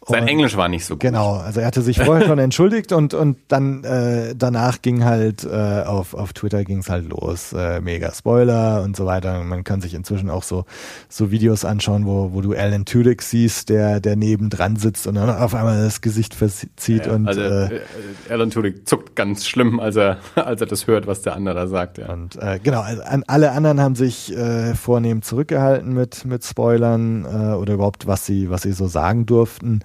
[0.07, 1.01] Sein und, Englisch war nicht so gut.
[1.01, 5.45] Genau, also er hatte sich vorher schon entschuldigt und und dann äh, danach ging halt
[5.45, 9.43] äh, auf auf Twitter ging es halt los, äh, mega Spoiler und so weiter.
[9.45, 10.67] Man kann sich inzwischen auch so
[11.09, 15.15] so Videos anschauen, wo wo du Alan Tudyk siehst, der der neben dran sitzt und
[15.15, 17.81] dann auf einmal das Gesicht verzieht ja, und also äh, äh,
[18.29, 21.67] Alan Tudyk zuckt ganz schlimm, als er als er das hört, was der andere da
[21.67, 21.99] sagt.
[21.99, 22.13] Ja.
[22.13, 27.25] Und äh, genau, also an, alle anderen haben sich äh, vornehm zurückgehalten mit mit Spoilern
[27.25, 29.81] äh, oder überhaupt was sie was sie so sagen durften.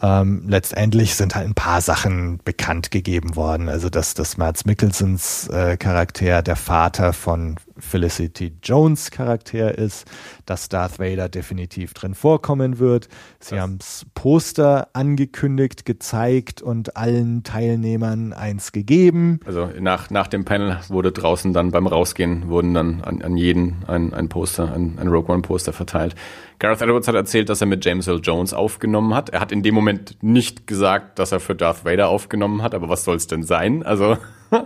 [0.00, 3.68] Ähm, letztendlich sind halt ein paar Sachen bekannt gegeben worden.
[3.68, 10.06] Also dass das Mads Mikkelsens äh, Charakter der Vater von Felicity Jones Charakter ist,
[10.46, 13.08] dass Darth Vader definitiv drin vorkommen wird.
[13.40, 19.40] Sie haben das Poster angekündigt, gezeigt und allen Teilnehmern eins gegeben.
[19.46, 23.84] Also nach, nach dem Panel wurde draußen dann beim Rausgehen, wurden dann an, an jeden
[23.86, 26.14] ein, ein Poster, ein, ein Rogue One Poster verteilt.
[26.58, 29.28] Gareth Edwards hat erzählt, dass er mit James Earl Jones aufgenommen hat.
[29.30, 29.87] Er hat in dem Moment
[30.20, 33.82] nicht gesagt, dass er für Darth Vader aufgenommen hat, aber was soll es denn sein?
[33.82, 34.16] Also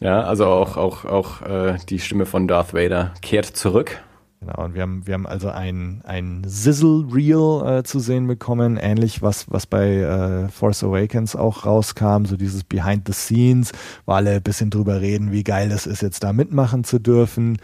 [0.00, 4.00] Ja, also auch, auch, auch äh, die Stimme von Darth Vader kehrt zurück.
[4.40, 9.20] Genau, und wir haben, wir haben also ein, ein Sizzle-Reel äh, zu sehen bekommen, ähnlich
[9.20, 13.72] was, was bei äh, Force Awakens auch rauskam, so dieses Behind the Scenes,
[14.06, 17.58] wo alle ein bisschen drüber reden, wie geil es ist, jetzt da mitmachen zu dürfen.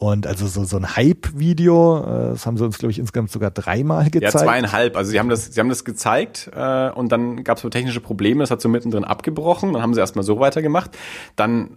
[0.00, 3.50] Und also so, so ein Hype-Video, äh, das haben sie uns, glaube ich, insgesamt sogar
[3.50, 4.32] dreimal gezeigt.
[4.32, 4.96] Ja, zweieinhalb.
[4.96, 8.00] Also sie haben das, sie haben das gezeigt äh, und dann gab es so technische
[8.00, 10.96] Probleme, das hat so mittendrin abgebrochen, dann haben sie erstmal so weitergemacht.
[11.36, 11.76] Dann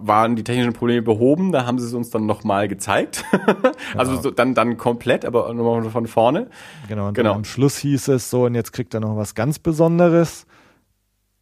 [0.00, 3.26] waren die technischen Probleme behoben, da haben sie es uns dann nochmal gezeigt.
[3.94, 4.22] also Genau.
[4.22, 6.46] so, dann, dann komplett, aber nochmal von vorne.
[6.88, 7.34] Genau, und Genau.
[7.34, 10.46] am Schluss hieß es so, und jetzt kriegt er noch was ganz Besonderes.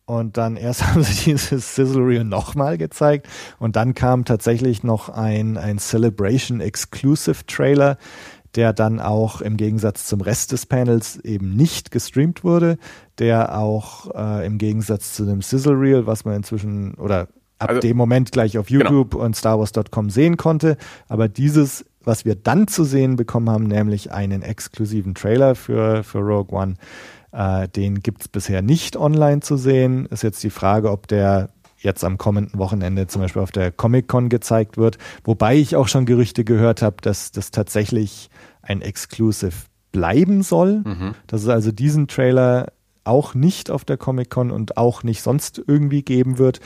[0.09, 3.29] Und dann erst haben sie dieses Sizzle Reel nochmal gezeigt.
[3.59, 7.99] Und dann kam tatsächlich noch ein, ein Celebration Exclusive Trailer,
[8.55, 12.79] der dann auch im Gegensatz zum Rest des Panels eben nicht gestreamt wurde,
[13.19, 17.29] der auch äh, im Gegensatz zu dem Sizzle Reel, was man inzwischen oder
[17.59, 20.79] ab Also- dem Moment gleich auf YouTube und StarWars.com sehen konnte,
[21.09, 26.21] aber dieses, was wir dann zu sehen bekommen haben, nämlich einen exklusiven Trailer für, für
[26.21, 26.77] Rogue One,
[27.33, 30.07] äh, den gibt es bisher nicht online zu sehen.
[30.07, 34.29] Ist jetzt die Frage, ob der jetzt am kommenden Wochenende zum Beispiel auf der Comic-Con
[34.29, 34.99] gezeigt wird.
[35.25, 38.31] Wobei ich auch schon Gerüchte gehört habe, dass das tatsächlich
[38.63, 39.55] ein Exclusive
[39.93, 40.83] bleiben soll.
[41.27, 42.73] Dass es also diesen Trailer
[43.09, 46.61] auch nicht auf der Comic-Con und auch nicht sonst irgendwie geben wird.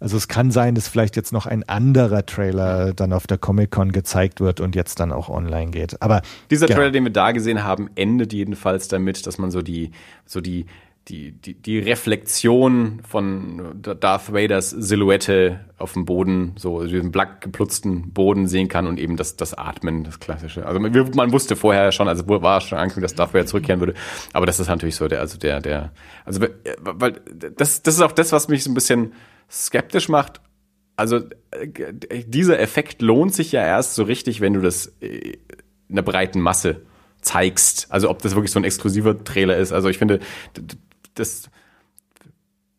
[0.00, 3.92] Also es kann sein, dass vielleicht jetzt noch ein anderer Trailer dann auf der Comic-Con
[3.92, 6.00] gezeigt wird und jetzt dann auch online geht.
[6.00, 6.78] Aber Dieser genau.
[6.78, 9.90] Trailer, den wir da gesehen haben, endet jedenfalls damit, dass man so die,
[10.24, 10.66] so die,
[11.08, 18.12] die, die, die Reflexion von Darth Vaders Silhouette auf dem Boden, so diesen black geplutzten
[18.12, 20.66] Boden sehen kann und eben das, das Atmen, das klassische.
[20.66, 23.94] Also man, man wusste vorher schon, also war schon angekündigt, dass Darth Vader zurückkehren würde,
[24.32, 25.92] aber das ist natürlich so der, also der, der,
[26.24, 26.42] also
[26.80, 27.20] weil
[27.56, 29.12] das, das ist auch das, was mich so ein bisschen
[29.50, 30.40] skeptisch macht.
[30.96, 31.20] Also
[31.52, 35.38] äh, dieser Effekt lohnt sich ja erst so richtig, wenn du das äh,
[35.88, 36.82] einer breiten Masse
[37.22, 37.86] zeigst.
[37.90, 39.72] Also ob das wirklich so ein exklusiver Trailer ist.
[39.72, 40.20] Also ich finde,
[41.18, 41.50] das,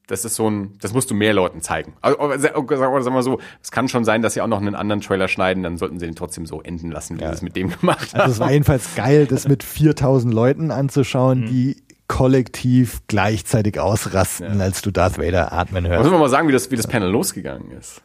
[0.08, 1.94] das ist so ein, das musst du mehr Leuten zeigen.
[2.02, 4.74] Also, oder sagen wir mal so, es kann schon sein, dass sie auch noch einen
[4.76, 7.56] anderen Trailer schneiden, dann sollten sie den trotzdem so enden lassen, wie sie es mit
[7.56, 8.22] dem gemacht haben.
[8.22, 10.72] Also es war jedenfalls geil, das mit 4000 Leuten Mhm.
[10.72, 16.00] anzuschauen, die kollektiv gleichzeitig ausrasten, als du Darth Vader atmen hörst.
[16.02, 18.02] Müssen wir mal sagen, wie das, wie das Panel losgegangen ist.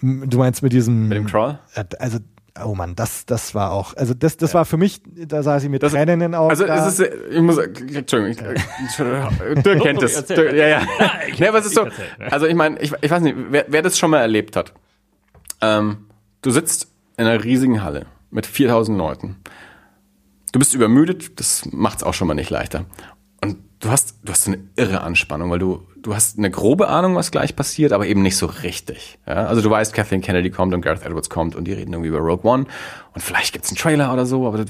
[0.00, 1.60] Du meinst mit diesem Mit dem Crawl?
[1.74, 2.18] Äh, Also
[2.64, 5.68] oh Mann, das das war auch, also das das war für mich, da saß ich
[5.70, 6.50] mit Das- Tränen in den Augen.
[6.50, 6.86] Also da.
[6.86, 10.16] es ist, ich muss, Entschuldigung, ich, Entschuldigung, Dirk kennt es.
[10.16, 10.36] Erzähl.
[10.36, 10.82] Dirk, ja, ja.
[11.28, 11.86] ich- nee, aber es ist so,
[12.30, 14.72] also ich meine, ich, ich weiß nicht, wer, wer das schon mal erlebt hat.
[15.60, 16.06] Ähm,
[16.42, 19.36] du sitzt in einer riesigen Halle mit 4000 Leuten.
[20.52, 22.84] Du bist übermüdet, das macht's auch schon mal nicht leichter.
[23.42, 26.88] Und du hast, du hast so eine irre Anspannung, weil du, du hast eine grobe
[26.88, 29.18] Ahnung, was gleich passiert, aber eben nicht so richtig.
[29.26, 29.46] Ja?
[29.46, 32.18] Also du weißt, Kathleen Kennedy kommt und Gareth Edwards kommt und die reden irgendwie über
[32.18, 32.66] Rogue One
[33.14, 34.64] und vielleicht gibt's einen Trailer oder so, aber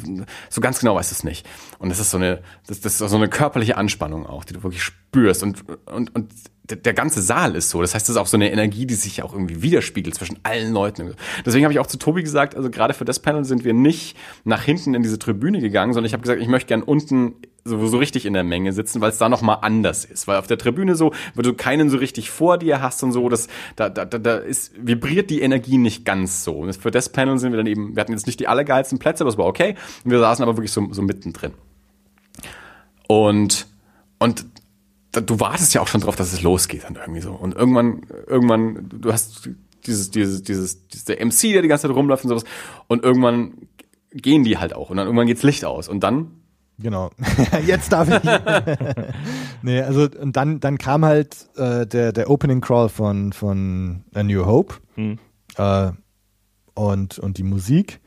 [0.49, 1.47] so ganz genau weißt du es nicht.
[1.79, 4.63] Und das ist so eine, das, das ist so eine körperliche Anspannung auch, die du
[4.63, 6.33] wirklich spürst und, und, und
[6.65, 7.81] der, ganze Saal ist so.
[7.81, 10.73] Das heißt, das ist auch so eine Energie, die sich auch irgendwie widerspiegelt zwischen allen
[10.73, 11.15] Leuten.
[11.45, 14.17] Deswegen habe ich auch zu Tobi gesagt, also gerade für das Panel sind wir nicht
[14.45, 17.87] nach hinten in diese Tribüne gegangen, sondern ich habe gesagt, ich möchte gern unten so,
[17.87, 20.27] so richtig in der Menge sitzen, weil es da noch mal anders ist.
[20.27, 23.29] Weil auf der Tribüne so, weil du keinen so richtig vor dir hast und so,
[23.29, 26.55] das, da, da, da, da ist, vibriert die Energie nicht ganz so.
[26.55, 29.25] Und für das Panel sind wir dann eben, wir hatten jetzt nicht die allergeilsten Plätze,
[29.25, 29.75] aber es war okay.
[30.05, 31.53] Und wir saßen aber wirklich so, so mittendrin.
[33.09, 33.67] Und,
[34.19, 34.47] und
[35.13, 37.33] du wartest ja auch schon drauf, dass es losgeht dann irgendwie so.
[37.33, 39.49] Und irgendwann, irgendwann, du hast
[39.87, 42.45] dieses, dieses, dieses, dieses der MC, der die ganze Zeit rumläuft und sowas.
[42.87, 43.69] Und irgendwann
[44.13, 44.91] gehen die halt auch.
[44.91, 45.89] Und dann irgendwann geht's Licht aus.
[45.89, 46.43] Und dann,
[46.79, 47.11] Genau.
[47.67, 48.23] Jetzt darf ich.
[49.63, 54.23] nee, also und dann, dann kam halt äh, der, der Opening Crawl von, von A
[54.23, 54.77] New Hope
[55.57, 55.93] äh,
[56.75, 58.01] und, und die Musik.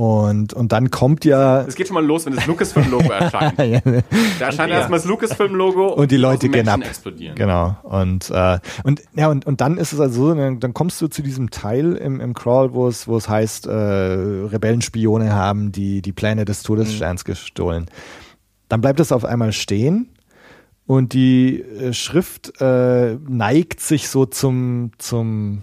[0.00, 1.60] Und, und dann kommt ja.
[1.60, 3.58] es geht schon mal los, wenn das Lucasfilm-Logo erscheint.
[4.38, 6.80] Da erscheint erstmal das Lucasfilm-Logo Und die Leute gehen ab.
[6.80, 7.34] Explodieren.
[7.34, 7.76] Genau.
[7.82, 11.08] Und, äh, und ja, und, und dann ist es also so, dann, dann kommst du
[11.08, 16.00] zu diesem Teil im, im Crawl, wo es, wo es heißt, äh, Rebellenspione haben die,
[16.00, 17.84] die Pläne des Todessterns gestohlen.
[18.70, 20.08] Dann bleibt es auf einmal stehen
[20.86, 25.60] und die äh, Schrift äh, neigt sich so zum, zum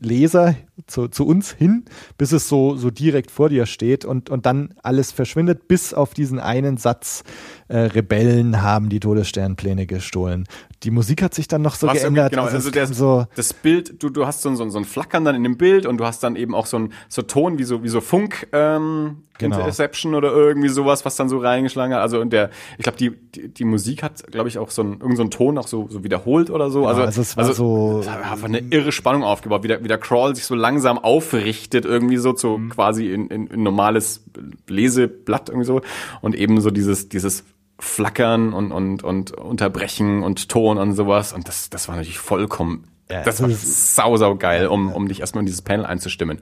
[0.00, 0.54] Leser,
[0.86, 1.84] zu, zu uns hin,
[2.16, 6.14] bis es so, so direkt vor dir steht und, und dann alles verschwindet, bis auf
[6.14, 7.24] diesen einen Satz,
[7.68, 10.44] äh, Rebellen haben die Todessternpläne gestohlen.
[10.84, 12.30] Die Musik hat sich dann noch so Was geändert.
[12.30, 14.84] Genau, also also der, so, das Bild, du, du hast so, ein- so, so ein
[14.84, 17.58] Flackern dann in dem Bild und du hast dann eben auch so ein so Ton
[17.58, 19.60] wie so, wie so Funk ähm, Genau.
[19.60, 22.02] Interception oder irgendwie sowas, was dann so reingeschlagen hat.
[22.02, 24.98] Also und der, ich glaube, die, die, die Musik hat, glaube ich, auch so ein,
[25.00, 26.88] irgend so Ton auch so, so wiederholt oder so.
[26.88, 29.86] also, also es war so- es hat einfach eine irre Spannung aufgebaut, wie der, wie
[29.86, 32.68] der Crawl sich so langsam aufrichtet, irgendwie so zu Mhm.
[32.70, 34.24] quasi in, in, in normales
[34.68, 35.80] Leseblatt irgendwie so.
[36.20, 37.44] Und eben so dieses, dieses
[37.80, 41.32] Flackern und, und, und Unterbrechen und Ton und sowas.
[41.32, 45.20] Und das, das war natürlich vollkommen, Ja, das war sau, sau geil, um, um dich
[45.20, 46.40] erstmal in dieses Panel einzustimmen.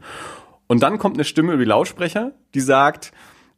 [0.67, 3.13] Und dann kommt eine Stimme über die Lautsprecher, die sagt,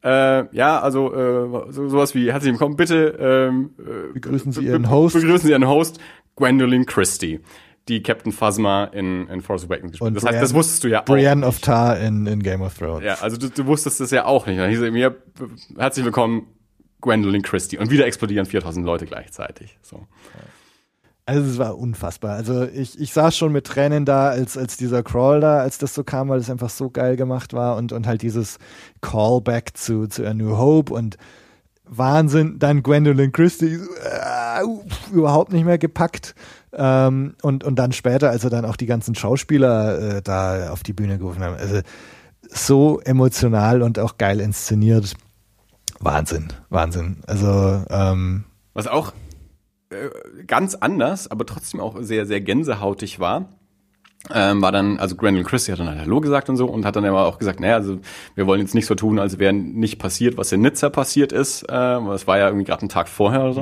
[0.05, 4.91] äh, ja, also äh, so, sowas wie herzlich willkommen, bitte ähm, äh, Begrüßen Sie Ihren
[4.91, 5.15] Host.
[5.15, 5.99] Begrüßen Sie Ihren Host,
[6.37, 7.41] Gwendolyn Christie,
[7.89, 10.09] die Captain Phasma in, in Force Awakens gespielt.
[10.09, 11.05] Und Das heißt, das Brienne- wusstest du ja auch.
[11.07, 13.05] Brienne of Tar in, in Game of Thrones.
[13.05, 14.59] Ja, also du, du wusstest das ja auch nicht.
[14.59, 15.17] Dann hieß es mir,
[15.77, 16.47] herzlich willkommen,
[17.01, 17.79] Gwendolyn Christie.
[17.79, 19.79] Und wieder explodieren 4000 Leute gleichzeitig.
[19.83, 20.07] So.
[21.27, 22.33] Also es war unfassbar.
[22.37, 25.95] Also ich, ich saß schon mit Tränen da, als, als dieser Crawl da, als das
[25.95, 28.59] so kam, weil es einfach so geil gemacht war und, und halt dieses
[29.03, 31.19] Callback zu, zu A New Hope und
[31.85, 34.63] Wahnsinn, dann Gwendolyn Christie äh,
[35.13, 36.35] überhaupt nicht mehr gepackt.
[36.73, 40.83] Ähm, und, und dann später, als er dann auch die ganzen Schauspieler äh, da auf
[40.83, 41.57] die Bühne gerufen haben.
[41.57, 41.81] Also
[42.49, 45.15] so emotional und auch geil inszeniert.
[46.01, 47.19] Wahnsinn, Wahnsinn.
[47.27, 49.13] Also ähm, Was auch
[49.91, 53.49] äh, ganz anders, aber trotzdem auch sehr, sehr gänsehautig war.
[54.35, 56.97] Ähm, war dann, also Gwendolyn Christie hat dann halt Hallo gesagt und so und hat
[56.97, 58.01] dann aber auch gesagt, naja, also
[58.35, 61.63] wir wollen jetzt nicht so tun, als wäre nicht passiert, was in Nizza passiert ist.
[61.63, 63.61] Äh, das war ja irgendwie gerade ein Tag vorher oder so.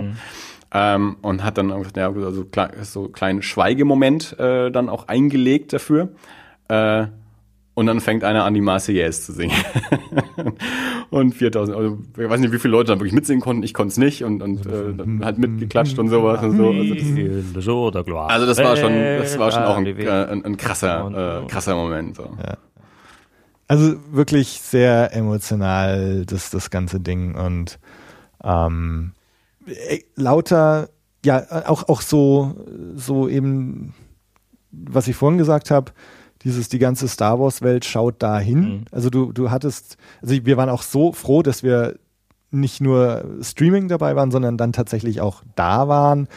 [0.72, 5.08] Ähm, und hat dann gesagt, ja, also klar, so einen kleinen Schweigemoment äh, dann auch
[5.08, 6.10] eingelegt dafür.
[6.68, 7.06] Äh,
[7.74, 9.54] und dann fängt einer an, die Marseillaise zu singen.
[11.10, 13.62] und 4000, also ich weiß nicht, wie viele Leute dann wirklich mitsingen konnten.
[13.62, 16.70] Ich konnte es nicht und, und äh, dann halt mitgeklatscht und sowas und so.
[16.70, 16.94] Also
[17.54, 17.68] das,
[18.30, 21.76] also das war schon, das war schon auch ein, äh, ein, ein krasser, äh, krasser
[21.76, 22.16] Moment.
[22.16, 22.30] So.
[23.68, 27.78] Also wirklich sehr emotional, das, das ganze Ding und
[28.42, 29.12] ähm,
[29.66, 30.88] äh, lauter,
[31.24, 32.54] ja, auch, auch so,
[32.94, 33.94] so eben,
[34.70, 35.92] was ich vorhin gesagt habe,
[36.42, 38.60] dieses, die ganze Star Wars-Welt schaut dahin.
[38.60, 38.84] Mhm.
[38.92, 41.98] Also du, du hattest, also wir waren auch so froh, dass wir
[42.50, 46.28] nicht nur Streaming dabei waren, sondern dann tatsächlich auch da waren.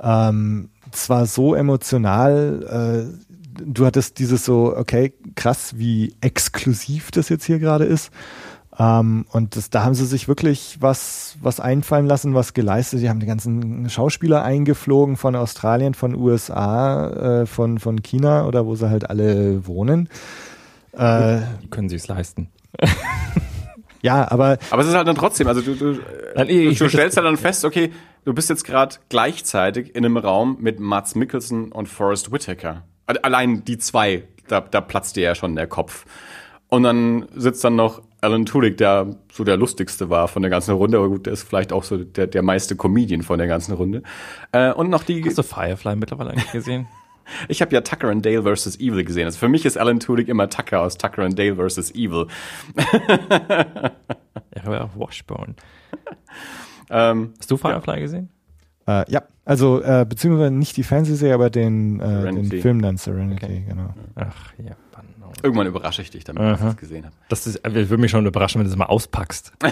[0.00, 3.32] Ähm, zwar so emotional, äh,
[3.64, 8.10] du hattest dieses so, okay, krass, wie exklusiv das jetzt hier gerade ist.
[8.78, 13.00] Ähm, und das, da haben sie sich wirklich was, was einfallen lassen, was geleistet.
[13.00, 18.64] Sie haben die ganzen Schauspieler eingeflogen von Australien, von USA, äh, von, von China oder
[18.64, 20.08] wo sie halt alle wohnen.
[20.96, 22.48] Äh, Die können sie es leisten.
[24.02, 25.98] ja, aber Aber es ist halt dann trotzdem, also du, du,
[26.34, 27.92] Nein, du, ich- du stellst halt dann fest, okay,
[28.24, 32.82] du bist jetzt gerade gleichzeitig in einem Raum mit Mats Mikkelsen und Forrest Whitaker.
[33.06, 36.04] Alle- Allein die zwei, da, da platzt dir ja schon der Kopf.
[36.68, 40.74] Und dann sitzt dann noch Alan Tudyk, der so der lustigste war von der ganzen
[40.74, 43.74] Runde, aber gut, der ist vielleicht auch so der, der meiste Comedian von der ganzen
[43.74, 44.02] Runde.
[44.52, 46.86] Äh, und noch die, Hast du Firefly mittlerweile eigentlich gesehen?
[47.48, 48.78] ich habe ja Tucker and Dale vs.
[48.78, 49.24] Evil gesehen.
[49.24, 51.90] Also für mich ist Alan Tudyk immer Tucker aus Tucker and Dale vs.
[51.96, 52.28] Evil.
[52.76, 52.84] Ich
[54.64, 55.54] habe ja auch Washbone.
[56.90, 58.28] Ähm, Hast du Firefly gesehen?
[58.86, 62.60] äh, ja, also äh, beziehungsweise nicht die Fernsehserie, aber den, äh, den.
[62.60, 63.94] Film dann Serenity, genau.
[64.14, 65.06] Ach, ja, Mann.
[65.38, 65.44] Oh.
[65.44, 67.14] irgendwann überrasche ich dich damit, wenn ich das gesehen habe.
[67.28, 69.52] Das ist, ich würde mich schon überraschen, wenn du es mal auspackst.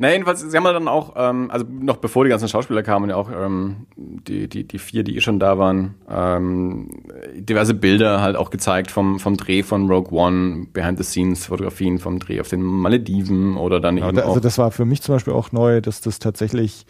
[0.00, 3.10] Na, jedenfalls, sie haben ja dann auch, ähm, also noch bevor die ganzen Schauspieler kamen,
[3.10, 6.88] ja auch ähm, die, die, die vier, die eh schon da waren, ähm,
[7.34, 12.48] diverse Bilder halt auch gezeigt vom, vom Dreh von Rogue One, Behind-the-Scenes-Fotografien vom Dreh auf
[12.48, 14.28] den Malediven oder dann Ja, eben da, auch.
[14.28, 16.86] also das war für mich zum Beispiel auch neu, dass das tatsächlich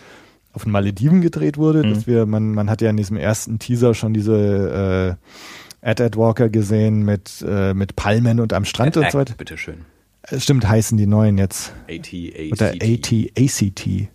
[0.52, 1.84] auf den Malediven gedreht wurde.
[1.84, 1.94] Mhm.
[1.94, 5.26] Dass wir, man, man hat ja in diesem ersten Teaser schon diese äh,
[5.82, 9.34] Ad Ad Walker gesehen mit, äh, mit Palmen und am Strand und so weiter.
[9.36, 9.84] Bitteschön.
[10.22, 11.72] Äh, Stimmt, heißen die neuen jetzt.
[11.88, 12.12] AT,
[12.52, 14.08] Oder AT, ACT.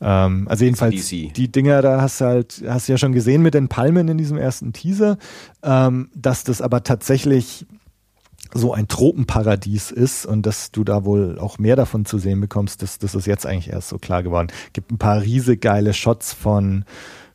[0.00, 1.34] Ähm, also jedenfalls ACDC.
[1.34, 4.18] die Dinger, da hast du halt, hast du ja schon gesehen mit den Palmen in
[4.18, 5.18] diesem ersten Teaser,
[5.62, 7.66] ähm, dass das aber tatsächlich
[8.54, 12.82] so ein Tropenparadies ist und dass du da wohl auch mehr davon zu sehen bekommst,
[12.82, 14.48] das, das ist jetzt eigentlich erst so klar geworden.
[14.72, 16.84] Gibt ein paar riesig geile Shots von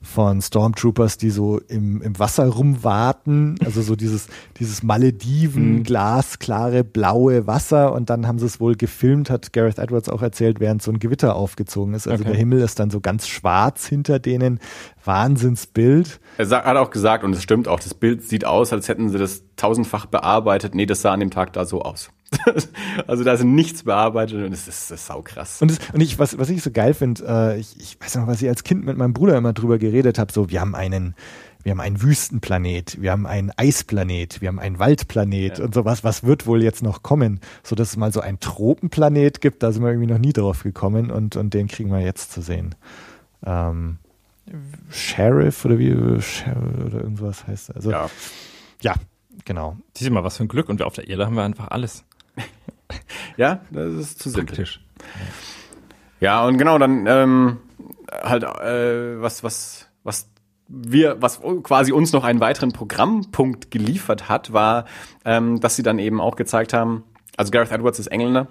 [0.03, 4.27] von Stormtroopers, die so im, im Wasser rumwarten, also so dieses,
[4.59, 10.09] dieses Malediven, glasklare, blaue Wasser und dann haben sie es wohl gefilmt, hat Gareth Edwards
[10.09, 12.07] auch erzählt, während so ein Gewitter aufgezogen ist.
[12.07, 12.31] Also Okay.
[12.33, 14.59] der Himmel ist dann so ganz schwarz hinter denen.
[15.05, 16.19] Wahnsinnsbild.
[16.37, 19.17] Er hat auch gesagt, und es stimmt auch, das Bild sieht aus, als hätten sie
[19.17, 20.75] das tausendfach bearbeitet.
[20.75, 22.09] Nee, das sah an dem Tag da so aus.
[23.07, 25.61] also da ist nichts bearbeitet und es ist, ist saukrass.
[25.61, 28.27] Und, das, und ich, was, was ich so geil finde, äh, ich, ich weiß noch,
[28.27, 31.15] was ich als Kind mit meinem Bruder immer drüber geredet habe, so wir haben einen,
[31.63, 35.65] wir haben einen Wüstenplanet, wir haben einen Eisplanet, wir haben einen Waldplanet Ja.
[35.65, 37.39] und sowas, was wird wohl jetzt noch kommen?
[37.63, 40.63] So dass es mal so einen Tropenplanet gibt, da sind wir irgendwie noch nie drauf
[40.63, 42.75] gekommen und, und den kriegen wir jetzt zu sehen.
[43.45, 43.97] Ähm,
[44.89, 47.75] Sheriff oder wie Sheriff oder irgendwas heißt er.
[47.77, 48.09] Also ja,
[48.81, 48.93] ja.
[49.45, 49.77] genau.
[49.97, 50.69] Sieh mal, was für ein Glück.
[50.69, 52.03] Und auf der Erde haben wir einfach alles.
[53.37, 54.55] ja, das ist zu simpel.
[54.55, 54.81] Praktisch.
[56.19, 57.57] Ja, und genau, dann ähm,
[58.11, 60.29] halt, äh, was, was, was
[60.67, 64.85] wir, was quasi uns noch einen weiteren Programmpunkt geliefert hat, war,
[65.25, 67.03] ähm, dass sie dann eben auch gezeigt haben,
[67.37, 68.47] also Gareth Edwards ist Engländer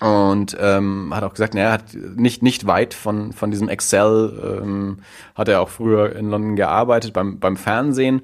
[0.00, 4.98] und ähm, hat auch gesagt, naja, hat nicht nicht weit von von diesem Excel ähm,
[5.34, 8.22] hat er auch früher in London gearbeitet beim beim Fernsehen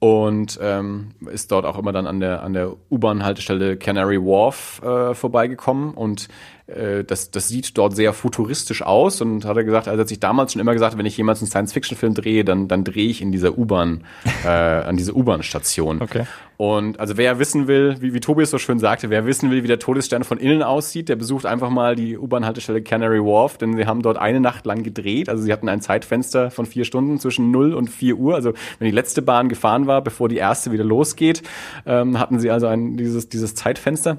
[0.00, 5.14] und ähm, ist dort auch immer dann an der an der U-Bahn-Haltestelle Canary Wharf äh,
[5.14, 5.92] vorbeigekommen.
[5.92, 6.28] Und
[6.70, 10.20] äh, das, das sieht dort sehr futuristisch aus und hat er gesagt, also hat sich
[10.20, 13.32] damals schon immer gesagt, wenn ich jemals einen Science-Fiction-Film drehe, dann, dann drehe ich in
[13.32, 14.04] dieser U-Bahn,
[14.44, 16.00] äh, an dieser U-Bahn-Station.
[16.02, 16.26] Okay.
[16.60, 19.62] Und also wer wissen will, wie, wie Tobi es so schön sagte, wer wissen will,
[19.62, 23.78] wie der Todesstern von innen aussieht, der besucht einfach mal die U-Bahn-Haltestelle Canary Wharf, denn
[23.78, 25.30] sie haben dort eine Nacht lang gedreht.
[25.30, 28.34] Also sie hatten ein Zeitfenster von vier Stunden zwischen 0 und 4 Uhr.
[28.34, 31.42] Also wenn die letzte Bahn gefahren war, bevor die erste wieder losgeht,
[31.86, 34.18] ähm, hatten sie also ein, dieses, dieses Zeitfenster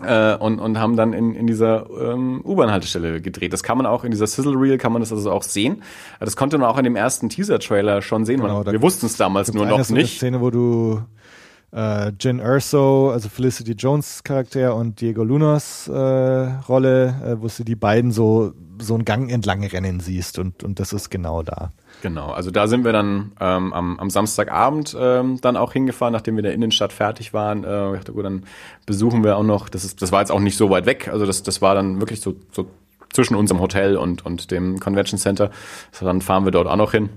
[0.00, 3.52] äh, und, und haben dann in, in dieser ähm, U-Bahn-Haltestelle gedreht.
[3.52, 5.82] Das kann man auch in dieser Sizzle Reel kann man das also auch sehen.
[6.18, 8.40] Das konnte man auch in dem ersten Teaser-Trailer schon sehen.
[8.40, 10.16] Genau, man, wir wussten es damals nur noch eine nicht.
[10.16, 11.02] Szene, wo du
[11.72, 17.64] äh, Jin Erso, also Felicity Jones Charakter und Diego Lunas äh, Rolle, äh, wo du
[17.64, 21.70] die beiden so so einen Gang entlang rennen siehst und und das ist genau da.
[22.02, 26.34] Genau, also da sind wir dann ähm, am, am Samstagabend ähm, dann auch hingefahren, nachdem
[26.34, 27.64] wir in der Innenstadt fertig waren.
[27.64, 28.44] Äh, ich dachte, gut, dann
[28.86, 29.68] besuchen wir auch noch.
[29.68, 31.08] Das ist, das war jetzt auch nicht so weit weg.
[31.12, 32.66] Also das, das war dann wirklich so, so
[33.12, 35.50] zwischen unserem Hotel und und dem Convention Center.
[35.92, 37.08] Also dann fahren wir dort auch noch hin.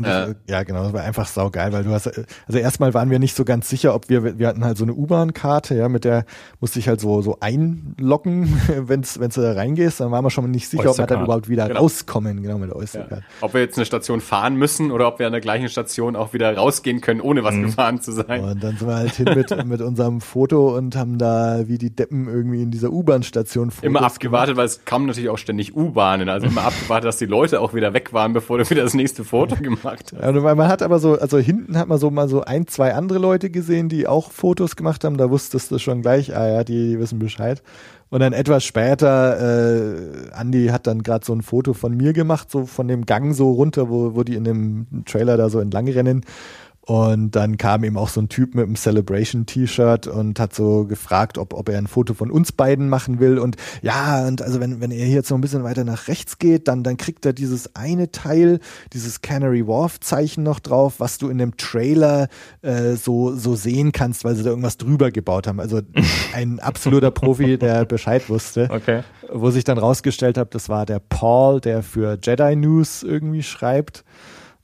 [0.00, 3.34] Das, ja, genau, das war einfach saugeil, weil du hast, also erstmal waren wir nicht
[3.34, 6.24] so ganz sicher, ob wir, wir hatten halt so eine U-Bahn-Karte, ja, mit der
[6.60, 10.50] musste ich halt so, so einloggen, wenn's, wenn's du da reingehst, dann waren wir schon
[10.50, 11.80] nicht sicher, ob wir dann überhaupt wieder Genau.
[11.80, 13.22] rauskommen, genau, mit der Oystercard.
[13.40, 16.32] Ob wir jetzt eine Station fahren müssen oder ob wir an der gleichen Station auch
[16.32, 18.42] wieder rausgehen können, ohne was gefahren zu sein.
[18.42, 21.90] Und dann sind wir halt hin mit, mit unserem Foto und haben da wie die
[21.90, 26.28] Deppen irgendwie in dieser U-Bahn-Station Immer abgewartet, weil es kamen natürlich auch ständig U-Bahnen.
[26.28, 29.24] Also immer abgewartet, dass die Leute auch wieder weg waren, bevor du wieder das nächste
[29.24, 30.12] Foto gemacht hast.
[30.12, 32.66] Ja, und weil man hat aber so, also hinten hat man so mal so ein,
[32.66, 35.16] zwei andere Leute gesehen, die auch Fotos gemacht haben.
[35.16, 37.62] Da wusstest du schon gleich, ah ja, die wissen Bescheid.
[38.10, 42.50] Und dann etwas später, äh, Andy hat dann gerade so ein Foto von mir gemacht,
[42.50, 45.88] so von dem Gang so runter, wo, wo die in dem Trailer da so entlang
[45.88, 46.24] rennen.
[46.88, 51.36] Und dann kam eben auch so ein Typ mit einem Celebration-T-Shirt und hat so gefragt,
[51.36, 53.38] ob, ob er ein Foto von uns beiden machen will.
[53.38, 56.38] Und ja, und also wenn, wenn er hier jetzt noch ein bisschen weiter nach rechts
[56.38, 58.60] geht, dann, dann kriegt er dieses eine Teil,
[58.94, 62.28] dieses Canary Wharf-Zeichen noch drauf, was du in dem Trailer
[62.62, 65.60] äh, so, so sehen kannst, weil sie da irgendwas drüber gebaut haben.
[65.60, 65.82] Also
[66.32, 68.66] ein absoluter Profi, der Bescheid wusste.
[68.70, 69.02] Okay.
[69.30, 74.04] Wo sich dann rausgestellt hat, das war der Paul, der für Jedi News irgendwie schreibt.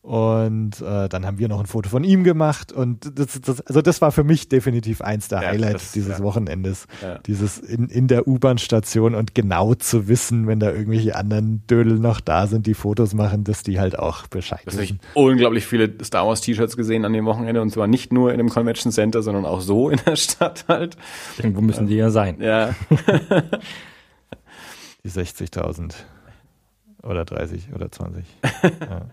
[0.05, 3.81] Und äh, dann haben wir noch ein Foto von ihm gemacht und das, das, also
[3.81, 6.25] das war für mich definitiv eins der Ja, Highlights das- dieses ja.
[6.25, 6.87] Wochenendes.
[7.01, 7.19] Ja.
[7.21, 12.21] Dieses in, in der U-Bahn-Station und genau zu wissen, wenn da irgendwelche anderen Dödel noch
[12.21, 15.01] da sind, die Fotos machen, dass die halt auch Bescheid Das habe ich wissen.
[15.15, 18.51] unglaublich viele Star Wars T-Shirts gesehen an dem Wochenende und zwar nicht nur in dem
[18.51, 20.99] Convention Center, sondern auch so in der Stadt halt.
[21.39, 22.43] Irgendwo müssen die ja sein.
[22.43, 22.75] Ja,
[25.03, 25.95] Die 60.000
[27.03, 28.23] oder 30 oder 20.
[28.43, 29.07] ja.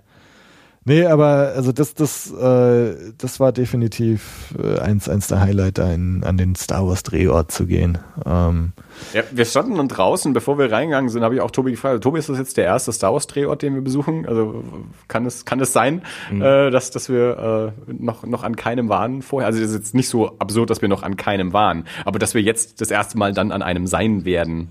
[0.84, 5.92] Nee, aber also das, das, äh, das war definitiv äh, eins, eins der Highlight, da
[5.92, 8.00] in, an den Star Wars Drehort zu gehen.
[8.26, 8.74] Ähm,
[9.14, 12.04] Ja, wir standen dann draußen, bevor wir reingegangen sind, habe ich auch Tobi gefragt.
[12.04, 14.28] Tobi, ist das jetzt der erste Star Wars Drehort, den wir besuchen?
[14.28, 14.64] Also
[15.08, 16.02] kann es kann es sein,
[16.32, 19.46] äh, dass dass wir äh, noch noch an keinem waren vorher?
[19.46, 22.34] Also es ist jetzt nicht so absurd, dass wir noch an keinem waren, aber dass
[22.34, 24.70] wir jetzt das erste Mal dann an einem sein werden.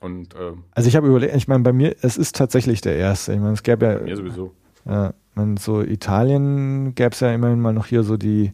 [0.00, 3.32] Und äh, also ich habe überlegt, ich meine, bei mir, es ist tatsächlich der erste.
[3.32, 4.52] Ich meine, es gäbe ja, mir sowieso.
[4.84, 8.52] ja meine, so Italien gäbe es ja immerhin mal noch hier so die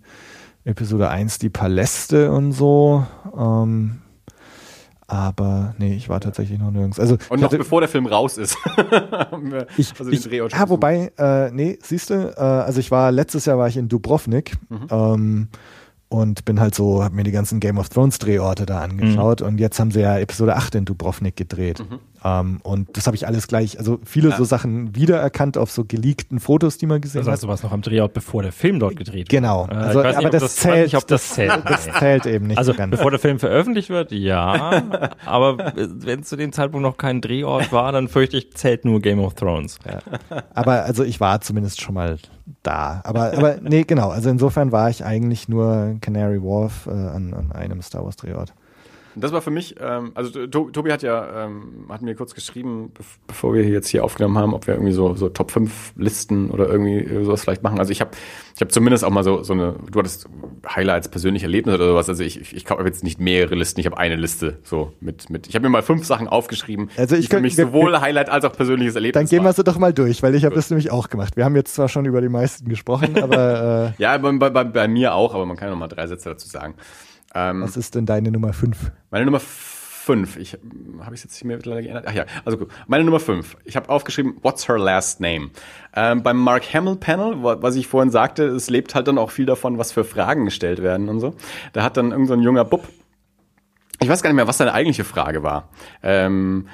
[0.65, 3.05] Episode 1, die Paläste und so.
[3.37, 3.99] Ähm,
[5.07, 7.01] aber nee, ich war tatsächlich noch nirgends.
[7.01, 8.57] Also Und noch hatte- bevor der Film raus ist.
[9.77, 13.57] Ich, also ich, ja, wobei, äh, nee, siehst du, äh, also ich war, letztes Jahr
[13.59, 14.87] war ich in Dubrovnik Mhm.
[14.91, 15.49] ähm,
[16.09, 19.59] und bin halt so, hab mir die ganzen Game of Thrones Drehorte da angeschaut und
[19.61, 21.81] jetzt haben sie ja Episode 8 in Dubrovnik gedreht.
[21.81, 21.99] Mhm.
[22.25, 26.41] Ähm, und das habe ich alles gleich, also viele so Sachen wiedererkannt auf so geleakten
[26.41, 27.45] Fotos, die man gesehen Das heißt, hat.
[27.45, 29.75] du warst noch am Drehort, bevor der Film dort gedreht Genau, wurde.
[29.75, 31.63] Äh, also, weiß nicht, aber das, weiß zählt, nicht, ob das zählt.
[31.65, 32.91] das zählt eben nicht Also so ganz.
[32.91, 34.83] bevor der Film veröffentlicht wird, ja.
[35.25, 39.21] aber wenn zu dem Zeitpunkt noch kein Drehort war, dann fürchte ich, zählt nur Game
[39.21, 39.79] of Thrones.
[40.55, 42.19] Aber also ich war zumindest schon mal
[42.63, 43.01] da.
[43.05, 44.09] Aber, aber nee, genau.
[44.11, 48.55] Also insofern war ich eigentlich nur Canary Wharf äh, an, an einem Star Wars Drehort.
[49.21, 52.91] Das war für mich, ähm, also to Tobi hat ja, ähm, hat mir kurz geschrieben,
[52.95, 56.51] be bevor wir jetzt hier aufgenommen haben, ob wir irgendwie so, so Top 5 Listen
[56.51, 57.79] oder irgendwie sowas vielleicht machen.
[57.79, 58.11] Also ich habe
[58.55, 60.29] ich hab zumindest auch mal so, so eine, du hattest
[60.69, 62.09] Highlights, persönliche Erlebnisse oder sowas.
[62.09, 65.31] Also ich, ich, ich habe jetzt nicht mehrere Listen, ich habe eine Liste so mit,
[65.31, 65.47] mit.
[65.47, 68.29] Ich habe mir mal fünf Sachen aufgeschrieben, also ich die für mich sowohl wir, Highlight
[68.29, 70.71] als auch persönliches Erlebnis Dann gehen wir sie doch mal durch, weil ich habe das
[70.71, 71.37] nämlich auch gemacht.
[71.37, 74.89] Wir haben jetzt zwar schon über die meisten gesprochen, aber äh, ja, bei, bei, bei
[74.89, 76.75] mir auch, aber man kann noch mal drei Sätze dazu sagen.
[77.35, 78.93] Ähm, Was ist denn deine Nummer 5?
[79.11, 80.39] Meine Nummer 5.
[80.39, 80.57] Ich
[81.01, 82.07] habe ich jetzt mir mittlerweile geändert.
[82.09, 82.69] Ach ja, also gut.
[82.87, 83.59] Meine Nummer 5.
[83.65, 85.51] Ich habe aufgeschrieben, what's her last name?
[85.95, 89.45] Ähm, beim Mark Hamill Panel, was ich vorhin sagte, es lebt halt dann auch viel
[89.45, 91.35] davon, was für Fragen gestellt werden und so.
[91.75, 92.89] Da hat dann irgendein so junger Bub,
[94.01, 95.69] ich weiß gar nicht mehr, was seine eigentliche Frage war.
[96.03, 96.69] Ähm,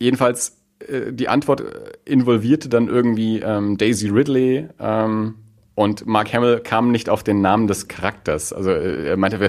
[0.00, 1.62] jedenfalls äh, die Antwort
[2.04, 5.36] involvierte dann irgendwie ähm, Daisy Ridley, ähm,
[5.80, 8.52] und Mark Hamill kam nicht auf den Namen des Charakters.
[8.52, 9.48] Also äh, er meinte,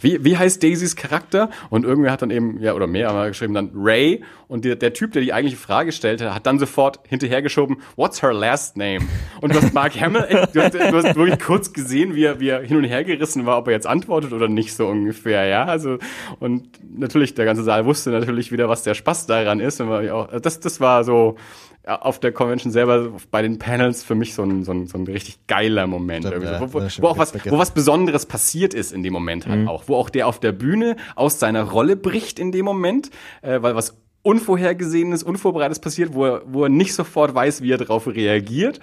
[0.00, 1.48] wie, wie heißt Daisys Charakter?
[1.70, 4.24] Und irgendwer hat dann eben, ja, oder mehr haben geschrieben, dann Ray.
[4.48, 8.32] Und der, der Typ, der die eigentliche Frage stellte, hat dann sofort hinterhergeschoben, what's her
[8.32, 8.98] last name?
[9.40, 12.48] Und du hast Mark Hamill, du hast, du hast wirklich kurz gesehen, wie er, wie
[12.48, 15.66] er hin und her gerissen war, ob er jetzt antwortet oder nicht, so ungefähr, ja.
[15.66, 15.98] Also,
[16.40, 16.68] und
[16.98, 19.80] natürlich, der ganze Saal wusste natürlich wieder, was der Spaß daran ist.
[19.80, 21.36] Und war auch, das, das war so,
[21.86, 25.04] auf der Convention selber bei den Panels für mich so ein, so ein, so ein
[25.04, 26.26] richtig geiler Moment.
[26.26, 29.46] Stimmt, ja, wo, wo, wo, auch was, wo was Besonderes passiert ist in dem Moment
[29.46, 29.68] halt mhm.
[29.68, 29.84] auch.
[29.86, 33.10] Wo auch der auf der Bühne aus seiner Rolle bricht in dem Moment,
[33.42, 37.76] äh, weil was Unvorhergesehenes, Unvorbereitetes passiert, wo er, wo er nicht sofort weiß, wie er
[37.76, 38.80] darauf reagiert.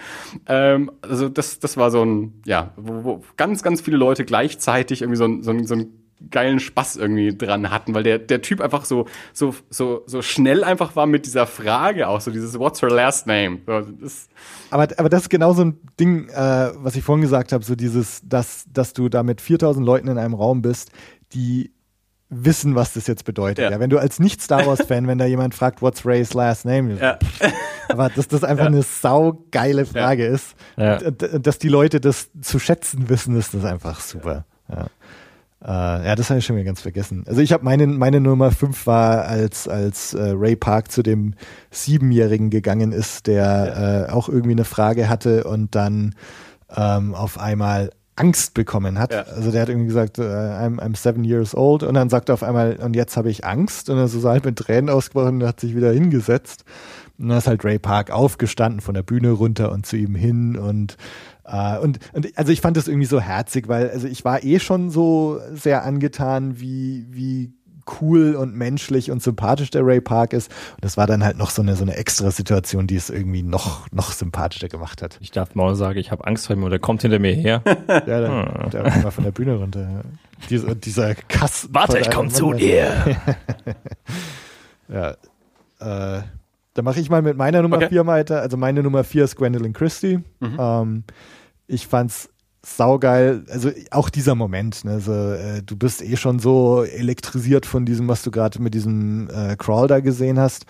[0.48, 5.02] Ähm, also das, das war so ein, ja, wo, wo ganz, ganz viele Leute gleichzeitig
[5.02, 8.41] irgendwie so ein, so ein, so ein geilen Spaß irgendwie dran hatten, weil der, der
[8.41, 12.60] Typ einfach so, so, so, so schnell einfach war mit dieser Frage auch, so dieses
[12.60, 13.60] What's her last name?
[13.65, 14.27] So, das
[14.69, 17.76] aber, aber das ist genau so ein Ding, äh, was ich vorhin gesagt habe, so
[17.76, 20.91] dieses, dass, dass du da mit 4000 Leuten in einem Raum bist,
[21.34, 21.72] die
[22.30, 23.65] wissen, was das jetzt bedeutet.
[23.65, 23.72] Ja.
[23.72, 26.95] ja wenn du als Nicht-Star Wars-Fan, wenn da jemand fragt, what's Ray's last name?
[26.95, 27.19] Ja.
[27.89, 28.69] Aber dass das einfach ja.
[28.69, 34.45] eine saugeile Frage ist, dass die Leute das zu schätzen wissen, ist das einfach super.
[34.69, 34.88] Ja.
[35.64, 37.24] Äh, ja, das habe ich schon wieder ganz vergessen.
[37.28, 41.36] Also ich habe meine, meine Nummer fünf war, als, als äh, Ray Park zu dem
[41.70, 44.06] Siebenjährigen gegangen ist, der ja.
[44.06, 46.16] äh, auch irgendwie eine Frage hatte und dann
[46.76, 49.14] ähm, auf einmal Angst bekommen hat.
[49.14, 49.22] Ja.
[49.24, 52.34] Also der hat irgendwie gesagt, uh, I'm, I'm seven years old und dann sagt er
[52.34, 55.48] auf einmal, und jetzt habe ich Angst und dann so halt mit Tränen ausgebrochen und
[55.48, 56.66] hat sich wieder hingesetzt.
[57.18, 60.58] Und dann ist halt Ray Park aufgestanden von der Bühne runter und zu ihm hin
[60.58, 60.98] und
[61.52, 64.60] Uh, und, und also ich fand das irgendwie so herzig, weil also ich war eh
[64.60, 67.52] schon so sehr angetan, wie, wie
[67.99, 70.52] cool und menschlich und sympathisch der Ray Park ist.
[70.76, 73.44] Und das war dann halt noch so eine, so eine extra Situation, die es irgendwie
[73.44, 75.18] noch, noch sympathischer gemacht hat.
[75.22, 77.61] Ich darf mal sagen, ich habe Angst vor ihm und der kommt hinter mir her.
[77.88, 78.69] ja, der, hm.
[78.72, 80.03] der war von der Bühne runter.
[80.49, 81.69] Dieser, dieser Kass.
[81.73, 83.18] Warte, ich komm zu dir.
[84.88, 85.11] ja.
[85.80, 86.23] Äh,
[86.73, 88.07] da mache ich mal mit meiner Nummer 4 okay.
[88.07, 88.41] weiter.
[88.41, 90.19] Also meine Nummer 4 ist Gwendolyn Christie.
[90.40, 90.57] Mhm.
[90.57, 91.03] Ähm,
[91.72, 92.30] ich fand's
[92.64, 93.43] saugeil.
[93.49, 94.85] Also auch dieser Moment.
[94.85, 94.93] Ne?
[94.93, 99.30] Also, äh, du bist eh schon so elektrisiert von diesem, was du gerade mit diesem
[99.30, 100.65] äh, Crawl da gesehen hast.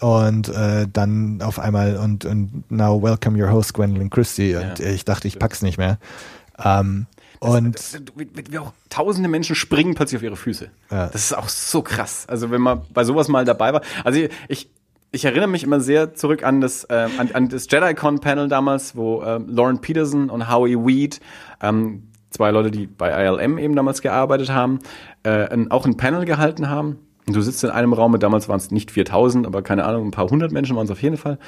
[0.00, 4.54] Und äh, dann auf einmal und, und now welcome your host Gwendolyn Christie.
[4.56, 4.86] Und ja.
[4.86, 5.98] ich dachte, ich pack's nicht mehr.
[6.58, 7.06] Ähm,
[7.40, 10.70] das, und das, das, wie auch tausende Menschen springen plötzlich auf ihre Füße.
[10.90, 11.06] Ja.
[11.08, 12.24] Das ist auch so krass.
[12.28, 13.82] Also wenn man bei sowas mal dabei war.
[14.04, 14.70] Also ich, ich
[15.24, 19.40] erinnere mich immer sehr zurück an das, äh, an, an das JediCon-Panel damals, wo äh,
[19.46, 21.20] Lauren Peterson und Howie Weed,
[21.60, 24.78] ähm, zwei Leute, die bei ILM eben damals gearbeitet haben,
[25.24, 26.98] äh, ein, auch ein Panel gehalten haben.
[27.26, 30.10] Und du sitzt in einem Raum, damals waren es nicht 4000, aber keine Ahnung, ein
[30.10, 31.38] paar hundert Menschen waren es auf jeden Fall.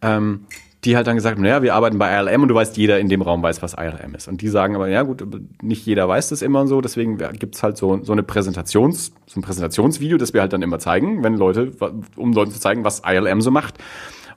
[0.00, 0.46] Ähm,
[0.84, 3.08] die halt dann gesagt haben, naja, wir arbeiten bei ILM und du weißt, jeder in
[3.08, 4.26] dem Raum weiß, was ILM ist.
[4.26, 5.24] Und die sagen aber, ja gut,
[5.62, 9.42] nicht jeder weiß das immer so, deswegen gibt's halt so, so eine Präsentations, so ein
[9.42, 11.70] Präsentationsvideo, das wir halt dann immer zeigen, wenn Leute,
[12.16, 13.78] um Leuten zu zeigen, was ILM so macht.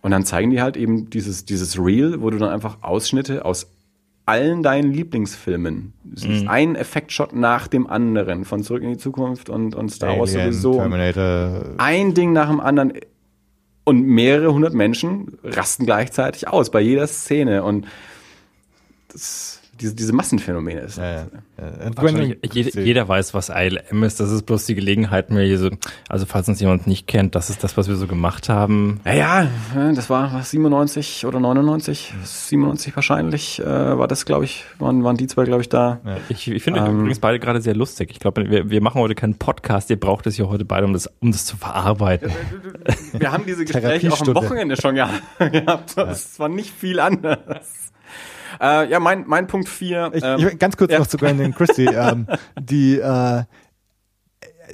[0.02, 3.72] Und dann zeigen die halt eben dieses, dieses Reel, wo du dann einfach Ausschnitte aus
[4.28, 5.94] allen deinen Lieblingsfilmen.
[6.16, 6.50] Es ist mhm.
[6.50, 10.74] ein Effektshot nach dem anderen, von Zurück in die Zukunft und, und Star Wars sowieso.
[10.74, 11.62] Terminator.
[11.78, 12.94] Ein Ding nach dem anderen
[13.86, 17.64] und mehrere hundert Menschen rasten gleichzeitig aus bei jeder Szene.
[17.64, 17.88] Und
[19.08, 20.98] das diese, diese Massenphänomene ist.
[20.98, 21.28] Ja, ja.
[21.58, 24.20] Ja, jeder, jeder weiß, was ILM ist.
[24.20, 25.70] Das ist bloß die Gelegenheit, mir hier so,
[26.10, 29.00] also falls uns jemand nicht kennt, das ist das, was wir so gemacht haben.
[29.06, 29.48] Ja, ja,
[29.94, 35.16] das war was, 97 oder 99, 97 wahrscheinlich, äh, war das, glaube ich, waren, waren
[35.16, 36.00] die zwei, glaube ich, da.
[36.06, 36.18] Ja.
[36.28, 38.12] Ich, ich finde ähm, übrigens beide gerade sehr lustig.
[38.12, 40.94] Ich glaube, wir, wir machen heute keinen Podcast, ihr braucht es ja heute beide, um
[40.94, 42.32] das, um das zu verarbeiten.
[43.14, 45.24] Wir haben diese Gespräche auch am Wochenende schon gehabt.
[45.96, 47.85] Das war nicht viel anders.
[48.60, 50.12] Äh, ja, mein, mein Punkt 4.
[50.14, 51.00] Ähm, ganz kurz ja.
[51.00, 51.86] noch zu Brandon Christie.
[51.94, 52.28] ähm,
[52.60, 53.44] die, äh,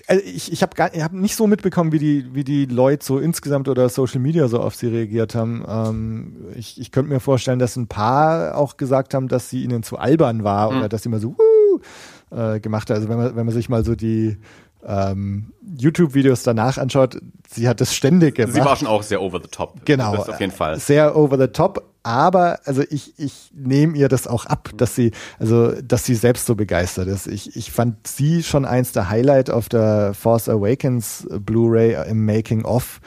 [0.07, 3.67] also ich, ich habe hab nicht so mitbekommen, wie die, wie die Leute so insgesamt
[3.67, 5.65] oder Social Media so auf sie reagiert haben.
[5.67, 9.83] Ähm, ich, ich könnte mir vorstellen, dass ein paar auch gesagt haben, dass sie ihnen
[9.83, 10.77] zu albern war mhm.
[10.77, 12.97] oder dass sie mal so uh, äh, gemacht hat.
[12.97, 14.37] Also wenn man, wenn man sich mal so die
[14.85, 17.17] ähm, YouTube-Videos danach anschaut,
[17.49, 18.53] sie hat das ständig gemacht.
[18.53, 19.85] Sie war schon auch sehr over the top.
[19.85, 20.15] Genau.
[20.15, 20.79] Das auf jeden Fall.
[20.79, 21.87] Sehr over the top.
[22.03, 26.47] Aber also ich, ich nehme ihr das auch ab, dass sie, also dass sie selbst
[26.47, 27.27] so begeistert ist.
[27.27, 32.65] Ich, ich fand sie schon eins der Highlight auf der Force Awakens Blu-ray im Making
[32.65, 32.99] of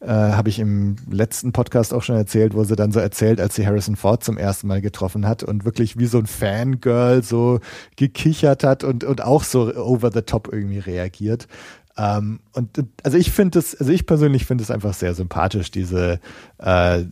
[0.00, 3.54] äh, habe ich im letzten Podcast auch schon erzählt, wo sie dann so erzählt, als
[3.54, 7.60] sie Harrison Ford zum ersten Mal getroffen hat und wirklich wie so ein Fangirl so
[7.96, 11.48] gekichert hat und, und auch so over the top irgendwie reagiert.
[11.96, 16.20] Ähm, und also ich finde es, also ich persönlich finde es einfach sehr sympathisch, diese
[16.58, 17.04] äh,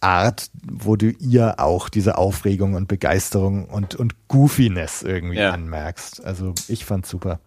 [0.00, 5.52] Art, wo du ihr auch diese Aufregung und Begeisterung und, und Goofiness irgendwie ja.
[5.52, 6.24] anmerkst.
[6.24, 7.38] Also ich fand's super.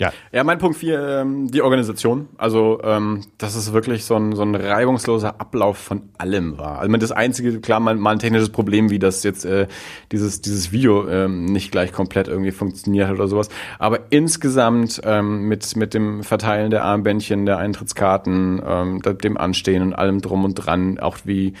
[0.00, 0.12] Ja.
[0.30, 2.28] Ja, mein Punkt vier, ähm, die Organisation.
[2.38, 6.78] Also, ähm, dass es wirklich so ein, so ein reibungsloser Ablauf von allem war.
[6.78, 9.66] Also das einzige, klar, mal, mal ein technisches Problem, wie das jetzt äh,
[10.12, 13.48] dieses, dieses Video ähm, nicht gleich komplett irgendwie funktioniert hat oder sowas.
[13.80, 19.94] Aber insgesamt ähm, mit, mit dem Verteilen der Armbändchen, der Eintrittskarten, ähm, dem Anstehen und
[19.94, 21.54] allem drum und dran, auch wie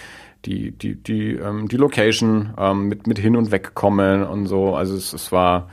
[0.44, 4.76] die, die, die, ähm, die Location ähm, mit, mit hin und wegkommen und so.
[4.76, 5.68] Also es, es war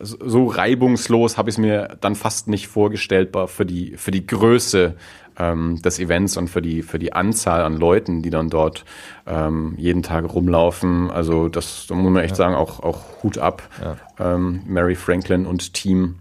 [0.00, 4.96] so reibungslos habe ich es mir dann fast nicht vorgestellt für die, für die Größe
[5.38, 8.84] ähm, des Events und für die, für die Anzahl an Leuten, die dann dort
[9.26, 11.10] ähm, jeden Tag rumlaufen.
[11.10, 12.36] Also das da muss man echt ja.
[12.36, 13.62] sagen, auch, auch Hut ab.
[13.80, 13.96] Ja.
[14.34, 16.16] Ähm, Mary Franklin und Team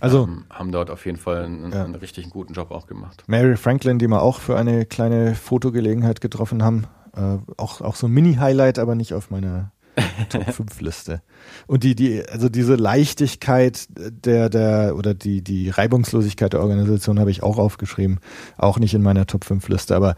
[0.00, 1.84] also ähm, haben dort auf jeden Fall einen, ja.
[1.84, 3.24] einen, richtig guten Job auch gemacht.
[3.26, 8.06] Mary Franklin, die wir auch für eine kleine Fotogelegenheit getroffen haben, äh, auch, auch so
[8.06, 9.72] ein Mini-Highlight, aber nicht auf meiner
[10.28, 11.22] Top 5 Liste.
[11.66, 17.30] Und die, die, also diese Leichtigkeit der, der, oder die, die Reibungslosigkeit der Organisation habe
[17.30, 18.20] ich auch aufgeschrieben.
[18.58, 20.14] Auch nicht in meiner Top 5 Liste, aber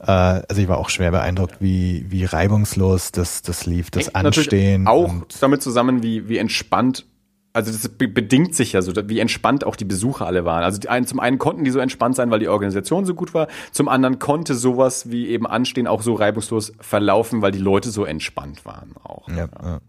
[0.00, 4.16] äh, also ich war auch schwer beeindruckt, wie, wie reibungslos das, das lief, das Hängt
[4.16, 4.86] Anstehen.
[4.86, 7.06] Auch damit zusammen, wie, wie entspannt
[7.52, 10.62] also das bedingt sich ja so, wie entspannt auch die Besucher alle waren.
[10.62, 13.34] Also die einen, zum einen konnten die so entspannt sein, weil die Organisation so gut
[13.34, 17.90] war, zum anderen konnte sowas wie eben Anstehen auch so reibungslos verlaufen, weil die Leute
[17.90, 19.28] so entspannt waren auch.
[19.28, 19.80] Ja, ja.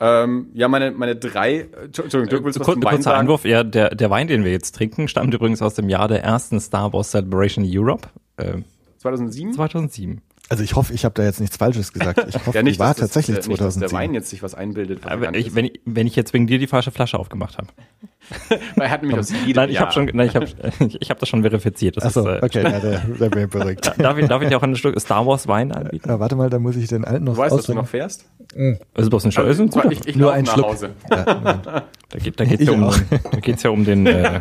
[0.00, 3.20] Ähm, ja, meine, meine drei, Entschuldigung, Dirk, willst du Kur Kurzer sagen?
[3.20, 6.24] Einwurf, ja, der, der Wein, den wir jetzt trinken, stammt übrigens aus dem Jahr der
[6.24, 8.08] ersten Star Wars Celebration Europe.
[8.36, 8.62] Äh,
[8.98, 9.52] 2007?
[9.54, 10.20] 2007.
[10.52, 12.26] Also ich hoffe, ich habe da jetzt nichts Falsches gesagt.
[12.28, 13.80] Ich hoffe, ja, nicht, die war das, tatsächlich nicht, 2010.
[13.80, 15.02] Dass der Wein jetzt sich was einbildet.
[15.02, 17.68] Was Aber ich, wenn, ich, wenn ich jetzt wegen dir die falsche Flasche aufgemacht habe.
[18.76, 20.44] Weil er hat nämlich aus jedem Nein, ich habe schon, nein, ich habe,
[21.00, 21.96] ich habe das schon verifiziert.
[21.96, 23.94] Das Ach so, ist, äh, okay, ja, der, der bin beruhigt.
[23.96, 26.06] darf ich, darf ich dir auch ein Stück Star Wars Wein anbieten?
[26.06, 27.32] Ja, warte mal, da muss ich den alten noch.
[27.32, 28.26] Du weißt, dass du noch fährst?
[28.54, 28.76] Mhm.
[28.92, 30.66] Also bloß ein Scheiß, also, ich, ich nur ein Schluck.
[30.66, 30.90] Hause.
[31.10, 31.24] Ja,
[32.10, 32.92] da geht, da geht's ja um,
[33.30, 34.04] da geht's ja um den.
[34.04, 34.38] Äh,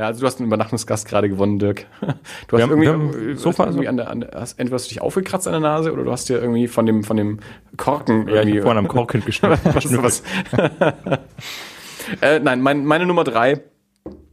[0.00, 1.84] ja, also du hast einen Übernachtungsgast gerade gewonnen, Dirk.
[2.48, 5.02] Du hast irgendwie, haben Sofa, irgendwie an der, an der, hast, entweder hast du dich
[5.02, 7.40] aufgekratzt an der Nase oder du hast dir irgendwie von dem, von dem
[7.76, 8.62] Korken ja, irgendwie.
[8.62, 9.58] Vorhin am Korken geschnitten.
[10.02, 10.22] was,
[12.22, 13.60] äh, nein, mein, meine Nummer drei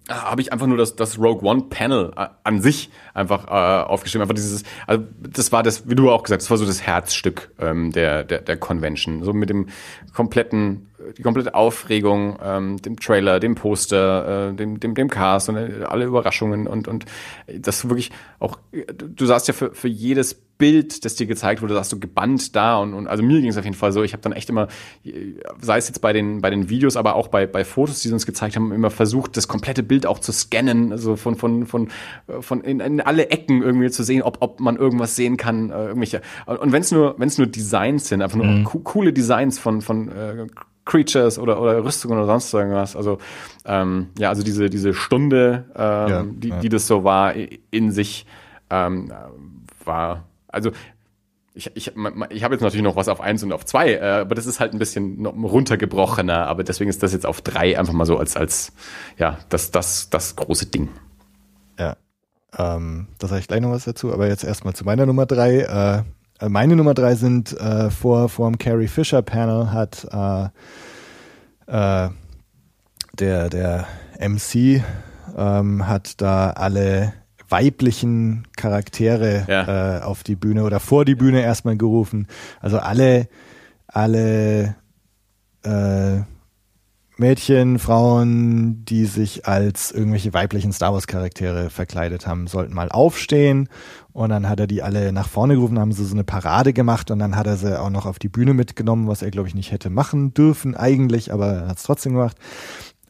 [0.10, 3.86] Ah, habe ich einfach nur das, das Rogue One Panel äh, an sich einfach äh,
[3.86, 4.22] aufgeschrieben.
[4.22, 7.52] Einfach dieses, also das war das, wie du auch gesagt, das war so das Herzstück
[7.60, 9.24] ähm, der, der, der Convention.
[9.24, 9.68] So mit dem
[10.14, 15.58] kompletten, die komplette Aufregung, ähm, dem Trailer, dem Poster, äh, dem, dem, dem Cast und
[15.58, 17.06] äh, alle Überraschungen und, und
[17.48, 21.90] das wirklich auch, du saßt ja für, für jedes Bild, das dir gezeigt wurde, saß
[21.90, 24.04] du gebannt da und, und also mir ging es auf jeden Fall so.
[24.04, 24.68] Ich habe dann echt immer,
[25.62, 28.14] sei es jetzt bei den bei den Videos, aber auch bei bei Fotos, die sie
[28.14, 31.90] uns gezeigt haben, immer versucht, das komplette Bild auch zu scannen, also von von von
[32.40, 35.88] von in, in alle Ecken irgendwie zu sehen, ob ob man irgendwas sehen kann, äh,
[35.88, 36.22] irgendwelche.
[36.46, 38.64] Und wenn es nur wenn es nur Designs sind, einfach nur mhm.
[38.64, 40.48] co coole Designs von von äh,
[40.88, 42.96] Creatures oder, oder Rüstungen oder sonst irgendwas.
[42.96, 43.20] Also
[43.66, 46.60] ähm, ja, also diese, diese Stunde, ähm, ja, die, ja.
[46.60, 47.36] die das so war,
[47.70, 48.26] in sich
[48.72, 49.12] ähm,
[49.86, 50.72] war also
[51.54, 51.92] ich, ich,
[52.30, 54.60] ich habe jetzt natürlich noch was auf eins und auf zwei, äh, aber das ist
[54.60, 58.38] halt ein bisschen runtergebrochener, aber deswegen ist das jetzt auf drei einfach mal so als,
[58.38, 58.74] als
[59.18, 60.90] ja, das, das, das große Ding.
[61.80, 61.98] Ja.
[62.58, 65.62] Ähm, da sage ich gleich noch was dazu, aber jetzt erstmal zu meiner Nummer drei.
[65.62, 66.04] Äh,
[66.48, 70.46] meine Nummer drei sind äh, vor, vor dem Carrie Fisher Panel hat äh,
[71.68, 72.10] äh,
[73.20, 73.88] der, der
[74.20, 74.84] MC
[75.36, 77.14] ähm, hat da alle
[77.50, 79.98] weiblichen Charaktere ja.
[79.98, 82.28] äh, auf die Bühne oder vor die Bühne erstmal gerufen.
[82.60, 83.28] Also alle,
[83.88, 84.76] alle
[85.64, 86.22] äh,
[87.20, 93.70] Mädchen, Frauen, die sich als irgendwelche weiblichen Star Wars Charaktere verkleidet haben, sollten mal aufstehen
[94.14, 97.12] und dann hat er die alle nach vorne gerufen, haben sie so eine Parade gemacht
[97.12, 99.56] und dann hat er sie auch noch auf die Bühne mitgenommen, was er glaube ich
[99.56, 102.38] nicht hätte machen dürfen eigentlich, aber er hat es trotzdem gemacht.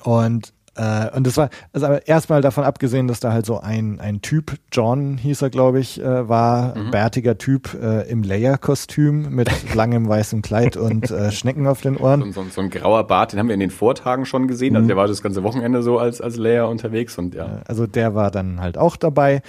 [0.03, 4.21] Und äh, und das war, also erstmal davon abgesehen, dass da halt so ein, ein
[4.21, 6.91] Typ, John hieß er, glaube ich, äh, war, mhm.
[6.91, 12.31] bärtiger Typ äh, im Leia-Kostüm mit langem weißem Kleid und äh, Schnecken auf den Ohren.
[12.31, 14.75] So, so, so, ein grauer Bart, den haben wir in den Vortagen schon gesehen.
[14.75, 14.87] Also mhm.
[14.89, 17.45] der war das ganze Wochenende so als, als Leia unterwegs und ja.
[17.45, 19.41] Äh, also der war dann halt auch dabei.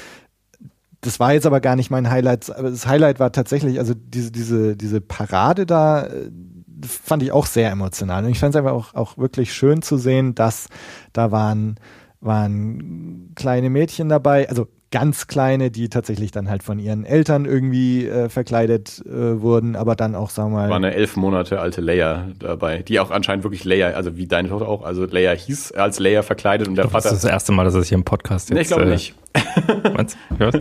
[1.03, 2.51] Das war jetzt aber gar nicht mein Highlight.
[2.57, 6.31] Aber das Highlight war tatsächlich, also diese, diese, diese Parade da, äh,
[6.87, 8.25] fand ich auch sehr emotional.
[8.25, 10.69] Und ich fand es einfach auch, auch wirklich schön zu sehen, dass
[11.13, 11.77] da waren,
[12.21, 18.07] waren kleine Mädchen dabei, also ganz kleine, die tatsächlich dann halt von ihren Eltern irgendwie
[18.07, 20.71] äh, verkleidet äh, wurden, aber dann auch, sagen wir mal.
[20.71, 24.49] War eine elf Monate alte Leia dabei, die auch anscheinend wirklich Leia, also wie deine
[24.49, 27.11] Tochter auch, also Leia hieß als Leia verkleidet und der Vater.
[27.11, 28.57] Das ist das erste Mal, dass er sich im Podcast jetzt.
[28.57, 29.15] Nee, ich glaube äh, nicht.
[29.95, 30.49] Meinst du?
[30.49, 30.55] Ich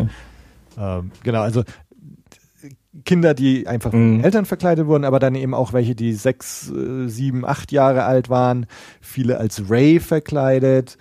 [0.79, 1.63] ähm, genau, also
[3.07, 4.23] Kinder, die einfach von mhm.
[4.23, 8.29] Eltern verkleidet wurden, aber dann eben auch welche, die sechs, äh, sieben, acht Jahre alt
[8.29, 8.67] waren,
[9.01, 10.97] viele als Ray verkleidet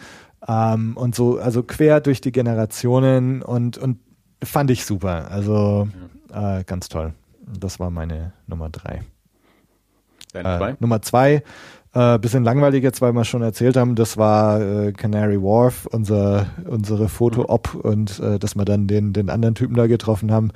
[0.49, 3.99] ähm, und so, also quer durch die Generationen und, und
[4.43, 5.31] fand ich super.
[5.31, 5.89] Also
[6.33, 7.13] äh, ganz toll.
[7.47, 9.03] Das war meine Nummer drei.
[10.33, 11.43] Deine äh, Nummer zwei,
[11.97, 16.47] äh, bisschen langweilig jetzt, weil wir schon erzählt haben, das war äh, Canary Wharf, unser,
[16.67, 20.51] unsere Foto-Op und äh, dass wir dann den, den anderen Typen da getroffen haben,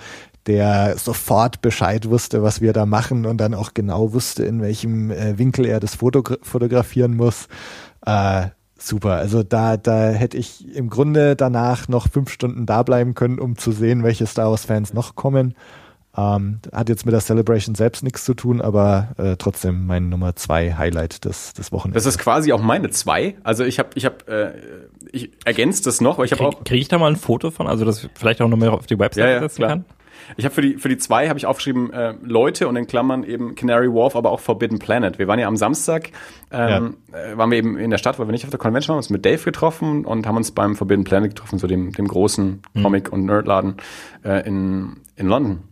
[0.47, 5.11] der sofort Bescheid wusste, was wir da machen und dann auch genau wusste, in welchem
[5.11, 7.49] äh, Winkel er das Foto fotografieren muss.
[8.07, 8.49] Äh,
[8.79, 9.15] super.
[9.15, 13.57] Also da, da hätte ich im Grunde danach noch fünf Stunden da bleiben können, um
[13.59, 15.55] zu sehen, welche Star Wars-Fans noch kommen.
[16.17, 20.35] Ähm, hat jetzt mit der Celebration selbst nichts zu tun, aber äh, trotzdem mein Nummer
[20.35, 22.03] zwei Highlight des, des Wochenendes.
[22.03, 23.37] Das ist quasi auch meine zwei.
[23.45, 26.65] Also ich habe, ich habe, äh, ich ergänze das noch, weil ich habe auch.
[26.65, 28.99] Kriege ich da mal ein Foto von, also das vielleicht auch noch mehr auf die
[28.99, 29.69] Website ja, ja, setzen klar.
[29.69, 29.85] kann?
[30.37, 33.25] Ich habe für die für die zwei habe ich aufgeschrieben äh, Leute und in Klammern
[33.25, 35.19] eben Canary Wharf, aber auch Forbidden Planet.
[35.19, 36.11] Wir waren ja am Samstag,
[36.51, 37.19] ähm, ja.
[37.19, 39.11] äh, waren wir eben in der Stadt, weil wir nicht auf der Convention waren, uns
[39.11, 42.83] mit Dave getroffen und haben uns beim Forbidden Planet getroffen, so dem dem großen mhm.
[42.83, 43.77] Comic und Nerdladen
[44.25, 45.63] äh, in in London.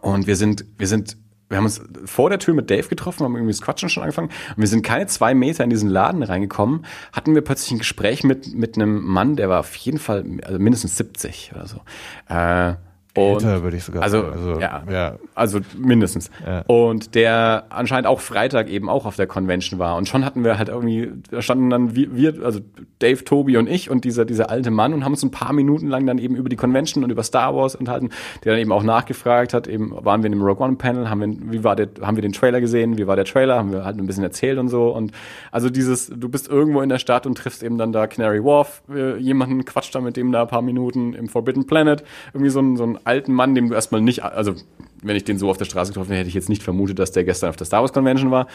[0.00, 1.16] Und wir sind wir sind
[1.50, 4.30] wir haben uns vor der Tür mit Dave getroffen, haben irgendwie das Quatschen schon angefangen
[4.50, 8.22] und wir sind keine zwei Meter in diesen Laden reingekommen, hatten wir plötzlich ein Gespräch
[8.22, 11.80] mit, mit einem Mann, der war auf jeden Fall also mindestens 70 oder so.
[12.28, 12.74] Äh,
[13.16, 14.32] und Älter würde ich sogar also, sagen.
[14.32, 16.30] Also, ja, ja, also mindestens.
[16.46, 16.62] Ja.
[16.66, 19.96] Und der anscheinend auch Freitag eben auch auf der Convention war.
[19.96, 22.60] Und schon hatten wir halt irgendwie, da standen dann wir, wir also
[23.00, 25.88] Dave, Tobi und ich und dieser, dieser alte Mann und haben uns ein paar Minuten
[25.88, 28.10] lang dann eben über die Convention und über Star Wars unterhalten,
[28.44, 31.20] der dann eben auch nachgefragt hat, eben waren wir in einem Rogue One Panel, haben
[31.20, 33.84] wir, wie war der, haben wir den Trailer gesehen, wie war der Trailer, haben wir
[33.84, 34.94] halt ein bisschen erzählt und so.
[34.94, 35.12] Und
[35.50, 38.82] also dieses, du bist irgendwo in der Stadt und triffst eben dann da Canary Wharf,
[38.92, 42.60] äh, jemanden quatscht da mit dem da ein paar Minuten im Forbidden Planet, irgendwie so
[42.60, 44.54] ein, so ein alten Mann, dem du erstmal nicht, also
[45.02, 47.12] wenn ich den so auf der Straße getroffen hätte, hätte ich jetzt nicht vermutet, dass
[47.12, 48.46] der gestern auf der Star Wars Convention war.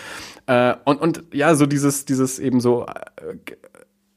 [0.48, 3.56] Äh, und, und ja, so dieses, dieses eben so, äh,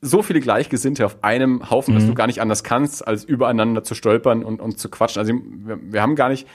[0.01, 1.99] so viele Gleichgesinnte auf einem Haufen, mhm.
[1.99, 5.21] dass du gar nicht anders kannst, als übereinander zu stolpern und, und zu quatschen.
[5.21, 6.47] Also wir, wir haben gar nicht,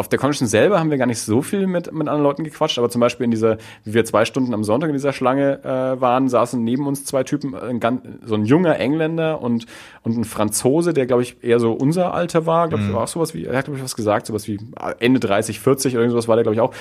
[0.00, 2.78] auf der Convention selber haben wir gar nicht so viel mit, mit anderen Leuten gequatscht,
[2.78, 6.00] aber zum Beispiel in dieser, wie wir zwei Stunden am Sonntag in dieser Schlange äh,
[6.00, 9.66] waren, saßen neben uns zwei Typen, ein ganz, so ein junger Engländer und,
[10.02, 12.94] und ein Franzose, der, glaube ich, eher so unser Alter war, glaube ich, mhm.
[12.94, 14.58] war auch sowas wie, er hat, glaube ich, was gesagt, sowas wie
[15.00, 16.72] Ende 30, 40 oder irgendwas war der, glaube ich, auch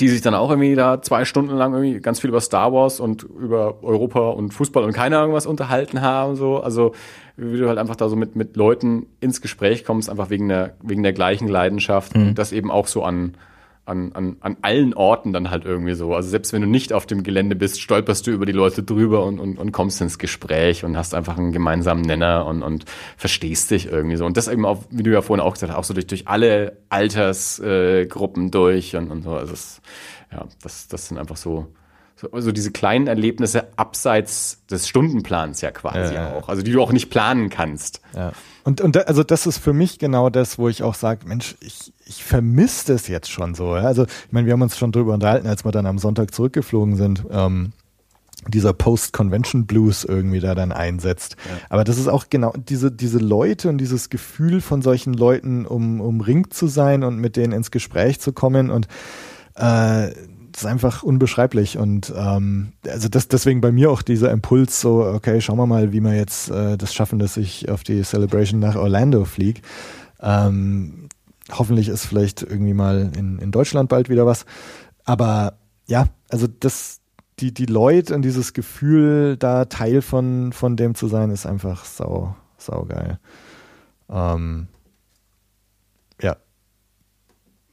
[0.00, 3.00] die sich dann auch irgendwie da zwei Stunden lang irgendwie ganz viel über Star Wars
[3.00, 6.60] und über Europa und Fußball und keine Ahnung was unterhalten haben, so.
[6.60, 6.92] Also,
[7.36, 10.76] wie du halt einfach da so mit, mit Leuten ins Gespräch kommst, einfach wegen der,
[10.82, 12.28] wegen der gleichen Leidenschaft mhm.
[12.28, 13.34] und das eben auch so an,
[13.84, 16.14] an, an, an allen Orten dann halt irgendwie so.
[16.14, 19.24] Also selbst wenn du nicht auf dem Gelände bist, stolperst du über die Leute drüber
[19.24, 22.84] und, und, und kommst ins Gespräch und hast einfach einen gemeinsamen Nenner und, und
[23.16, 24.24] verstehst dich irgendwie so.
[24.24, 26.28] Und das eben auch, wie du ja vorhin auch gesagt hast, auch so durch, durch
[26.28, 29.32] alle Altersgruppen äh, durch und, und so.
[29.32, 29.82] Also das,
[30.30, 31.66] ja, das, das sind einfach so,
[32.14, 36.36] so also diese kleinen Erlebnisse abseits des Stundenplans ja quasi ja, ja.
[36.36, 36.48] auch.
[36.48, 38.00] Also die du auch nicht planen kannst.
[38.14, 38.30] Ja.
[38.64, 41.56] Und, und da, also das ist für mich genau das, wo ich auch sage, Mensch,
[41.60, 43.76] ich, ich vermisse das jetzt schon so.
[43.76, 43.82] Ja?
[43.82, 46.96] Also ich meine, wir haben uns schon drüber unterhalten, als wir dann am Sonntag zurückgeflogen
[46.96, 47.24] sind.
[47.30, 47.72] Ähm,
[48.48, 51.36] dieser Post-Convention Blues irgendwie da dann einsetzt.
[51.44, 51.66] Ja.
[51.68, 56.00] Aber das ist auch genau diese, diese Leute und dieses Gefühl von solchen Leuten, um
[56.00, 58.88] umringt zu sein und mit denen ins Gespräch zu kommen und
[59.54, 60.10] äh,
[60.56, 65.40] ist einfach unbeschreiblich und ähm, also das deswegen bei mir auch dieser Impuls so okay
[65.40, 68.76] schauen wir mal wie wir jetzt äh, das schaffen dass ich auf die Celebration nach
[68.76, 69.60] Orlando fliege.
[70.20, 71.08] Ähm,
[71.50, 74.44] hoffentlich ist vielleicht irgendwie mal in, in Deutschland bald wieder was.
[75.04, 75.54] Aber
[75.86, 77.00] ja also das
[77.38, 81.84] die die Leute und dieses Gefühl da Teil von von dem zu sein ist einfach
[81.84, 83.18] sau sau geil
[84.08, 84.68] ähm,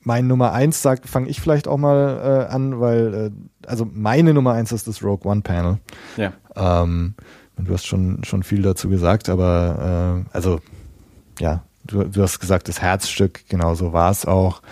[0.10, 4.34] mein Nummer eins sagt, fange ich vielleicht auch mal äh, an, weil äh, also meine
[4.34, 5.78] Nummer eins ist das Rogue One Panel.
[6.18, 6.34] Ja.
[6.56, 7.14] Ähm,
[7.58, 10.62] du hast schon schon viel dazu gesagt, aber äh, also
[11.40, 14.64] ja, du, du hast gesagt, das Herzstück, genau so war es auch.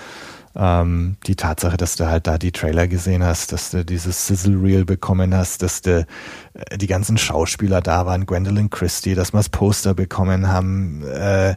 [0.60, 4.60] Ähm, die Tatsache, dass du halt da die Trailer gesehen hast, dass du dieses Sizzle
[4.60, 6.00] Reel bekommen hast, dass du
[6.54, 11.56] äh, die ganzen Schauspieler da waren, Gwendolyn Christie, dass wir das Poster bekommen haben, äh,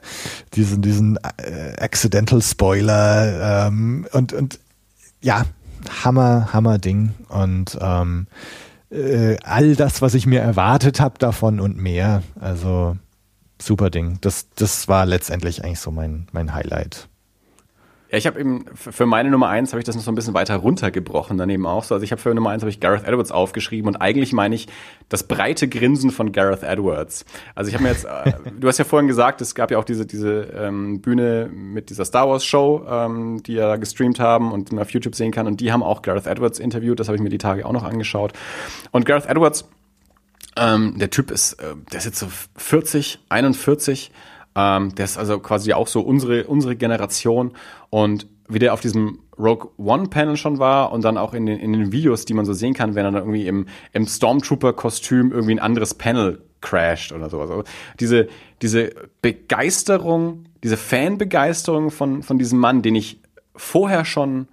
[0.54, 4.60] diesen, diesen äh, Accidental Spoiler ähm, und, und
[5.22, 5.44] ja,
[6.04, 8.26] Hammer, Hammer Ding und ähm,
[8.90, 12.22] äh, all das, was ich mir erwartet habe davon und mehr.
[12.38, 12.96] Also
[13.58, 14.18] super Ding.
[14.20, 17.08] Das, das war letztendlich eigentlich so mein, mein Highlight.
[18.10, 20.34] Ja, ich habe eben für meine Nummer eins habe ich das noch so ein bisschen
[20.34, 21.94] weiter runtergebrochen daneben auch so.
[21.94, 24.66] Also ich habe für Nummer eins habe ich Gareth Edwards aufgeschrieben und eigentlich meine ich
[25.08, 27.24] das breite Grinsen von Gareth Edwards.
[27.54, 29.84] Also ich habe mir jetzt, äh, du hast ja vorhin gesagt, es gab ja auch
[29.84, 34.72] diese diese ähm, Bühne mit dieser Star Wars Show, ähm, die ja gestreamt haben und
[34.72, 36.98] man auf YouTube sehen kann und die haben auch Gareth Edwards interviewt.
[36.98, 38.32] Das habe ich mir die Tage auch noch angeschaut.
[38.90, 39.68] Und Gareth Edwards,
[40.56, 42.26] ähm, der Typ ist, äh, der ist jetzt so
[42.56, 44.10] 40, 41
[44.54, 47.52] ähm, der ist also quasi auch so unsere, unsere Generation
[47.90, 51.58] und wie der auf diesem Rogue One Panel schon war und dann auch in den,
[51.58, 55.30] in den Videos, die man so sehen kann, wenn er dann irgendwie im, im Stormtrooper-Kostüm
[55.30, 57.50] irgendwie ein anderes Panel crasht oder sowas.
[57.50, 57.64] Also
[58.00, 58.28] diese,
[58.60, 58.90] diese
[59.22, 63.20] Begeisterung, diese Fanbegeisterung von, von diesem Mann, den ich
[63.54, 64.48] vorher schon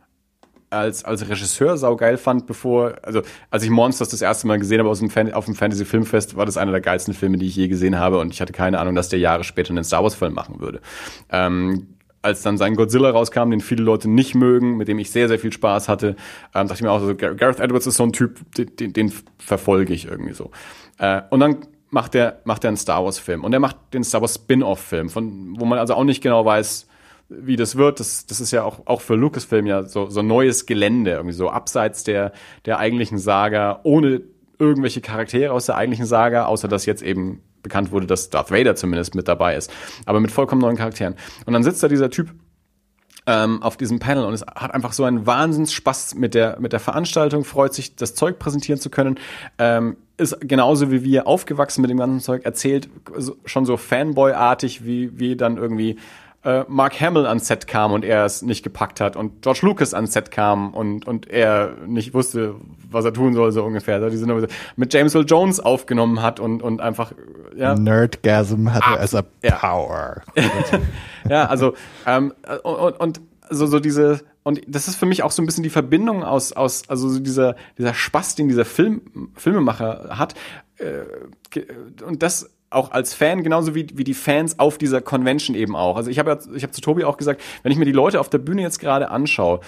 [0.70, 4.90] als, als Regisseur saugeil fand, bevor, also als ich Monsters das erste Mal gesehen habe
[4.90, 7.56] aus dem Fan, auf dem Fantasy Filmfest, war das einer der geilsten Filme, die ich
[7.56, 10.16] je gesehen habe und ich hatte keine Ahnung, dass der Jahre später einen Star Wars
[10.16, 10.82] Film machen würde.
[11.32, 11.88] Ähm,
[12.22, 15.40] als dann sein Godzilla rauskam, den viele Leute nicht mögen, mit dem ich sehr, sehr
[15.40, 16.16] viel Spaß hatte,
[16.54, 19.14] ähm, dachte ich mir auch so, Gareth Edwards ist so ein Typ, den, den, den
[19.38, 20.52] verfolge ich irgendwie so.
[20.98, 21.58] Äh, und dann
[21.90, 25.10] macht er macht einen Star Wars Film und er macht den Star Wars Spin-off Film,
[25.14, 26.88] wo man also auch nicht genau weiß,
[27.30, 28.00] wie das wird.
[28.00, 31.50] Das, das ist ja auch, auch für Lucasfilm ja so, so neues Gelände, irgendwie so
[31.50, 32.32] abseits der,
[32.66, 34.22] der eigentlichen Saga, ohne
[34.60, 38.76] irgendwelche Charaktere aus der eigentlichen Saga, außer dass jetzt eben bekannt wurde, dass Darth Vader
[38.76, 39.72] zumindest mit dabei ist,
[40.06, 41.16] aber mit vollkommen neuen Charakteren.
[41.46, 42.34] Und dann sitzt da dieser Typ
[43.26, 46.80] ähm, auf diesem Panel und es hat einfach so einen Wahnsinnsspaß mit der mit der
[46.80, 49.20] Veranstaltung, freut sich, das Zeug präsentieren zu können.
[49.58, 52.90] Ähm, ist genauso wie wir aufgewachsen mit dem ganzen Zeug, erzählt
[53.46, 55.98] schon so Fanboy-artig, wie, wie dann irgendwie
[56.48, 59.94] äh, Mark Hamill ans Set kam und er es nicht gepackt hat und George Lucas
[59.94, 62.56] ans Set kam und, und er nicht wusste,
[62.90, 64.10] was er tun soll, so ungefähr.
[64.10, 64.32] Die sind
[64.78, 67.12] mit James Earl Jones aufgenommen hat und, und einfach,
[67.58, 67.76] ja.
[67.76, 70.22] Nerdgasm hatte ah, as a power.
[71.30, 71.74] ja, also,
[72.06, 72.34] ähm,
[72.64, 75.70] und, und so, so diese, und das ist für mich auch so ein bisschen die
[75.70, 79.02] Verbindung aus, aus also so dieser, dieser Spaß, den dieser Film,
[79.36, 80.34] Filmemacher hat.
[80.78, 81.64] Äh,
[82.06, 85.96] und das auch als Fan, genauso wie, wie die Fans auf dieser Convention eben auch.
[85.96, 88.20] Also ich habe ja, ich habe zu Tobi auch gesagt, wenn ich mir die Leute
[88.20, 89.62] auf der Bühne jetzt gerade anschaue,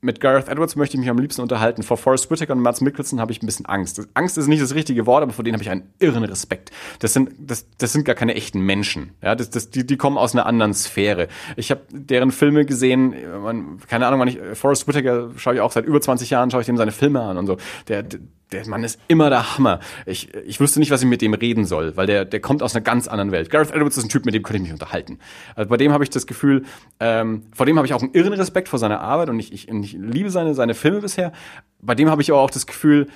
[0.00, 1.82] mit Gareth Edwards möchte ich mich am liebsten unterhalten.
[1.82, 4.00] Vor Forrest Whitaker und Mats Mikkelsen habe ich ein bisschen Angst.
[4.14, 6.70] Angst ist nicht das richtige Wort, aber vor denen habe ich einen irren Respekt.
[7.00, 9.10] Das sind, das, das sind gar keine echten Menschen.
[9.22, 11.26] Ja, das, das, die, die kommen aus einer anderen Sphäre.
[11.56, 15.72] Ich habe deren Filme gesehen, man, keine Ahnung, wann ich, Forrest Whitaker schaue ich auch
[15.72, 17.56] seit über 20 Jahren, schaue ich dem seine Filme an und so.
[17.88, 18.04] Der,
[18.52, 19.80] der Mann ist immer der Hammer.
[20.06, 22.74] Ich, ich wüsste nicht, was ich mit dem reden soll, weil der, der kommt aus
[22.74, 23.50] einer ganz anderen Welt.
[23.50, 25.18] Gareth Edwards ist ein Typ, mit dem könnte ich mich unterhalten.
[25.54, 26.64] Also bei dem habe ich das Gefühl,
[27.00, 29.68] ähm, vor dem habe ich auch einen irren Respekt vor seiner Arbeit und ich, ich,
[29.68, 31.32] ich liebe seine, seine Filme bisher.
[31.80, 33.08] Bei dem habe ich aber auch das Gefühl,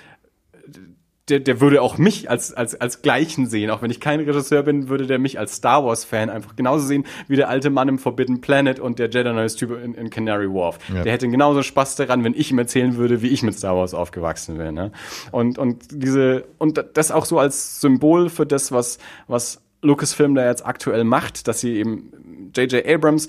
[1.33, 3.71] der, der würde auch mich als, als, als Gleichen sehen.
[3.71, 7.07] Auch wenn ich kein Regisseur bin, würde der mich als Star Wars-Fan einfach genauso sehen
[7.27, 10.79] wie der alte Mann im Forbidden Planet und der Jedi Knights-Typ in, in Canary Wharf.
[10.95, 11.03] Ja.
[11.03, 13.95] Der hätte genauso Spaß daran, wenn ich ihm erzählen würde, wie ich mit Star Wars
[13.95, 14.75] aufgewachsen bin.
[14.75, 14.93] Ne?
[15.31, 20.47] Und, und diese, und das auch so als Symbol für das, was, was Lucasfilm da
[20.47, 22.87] jetzt aktuell macht, dass sie eben J.J.
[22.87, 23.29] Abrams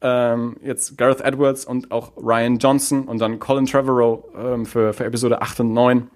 [0.00, 5.04] ähm, jetzt Gareth Edwards und auch Ryan Johnson und dann Colin Trevorrow ähm, für, für
[5.04, 6.10] Episode 8 und 9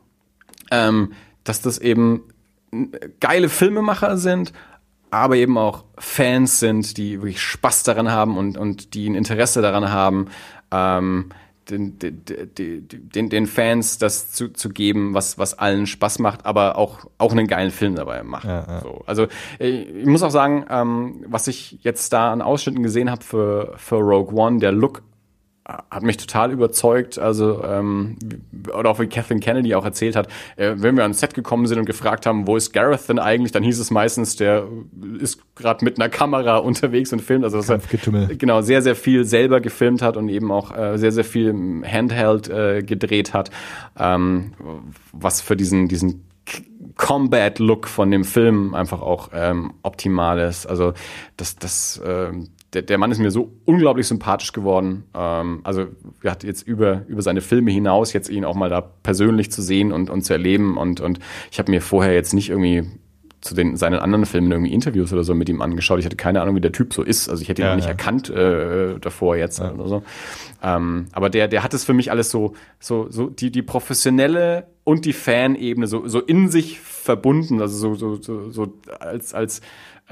[0.73, 1.12] ähm,
[1.44, 2.24] dass das eben
[3.20, 4.53] geile Filmemacher sind,
[5.11, 9.61] aber eben auch Fans sind, die wirklich Spaß daran haben und, und die ein Interesse
[9.61, 10.28] daran haben,
[10.73, 11.28] ähm,
[11.69, 16.77] den, den, den, den Fans das zu, zu geben, was, was allen Spaß macht, aber
[16.77, 18.44] auch, auch einen geilen Film dabei macht.
[18.44, 18.81] Ja, ja.
[18.81, 19.27] So, also
[19.59, 23.97] ich muss auch sagen, ähm, was ich jetzt da an Ausschnitten gesehen habe für, für
[23.97, 25.03] Rogue One, der Look
[25.65, 27.19] hat mich total überzeugt.
[27.19, 28.17] Also, ähm,
[28.77, 31.79] oder auch wie Kathleen Kennedy auch erzählt hat, äh, wenn wir ans Set gekommen sind
[31.79, 34.67] und gefragt haben, wo ist Gareth denn eigentlich, dann hieß es meistens, der
[35.21, 37.45] ist gerade mit einer Kamera unterwegs und filmt.
[37.45, 37.81] Also, dass er
[38.37, 42.49] genau sehr, sehr viel selber gefilmt hat und eben auch äh, sehr, sehr viel Handheld
[42.49, 43.51] äh, gedreht hat,
[43.99, 44.53] ähm,
[45.13, 46.25] was für diesen, diesen
[46.97, 50.67] Combat-Look von dem Film einfach auch ähm, optimal ist.
[50.67, 50.93] Also
[51.37, 55.05] das, das, ähm, der, der Mann ist mir so unglaublich sympathisch geworden.
[55.15, 55.86] Ähm, also
[56.20, 59.62] wir hatten jetzt über, über seine Filme hinaus jetzt ihn auch mal da persönlich zu
[59.62, 60.77] sehen und, und zu erleben.
[60.78, 61.19] Und, und
[61.51, 62.85] ich habe mir vorher jetzt nicht irgendwie
[63.43, 65.99] zu den seinen anderen Filmen irgendwie Interviews oder so mit ihm angeschaut.
[65.99, 67.28] Ich hatte keine Ahnung, wie der Typ so ist.
[67.28, 67.90] Also ich hätte ihn Ja, nicht ja.
[67.90, 69.73] erkannt äh, davor jetzt Ja.
[69.73, 70.03] oder so.
[70.62, 74.69] Ähm, aber der, der hat es für mich alles so, so, so die, die professionelle
[74.85, 77.61] und die Fanebene so, so in sich verbunden.
[77.61, 79.61] Also so, so, so, so als, als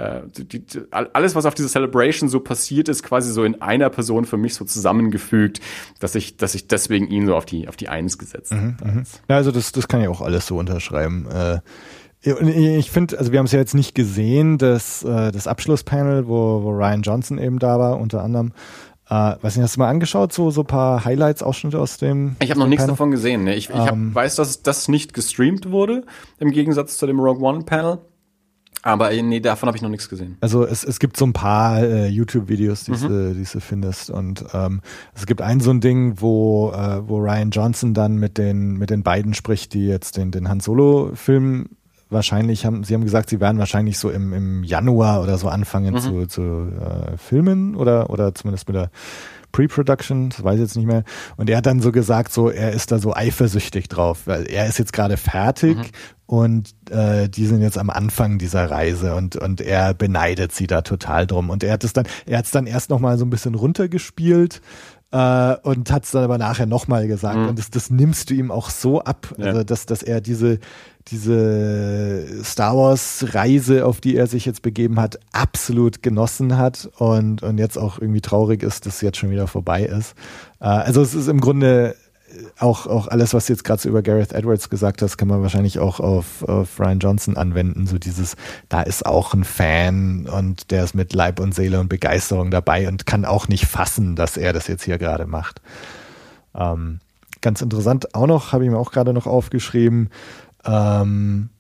[0.01, 3.91] äh, die, die, alles, was auf dieser Celebration so passiert ist, quasi so in einer
[3.91, 5.61] Person für mich so zusammengefügt,
[5.99, 8.77] dass ich, dass ich deswegen ihn so auf die, auf die Eins gesetzt habe.
[9.29, 11.29] Ja, also das, das kann ich auch alles so unterschreiben.
[11.31, 11.59] Äh,
[12.23, 16.63] ich finde, also wir haben es ja jetzt nicht gesehen, das, äh, das Abschlusspanel, wo,
[16.63, 18.53] wo Ryan Johnson eben da war, unter anderem.
[19.09, 22.37] Äh, weiß nicht, hast du mal angeschaut, so so ein paar Highlights, Ausschnitte aus dem?
[22.41, 22.93] Ich habe noch nichts Panel?
[22.93, 23.45] davon gesehen.
[23.45, 23.55] Ne?
[23.57, 24.15] Ich, ich hab, Ähm.
[24.15, 26.05] weiß, dass das nicht gestreamt wurde,
[26.39, 27.99] im Gegensatz zu dem Rogue One Panel.
[28.83, 30.39] Aber äh, nee, davon habe ich noch nichts gesehen.
[30.41, 33.09] Also es, es gibt so ein paar äh, YouTube-Videos, die, Mhm.
[33.09, 34.09] du- du findest.
[34.11, 34.81] Und ähm,
[35.15, 38.89] es gibt ein so ein Ding, wo, äh, wo Ryan Johnson dann mit den, mit
[38.89, 41.67] den beiden spricht, die jetzt den, den Han Solo-Film
[42.09, 45.95] wahrscheinlich haben, sie haben gesagt, sie werden wahrscheinlich so im, im Januar oder so anfangen
[45.95, 45.99] Mhm.
[46.01, 48.91] zu, zu äh, filmen oder, oder zumindest mit der
[49.53, 51.05] Pre-Production, das weiß ich jetzt nicht mehr.
[51.37, 54.67] Und er hat dann so gesagt, so er ist da so eifersüchtig drauf, weil er
[54.67, 55.85] ist jetzt gerade fertig Mhm.
[56.27, 60.83] und äh, die sind jetzt am Anfang dieser Reise und und er beneidet sie da
[60.83, 61.51] total drum.
[61.51, 63.55] Und er hat es dann, er hat es dann erst noch mal so ein bisschen
[63.55, 64.61] runtergespielt.
[65.13, 67.37] Äh, und hat es dann aber nachher nochmal gesagt.
[67.37, 69.47] Und das, das nimmst du ihm auch so ab, Ja.
[69.47, 70.61] also dass, dass er diese,
[71.09, 77.43] diese Star Wars Reise, auf die er sich jetzt begeben hat, absolut genossen hat und,
[77.43, 80.15] und jetzt auch irgendwie traurig ist, dass es jetzt schon wieder vorbei ist.
[80.61, 81.97] Äh, also es ist im Grunde
[82.59, 85.43] auch, auch alles, was du jetzt gerade so über Gareth Edwards gesagt hast, kann man
[85.43, 87.87] wahrscheinlich auch auf, auf Ryan Johnson anwenden.
[87.87, 88.37] So dieses,
[88.69, 92.89] da ist auch ein Fan und der ist mit Leib und Seele und Begeisterung dabei
[92.89, 95.61] und kann auch nicht fassen, dass er das jetzt hier gerade macht.
[96.55, 97.01] Ähm,
[97.41, 100.11] ganz interessant auch noch, habe ich mir auch gerade noch aufgeschrieben,
[100.65, 101.51] ähm,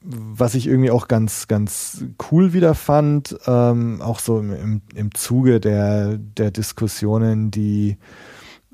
[0.00, 5.14] was ich irgendwie auch ganz, ganz cool wieder fand, ähm, auch so im, im, im
[5.14, 7.98] Zuge der, der Diskussionen, die,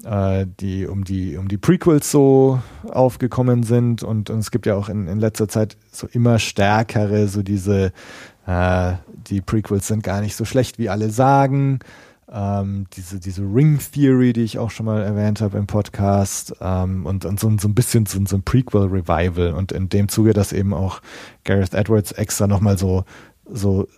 [0.05, 2.61] äh, die um die um die Prequels so
[2.91, 7.29] aufgekommen sind und, und es gibt ja auch in, in letzter Zeit so immer stärkere,
[7.29, 7.93] so diese,
[8.47, 8.93] äh,
[9.29, 11.81] die Prequels sind gar nicht so schlecht, wie alle sagen.
[12.31, 17.07] Ähm, diese, diese Ring Theory, die ich auch schon mal erwähnt habe im Podcast, ähm,
[17.07, 19.55] und, und so, so ein bisschen so, so ein Prequel-Revival.
[19.55, 21.01] Und in dem Zuge, dass eben auch
[21.45, 23.05] Gareth Edwards extra nochmal so,
[23.51, 23.89] so,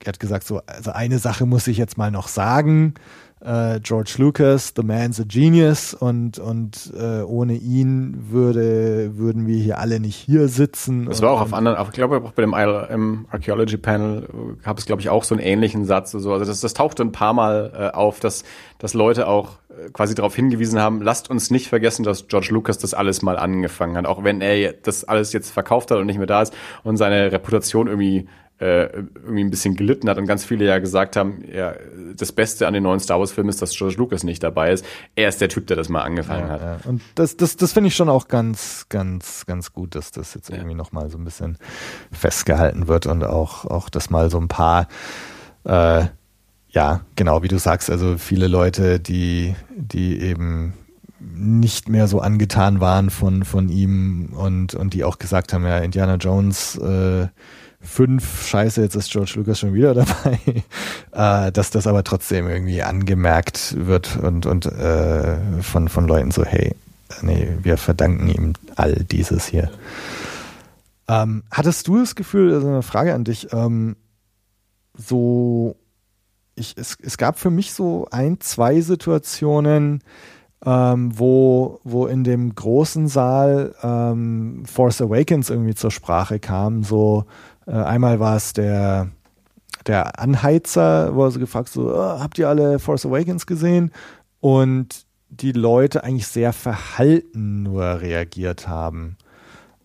[0.00, 2.94] er hat gesagt, so, also eine Sache muss ich jetzt mal noch sagen.
[3.42, 9.56] Äh, George Lucas, the man's a genius und, und äh, ohne ihn würde, würden wir
[9.56, 11.06] hier alle nicht hier sitzen.
[11.06, 14.28] Das war auch auf anderen, ich glaube auch bei dem ILM Archaeology Panel
[14.62, 16.14] gab es, glaube ich, auch so einen ähnlichen Satz.
[16.14, 16.32] oder So.
[16.34, 18.44] Also das, das tauchte ein paar Mal äh, auf, dass,
[18.78, 22.76] dass Leute auch äh, quasi darauf hingewiesen haben, lasst uns nicht vergessen, dass George Lucas
[22.76, 26.18] das alles mal angefangen hat, auch wenn er das alles jetzt verkauft hat und nicht
[26.18, 26.54] mehr da ist
[26.84, 28.28] und seine Reputation irgendwie
[28.60, 31.74] äh, irgendwie ein bisschen gelitten hat und ganz viele ja gesagt haben, ja,
[32.16, 34.84] das Beste an den neuen Star Wars Filmen ist, dass George Lucas nicht dabei ist.
[35.16, 36.60] Er ist der Typ, der das mal angefangen ja, hat.
[36.60, 36.78] ja.
[36.84, 40.50] Und das, das, das finde ich schon auch ganz, ganz, ganz gut, dass das jetzt
[40.50, 40.56] Ja.
[40.56, 41.56] irgendwie nochmal so ein bisschen
[42.12, 44.88] festgehalten wird und auch, auch das mal so ein paar,
[45.64, 46.04] äh,
[46.68, 50.74] ja, genau, wie du sagst, also viele Leute, die, die eben
[51.18, 55.78] nicht mehr so angetan waren von, von ihm und, und die auch gesagt haben, ja,
[55.78, 57.28] Indiana Jones äh,
[57.80, 60.38] fünf, scheiße, jetzt ist George Lucas schon wieder dabei,
[61.12, 66.44] äh, dass das aber trotzdem irgendwie angemerkt wird und, und äh, von, von Leuten so,
[66.44, 66.74] hey,
[67.22, 69.70] nee, wir verdanken ihm all dieses hier.
[71.08, 73.96] Ähm, hattest du das Gefühl, also eine Frage an dich, ähm,
[74.96, 75.76] so,
[76.54, 80.02] ich, es, es gab für mich so ein, zwei Situationen,
[80.64, 86.84] ähm, wo, wo in dem großen Saal ähm, Force Awakens irgendwie zur Sprache kam.
[86.84, 87.24] So
[87.66, 89.08] äh, einmal war es der,
[89.86, 93.92] der Anheizer, wo er so gefragt so, "Ah, habt ihr alle Force Awakens gesehen?
[94.40, 99.16] Und die Leute eigentlich sehr verhalten nur reagiert haben.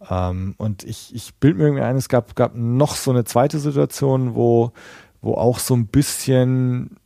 [0.09, 3.59] Ähm, und ich, ich bild mir irgendwie ein, es gab, gab noch so eine zweite
[3.59, 4.71] Situation, wo,
[5.21, 6.97] wo auch so ein bisschen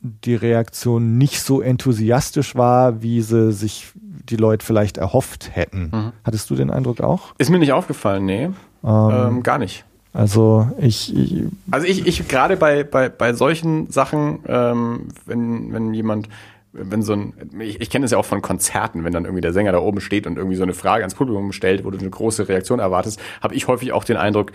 [0.00, 5.90] die Reaktion nicht so enthusiastisch war, wie sie sich die Leute vielleicht erhofft hätten.
[5.92, 6.12] Mhm.
[6.22, 7.34] Hattest du den Eindruck auch?
[7.38, 8.44] Ist mir nicht aufgefallen, nee.
[8.84, 9.84] Ähm, Ähm, gar nicht.
[10.12, 15.94] Also ich, ich Also ich, ich gerade bei, bei, bei solchen Sachen, ähm, wenn, wenn
[15.94, 16.28] jemand
[16.72, 19.52] wenn so ein, ich, ich kenne es ja auch von Konzerten, wenn dann irgendwie der
[19.52, 22.10] Sänger da oben steht und irgendwie so eine Frage ans Publikum stellt, wo du eine
[22.10, 24.52] große Reaktion erwartest, habe ich häufig auch den Eindruck,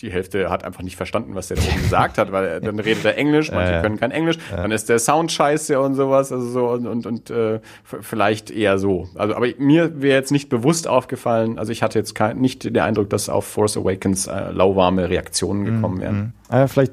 [0.00, 3.04] die Hälfte hat einfach nicht verstanden, was der da oben gesagt hat, weil dann redet
[3.04, 3.80] er Englisch, manche ja.
[3.82, 7.30] können kein Englisch, dann ist der Sound scheiße und sowas, also so und und, und
[7.30, 9.08] äh, vielleicht eher so.
[9.14, 12.78] Also, aber mir wäre jetzt nicht bewusst aufgefallen, also ich hatte jetzt kein, nicht den
[12.78, 16.16] Eindruck, dass auf Force Awakens äh, lauwarme Reaktionen gekommen wären.
[16.16, 16.32] Mhm.
[16.48, 16.92] Ah, vielleicht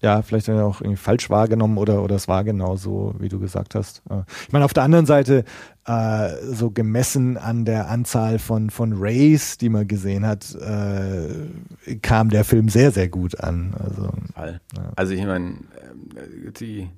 [0.00, 3.40] ja, vielleicht er auch irgendwie falsch wahrgenommen oder, oder es war genau so, wie du
[3.40, 4.02] gesagt hast.
[4.46, 5.44] Ich meine, auf der anderen Seite,
[5.86, 12.28] äh, so gemessen an der Anzahl von, von Rays, die man gesehen hat, äh, kam
[12.28, 13.74] der Film sehr, sehr gut an.
[13.78, 14.92] Also, ja.
[14.94, 15.56] also ich meine,
[16.60, 16.88] die,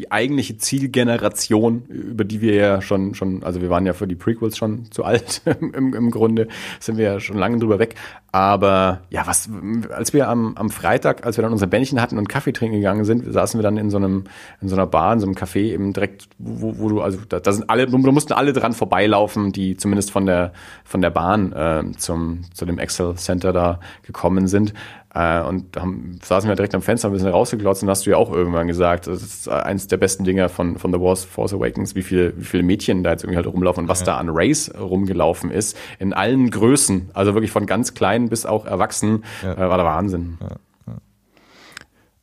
[0.00, 4.14] die eigentliche Zielgeneration, über die wir ja schon, schon, also wir waren ja für die
[4.14, 6.48] Prequels schon zu alt im, im Grunde,
[6.78, 7.96] sind wir ja schon lange drüber weg.
[8.32, 9.50] Aber ja, was,
[9.90, 13.04] als wir am, am Freitag, als wir dann unser Bändchen hatten und Kaffee trinken gegangen
[13.04, 14.24] sind, saßen wir dann in so einem,
[14.62, 17.38] in so einer Bar, in so einem Café eben direkt, wo, wo du, also da,
[17.40, 21.52] da sind alle, da mussten alle dran vorbeilaufen, die zumindest von der, von der Bahn
[21.52, 24.72] äh, zum, zu dem Excel Center da gekommen sind.
[25.12, 28.16] Äh, und haben, saßen wir direkt am Fenster ein bisschen rausgeglotzt und hast du ja
[28.16, 31.96] auch irgendwann gesagt, das ist eins der besten Dinger von, von The Wars Force Awakens,
[31.96, 34.06] wie viel, wie viele Mädchen da jetzt irgendwie halt rumlaufen und was ja.
[34.06, 35.76] da an Race rumgelaufen ist.
[35.98, 39.54] In allen Größen, also wirklich von ganz klein bis auch erwachsen, ja.
[39.54, 40.38] äh, war der Wahnsinn.
[40.40, 40.96] Ja,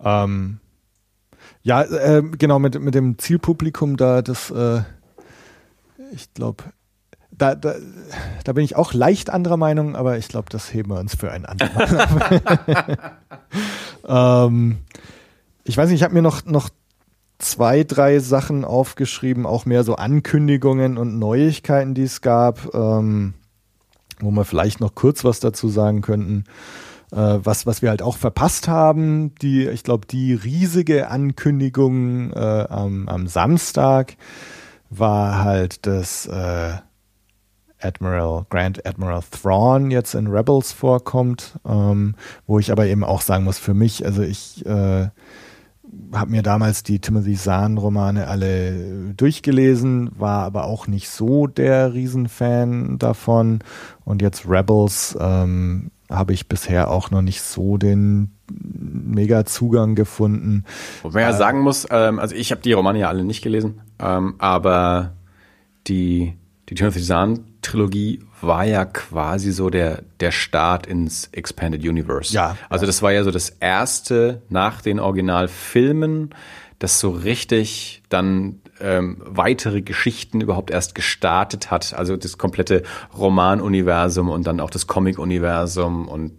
[0.04, 0.24] ja.
[0.24, 0.60] Ähm,
[1.64, 4.82] ja äh, genau, mit, mit dem Zielpublikum da, das, äh,
[6.14, 6.64] ich glaube,
[7.38, 7.76] da, da,
[8.44, 11.32] da bin ich auch leicht anderer Meinung, aber ich glaube, das heben wir uns für
[11.32, 11.92] ein anderes
[14.08, 14.78] ähm,
[15.64, 16.70] ich weiß nicht, ich habe mir noch, noch
[17.40, 23.34] zwei, drei Sachen aufgeschrieben, auch mehr so Ankündigungen und Neuigkeiten, die es gab, ähm,
[24.20, 26.46] wo wir vielleicht noch kurz was dazu sagen könnten.
[27.12, 32.66] Äh, was, was wir halt auch verpasst haben, die, ich glaube, die riesige Ankündigung äh,
[32.70, 34.18] am, am Samstag
[34.90, 36.78] war halt das äh,
[37.82, 43.44] Admiral, Grand Admiral Thrawn jetzt in Rebels vorkommt, ähm, wo ich aber eben auch sagen
[43.44, 45.10] muss, für mich, also ich äh,
[46.14, 52.98] habe mir damals die Timothy Zahn-Romane alle durchgelesen, war aber auch nicht so der Riesenfan
[52.98, 53.60] davon.
[54.06, 60.64] Und jetzt Rebels ähm, habe ich bisher auch noch nicht so den mega Zugang gefunden.
[61.04, 63.42] Wobei man ja äh, sagen muss, ähm, also ich habe die Romane ja alle nicht
[63.42, 65.14] gelesen, ähm, aber
[65.88, 66.34] die,
[66.70, 72.34] die Timothy Zahn Trilogie war ja quasi so der, der Start ins Expanded Universe.
[72.34, 72.58] Ja.
[72.70, 76.34] Also das war ja so das erste nach den Originalfilmen,
[76.80, 81.94] das so richtig dann ähm, weitere Geschichten überhaupt erst gestartet hat.
[81.94, 82.84] Also das komplette
[83.18, 86.34] Romanuniversum und dann auch das Comic-Universum und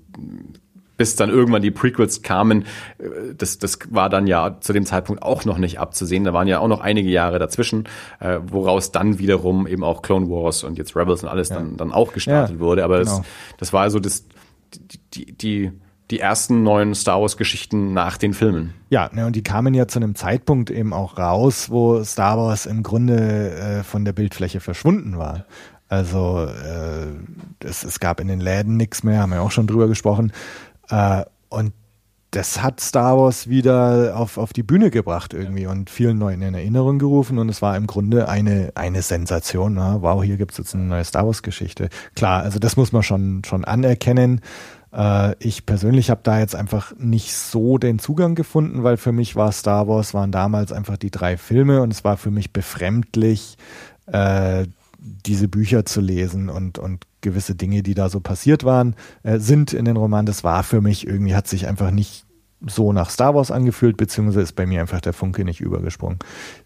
[0.98, 2.66] bis dann irgendwann die Prequels kamen,
[2.98, 6.24] äh, das, das war dann ja zu dem Zeitpunkt auch noch nicht abzusehen.
[6.24, 7.84] Da waren ja auch noch einige Jahre dazwischen,
[8.20, 11.56] äh, woraus dann wiederum eben auch Clone Wars und jetzt Rebels und alles ja.
[11.56, 12.84] dann, dann auch gestartet ja, wurde.
[12.84, 13.18] Aber genau.
[13.18, 13.26] das,
[13.56, 14.26] das war so das,
[15.14, 15.72] die, die,
[16.10, 18.74] die ersten neuen Star Wars Geschichten nach den Filmen.
[18.90, 22.66] Ja, ne, und die kamen ja zu einem Zeitpunkt eben auch raus, wo Star Wars
[22.66, 25.44] im Grunde äh, von der Bildfläche verschwunden war.
[25.88, 27.06] Also äh,
[27.66, 30.32] es, es gab in den Läden nichts mehr, haben wir auch schon drüber gesprochen.
[30.90, 31.72] Äh, und
[32.30, 36.54] das hat Star Wars wieder auf, auf die Bühne gebracht irgendwie und vielen Leuten in
[36.54, 39.74] Erinnerung gerufen und es war im Grunde eine, eine Sensation.
[39.74, 40.02] Na?
[40.02, 41.88] Wow, hier gibt's jetzt eine neue Star Wars Geschichte.
[42.14, 44.42] Klar, also das muss man schon, schon anerkennen.
[44.92, 49.34] Äh, ich persönlich habe da jetzt einfach nicht so den Zugang gefunden, weil für mich
[49.34, 53.56] war Star Wars, waren damals einfach die drei Filme und es war für mich befremdlich,
[54.06, 54.66] äh,
[54.98, 59.72] diese Bücher zu lesen und, und gewisse Dinge, die da so passiert waren, äh, sind
[59.72, 60.26] in den Romanen.
[60.26, 62.24] Das war für mich irgendwie, hat sich einfach nicht
[62.66, 66.18] so nach Star Wars angefühlt, beziehungsweise ist bei mir einfach der Funke nicht übergesprungen.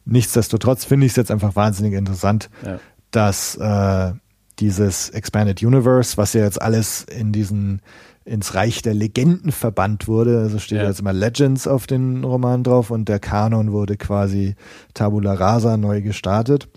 [0.05, 2.79] Nichtsdestotrotz finde ich es jetzt einfach wahnsinnig interessant, ja.
[3.11, 4.12] dass äh,
[4.59, 7.83] dieses Expanded Universe, was ja jetzt alles in diesen
[8.24, 10.39] ins Reich der Legenden verbannt wurde.
[10.39, 10.87] Also steht ja.
[10.87, 14.55] jetzt immer Legends auf den Roman drauf und der Kanon wurde quasi
[14.95, 16.69] Tabula Rasa neu gestartet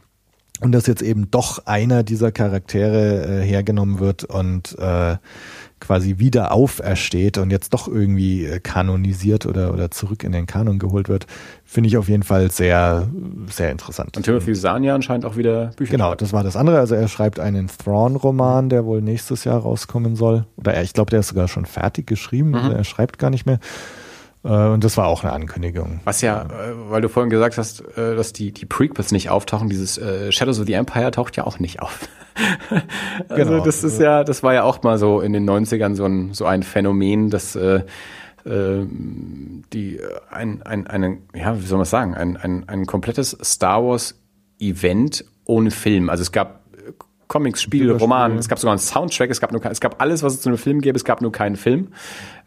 [0.62, 5.18] und dass jetzt eben doch einer dieser Charaktere äh, hergenommen wird und äh,
[5.82, 10.80] quasi wieder aufersteht und jetzt doch irgendwie äh, kanonisiert oder, oder zurück in den Kanon
[10.80, 11.28] geholt wird,
[11.66, 13.08] finde ich auf jeden Fall sehr,
[13.52, 14.16] sehr interessant.
[14.16, 16.22] Und Timothy Zahn ja anscheinend auch wieder Bücher Genau, schreibt.
[16.22, 16.80] das war das andere.
[16.80, 20.46] Also er schreibt einen Thrawn-Roman, der wohl nächstes Jahr rauskommen soll.
[20.56, 22.52] Oder er, ich glaube, der ist sogar schon fertig geschrieben.
[22.52, 22.72] Mhm.
[22.72, 23.60] Er schreibt gar nicht mehr.
[24.46, 26.00] Äh, und das war auch eine Ankündigung.
[26.04, 29.70] Was ja, äh, weil du vorhin gesagt hast, äh, dass die, die Prequels nicht auftauchen,
[29.70, 30.00] dieses
[30.30, 32.08] Shadows of the Empire taucht ja auch nicht auf.
[33.30, 33.66] also genau.
[33.66, 36.46] das ist ja, das war ja auch mal so in den 90ern so ein, so
[36.46, 37.58] ein Phänomen, dass
[38.48, 40.00] die
[40.30, 44.22] ein, ein, eine, ja, wie soll man sagen, ein, ein, ein komplettes Star Wars
[44.60, 46.12] Event ohne Film.
[46.12, 46.62] Also es gab
[47.28, 50.36] Comics, Spiele, Roman, es gab sogar einen Soundtrack, es gab nur, es gab alles, was
[50.36, 51.88] es zu einem Film gäbe, es gab nur keinen Film.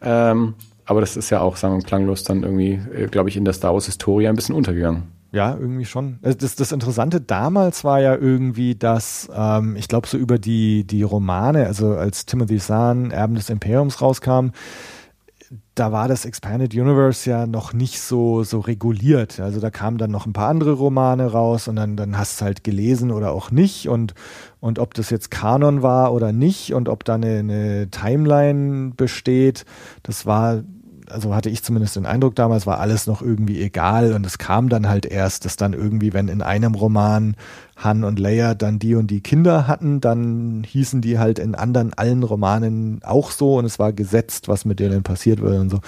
[0.01, 0.53] Ähm,
[0.89, 3.53] aber das ist ja auch, sagen wir klanglos dann irgendwie, äh, glaube ich, in der
[3.53, 5.03] Star Wars Historie ein bisschen untergegangen.
[5.31, 6.17] Ja, irgendwie schon.
[6.23, 10.87] Also das, das Interessante damals war ja irgendwie, dass ähm, ich glaube so über die
[10.87, 14.49] die Romane, also als Timothy Zahn Erben des Imperiums rauskam,
[15.75, 19.39] da war das Expanded Universe ja noch nicht so, so reguliert.
[19.39, 22.45] Also da kamen dann noch ein paar andere Romane raus und dann, dann hast du
[22.45, 24.13] halt gelesen oder auch nicht und,
[24.59, 29.65] und ob das jetzt Kanon war oder nicht und ob da eine, eine Timeline besteht,
[30.03, 30.63] das war
[31.09, 34.69] also hatte ich zumindest den Eindruck damals, war alles noch irgendwie egal und es kam
[34.69, 37.35] dann halt erst, dass dann irgendwie, wenn in einem Roman
[37.83, 41.93] Han und Leia dann die und die Kinder hatten, dann hießen die halt in anderen
[41.93, 45.79] allen Romanen auch so und es war gesetzt, was mit denen passiert wird und so.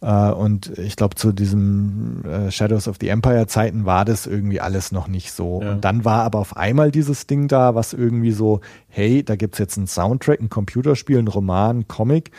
[0.00, 4.60] Äh, und ich glaube, zu diesem äh, Shadows of the Empire Zeiten war das irgendwie
[4.60, 5.62] alles noch nicht so.
[5.62, 5.72] Ja.
[5.72, 9.58] Und dann war aber auf einmal dieses Ding da, was irgendwie so, hey, da gibt's
[9.58, 12.32] jetzt einen Soundtrack, ein Computerspiel, ein Roman, ein Comic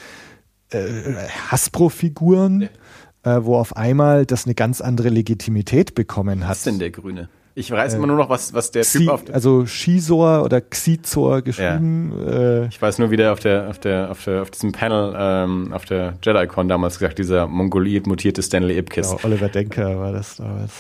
[0.71, 2.69] Hasbro-Figuren,
[3.25, 3.37] ja.
[3.37, 6.51] äh, wo auf einmal das eine ganz andere Legitimität bekommen hat.
[6.51, 7.29] Was ist denn der Grüne?
[7.55, 10.61] Ich weiß äh, immer nur noch, was, was der Xi, Typ auf Also Shizor oder
[10.61, 12.13] Xizor geschrieben.
[12.15, 12.63] Ja.
[12.63, 15.15] Äh, ich weiß nur, wie der auf der, auf der, auf der, auf diesem Panel,
[15.17, 19.09] ähm, auf der JediCon damals gesagt, dieser Mongoliet mutierte Stanley Ipkiss.
[19.09, 20.71] Genau, Oliver Denker war das damals.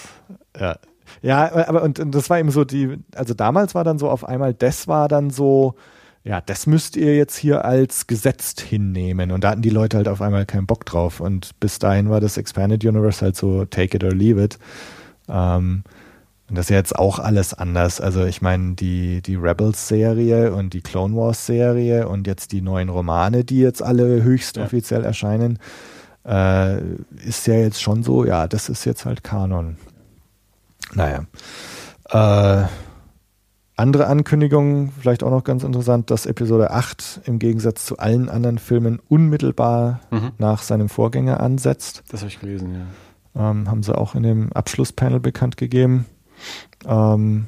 [0.59, 0.77] Ja.
[1.23, 4.23] Ja, aber und, und das war eben so die, also damals war dann so auf
[4.23, 5.73] einmal, das war dann so,
[6.27, 9.31] ja, das müsst ihr jetzt hier als gesetzt hinnehmen.
[9.31, 11.21] Und da hatten die Leute halt auf einmal keinen Bock drauf.
[11.21, 14.59] Und bis dahin war das Expanded Universe halt so take it or leave it.
[15.29, 15.83] Ähm,
[16.49, 18.01] und das ist jetzt auch alles anders.
[18.01, 23.45] Also ich meine, die, die Rebels-Serie und die Clone Wars-Serie und jetzt die neuen Romane,
[23.45, 24.65] die jetzt alle höchst ja.
[24.65, 25.59] offiziell erscheinen,
[26.25, 26.79] äh,
[27.25, 29.77] ist ja jetzt schon so, ja, das ist jetzt halt Kanon.
[30.93, 31.25] Naja.
[32.09, 32.67] Äh,
[33.77, 38.57] andere Ankündigungen, vielleicht auch noch ganz interessant, dass Episode 8 im Gegensatz zu allen anderen
[38.57, 40.31] Filmen unmittelbar mhm.
[40.39, 42.03] nach seinem Vorgänger ansetzt.
[42.09, 43.51] Das habe ich gelesen, ja.
[43.51, 46.07] Ähm, haben sie auch in dem Abschlusspanel bekannt gegeben.
[46.87, 47.45] Ähm,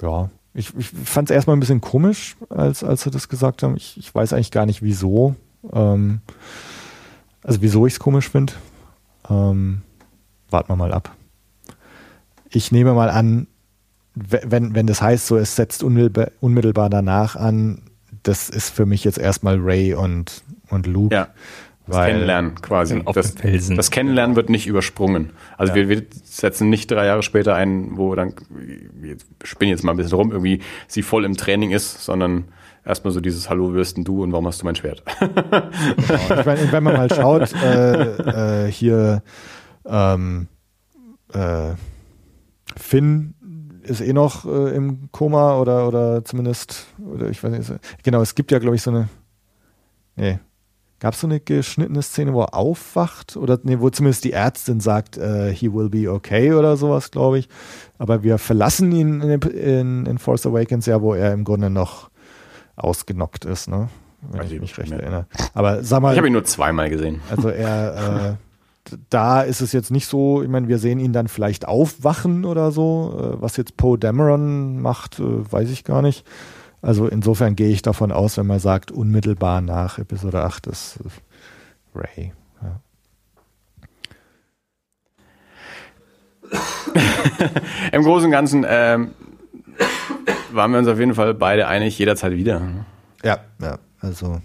[0.00, 3.76] ja, ich, ich fand es erstmal ein bisschen komisch, als, als sie das gesagt haben.
[3.76, 5.34] Ich, ich weiß eigentlich gar nicht, wieso.
[5.72, 6.20] Ähm,
[7.42, 8.52] also wieso ich es komisch finde.
[9.28, 9.82] Ähm,
[10.50, 11.16] warten wir mal ab.
[12.48, 13.48] Ich nehme mal an,
[14.14, 17.82] wenn, wenn das heißt, so es setzt unmittelbar, unmittelbar danach an,
[18.22, 21.14] das ist für mich jetzt erstmal Ray und, und Luke.
[21.14, 21.28] Ja.
[21.86, 23.02] Das weil Kennenlernen quasi.
[23.12, 25.34] Das, das, Kennenlernen wird nicht übersprungen.
[25.58, 25.76] Also ja.
[25.76, 29.98] wir, wir, setzen nicht drei Jahre später ein, wo dann, wir spinnen jetzt mal ein
[29.98, 32.44] bisschen rum, irgendwie sie voll im Training ist, sondern
[32.86, 35.02] erstmal so dieses Hallo, wirst denn du und warum hast du mein Schwert?
[35.20, 36.40] genau.
[36.40, 39.22] ich meine, wenn man mal schaut, äh, äh, hier
[39.84, 40.48] ähm,
[41.34, 41.72] äh,
[42.76, 43.33] Finn
[43.84, 48.34] ist eh noch äh, im Koma oder, oder zumindest, oder ich weiß nicht, genau, es
[48.34, 49.08] gibt ja, glaube ich, so eine,
[50.16, 50.38] nee,
[51.04, 54.80] gab es so eine geschnittene Szene, wo er aufwacht oder nee, wo zumindest die Ärztin
[54.80, 57.48] sagt, uh, he will be okay oder sowas, glaube ich.
[57.98, 62.10] Aber wir verlassen ihn in, in, in, Force Awakens ja, wo er im Grunde noch
[62.76, 63.88] ausgenockt ist, ne?
[64.30, 65.00] Wenn Weiß ich mich recht mehr.
[65.00, 65.26] erinnere.
[65.52, 66.12] Aber sag mal.
[66.12, 67.20] Ich habe ihn nur zweimal gesehen.
[67.30, 68.44] Also er äh,
[69.10, 72.70] da ist es jetzt nicht so, ich meine, wir sehen ihn dann vielleicht aufwachen oder
[72.70, 73.14] so.
[73.18, 76.24] Äh, was jetzt Poe Dameron macht, äh, weiß ich gar nicht.
[76.82, 80.98] Also insofern gehe ich davon aus, wenn man sagt, unmittelbar nach Episode 8 ist
[81.94, 82.32] Ray.
[82.62, 82.80] Ja.
[87.92, 89.12] Im Großen und Ganzen ähm,
[90.52, 92.60] waren wir uns auf jeden Fall beide einig, jederzeit wieder.
[93.22, 94.42] Ja, ja, also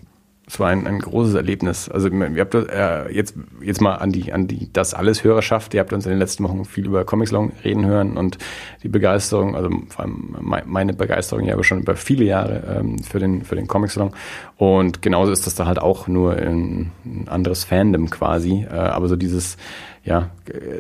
[0.50, 1.90] es war ein, ein großes Erlebnis.
[1.90, 5.76] Also ihr habt äh, jetzt jetzt mal an die an die das alles Hörerschaft.
[5.76, 7.32] Ihr habt uns in den letzten Wochen viel über Comics
[7.64, 8.40] reden hören und
[8.82, 13.20] die Begeisterung, also vor allem meine Begeisterung ja aber schon über viele Jahre ähm, für
[13.20, 14.16] den für den Comics Long.
[14.58, 18.66] Und genauso ist das da halt auch nur ein, ein anderes Fandom quasi.
[18.68, 19.56] Äh, aber so dieses
[20.04, 20.30] ja,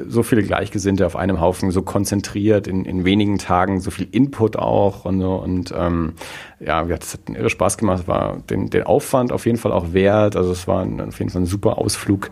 [0.07, 4.55] so viele Gleichgesinnte auf einem Haufen, so konzentriert in, in wenigen Tagen, so viel Input
[4.55, 5.35] auch und so.
[5.35, 6.13] Und ähm,
[6.59, 9.93] ja, das hat einen irre Spaß gemacht, war den, den Aufwand auf jeden Fall auch
[9.93, 10.35] wert.
[10.35, 12.29] Also es war auf jeden Fall ein super Ausflug.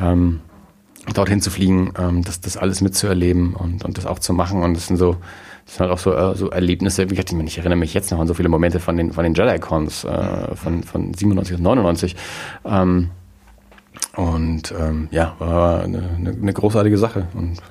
[0.00, 0.40] Ähm,
[1.14, 4.62] dorthin zu fliegen, ähm, das, das alles mitzuerleben und, und das auch zu machen.
[4.62, 5.16] Und das sind so,
[5.64, 8.26] das sind halt auch so, äh, so Erlebnisse, gesagt, ich erinnere mich jetzt noch an
[8.26, 12.16] so viele Momente von den, von den Jedi-Cons, äh, von, von 97 und 99.
[12.64, 13.10] Ähm,
[14.18, 17.62] und ähm, ja, war eine, eine, großartige Sache und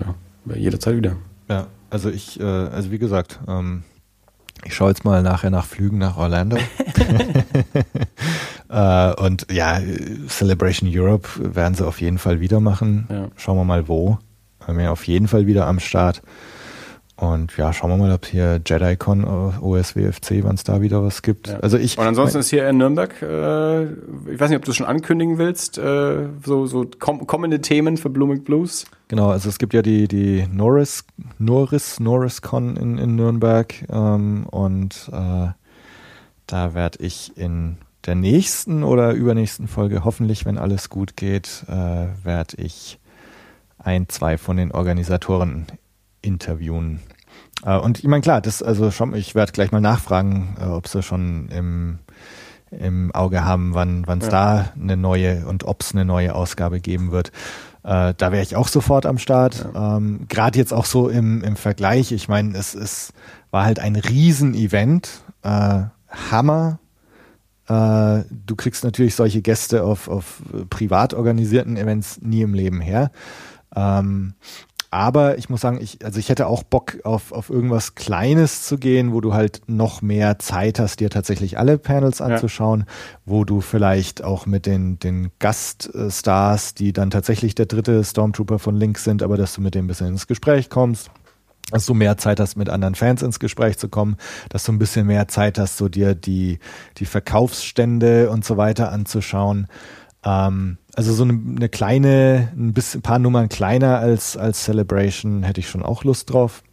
[0.45, 1.18] ja, jederzeit wieder.
[1.49, 3.84] Ja, also ich, äh, also wie gesagt, ähm,
[4.64, 6.56] ich schaue jetzt mal nachher nach Flügen nach Orlando.
[8.69, 9.82] äh, und ja,
[10.30, 13.07] Celebration Europe werden sie auf jeden Fall wieder machen.
[13.10, 13.28] Ja.
[13.36, 14.18] Schauen wir mal wo.
[14.65, 16.22] bei mir auf jeden Fall wieder am Start.
[17.18, 21.23] Und ja, schauen wir mal, ob hier JediCon, äh, OSWFC, wann es da wieder was
[21.23, 21.48] gibt.
[21.48, 21.60] Ja.
[21.61, 21.98] Also ich.
[21.98, 25.39] Und ansonsten ist hier in Nürnberg, äh, ich weiß nicht, ob du es schon ankündigen
[25.39, 28.85] willst, äh, so, so kom kommende Themen für Blooming Blues.
[29.07, 31.06] Genau, also es gibt ja die, die Norris,
[31.39, 35.48] Norris, NorrisCon in, in Nürnberg ähm, und äh,
[36.45, 42.07] da werde ich in der nächsten oder übernächsten Folge, hoffentlich, wenn alles gut geht, äh,
[42.23, 42.99] werde ich
[43.80, 45.65] ein, zwei von den Organisatoren
[46.28, 46.99] interviewen.
[47.66, 50.88] Äh, und ich meine, klar, das, also schon, ich werde gleich mal nachfragen, äh, ob
[50.88, 51.99] sie schon im,
[52.72, 54.32] im Auge haben, wann es ja.
[54.32, 57.32] da eine neue und ob es eine neue Ausgabe geben wird.
[57.84, 59.66] Äh, da wäre ich auch sofort am Start.
[59.74, 59.98] Ja.
[59.98, 62.12] Ähm, Gerade jetzt auch so im, im Vergleich.
[62.12, 63.14] Ich meine, es, es
[63.49, 65.22] war halt ein Riesenevent.
[65.44, 65.84] Äh,
[66.32, 66.80] Hammer.
[67.68, 73.12] Äh, du kriegst natürlich solche Gäste auf, auf privat organisierten Events nie im Leben her.
[73.76, 74.34] Ähm,
[74.89, 78.77] aber ich muss sagen, ich, also ich hätte auch Bock auf, auf irgendwas Kleines zu
[78.77, 82.85] gehen, wo du halt noch mehr Zeit hast, dir tatsächlich alle Panels anzuschauen, ja.
[83.26, 88.76] wo du vielleicht auch mit den, den Gaststars, die dann tatsächlich der dritte Stormtrooper von
[88.76, 91.11] Link sind, aber dass du mit dem ein bisschen ins Gespräch kommst
[91.69, 94.15] dass du mehr Zeit hast, mit anderen Fans ins Gespräch zu kommen,
[94.47, 96.59] dass du ein bisschen mehr Zeit hast, so dir die,
[96.97, 99.68] die Verkaufsstände und so weiter anzuschauen.
[100.23, 105.44] Ähm, also so eine, eine kleine, ein bisschen, ein paar Nummern kleiner als, als Celebration
[105.44, 106.64] hätte ich schon auch Lust drauf.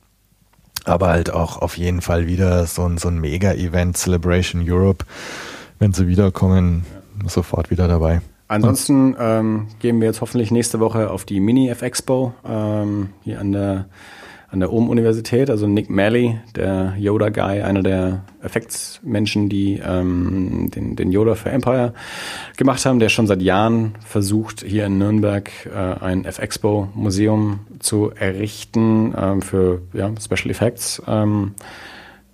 [0.86, 5.04] Aber halt auch auf jeden Fall wieder so ein, so ein Mega-Event, Celebration Europe.
[5.78, 6.86] Wenn sie wiederkommen,
[7.26, 8.22] sofort wieder dabei.
[8.48, 13.86] Ansonsten ähm, gehen wir jetzt hoffentlich nächste Woche auf die Mini-F-Expo ähm, hier an der
[14.54, 21.10] an der Ohm-Universität, also Nick Malley, der Yoda-Guy, einer der Effektsmenschen, die ähm, den, den
[21.10, 21.92] Yoda für Empire
[22.56, 29.12] gemacht haben, der schon seit Jahren versucht, hier in Nürnberg äh, ein F-Expo-Museum zu errichten
[29.18, 31.02] ähm, für ja, Special Effects.
[31.08, 31.54] Ähm,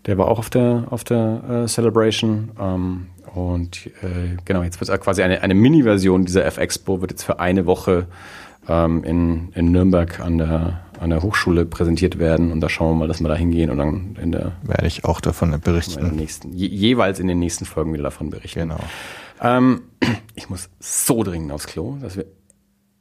[0.04, 2.50] der war auch auf der, auf der äh, Celebration.
[2.60, 7.40] Ähm, und äh, genau, jetzt wird quasi eine, eine Mini-Version dieser F-Expo, wird jetzt für
[7.40, 8.08] eine Woche
[8.70, 12.52] ähm, in, in Nürnberg an der, an der Hochschule präsentiert werden.
[12.52, 14.52] Und da schauen wir mal, dass wir da hingehen und dann in der.
[14.62, 16.06] Werde ich auch davon berichten.
[16.06, 18.60] In nächsten, je, jeweils in den nächsten Folgen wieder davon berichten.
[18.60, 18.78] Genau.
[19.42, 19.82] Ähm,
[20.36, 22.26] ich muss so dringend aufs Klo, dass wir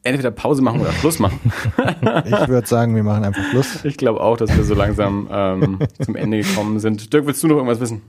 [0.03, 1.39] entweder Pause machen oder Schluss machen.
[2.25, 3.85] ich würde sagen, wir machen einfach Schluss.
[3.85, 7.13] Ich glaube auch, dass wir so langsam ähm, zum Ende gekommen sind.
[7.13, 8.01] Dirk, willst du noch irgendwas wissen?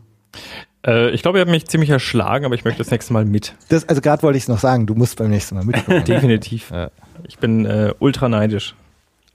[0.87, 3.55] Äh, ich glaube, ihr habt mich ziemlich erschlagen, aber ich möchte das nächste Mal mit.
[3.69, 6.05] Das, also gerade wollte ich es noch sagen, du musst beim nächsten Mal mitkommen.
[6.07, 6.71] Definitiv.
[6.71, 6.91] Ja.
[7.27, 8.75] Ich bin äh, ultra neidisch.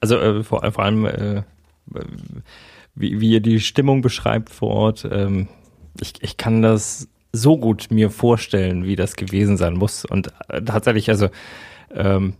[0.01, 1.43] Also äh, vor, vor, allem, äh,
[2.95, 5.07] wie, wie ihr die Stimmung beschreibt vor Ort.
[5.09, 5.47] Ähm,
[5.99, 10.05] ich, ich kann das so gut mir vorstellen, wie das gewesen sein muss.
[10.05, 11.29] Und äh, tatsächlich, also
[11.93, 12.33] ähm,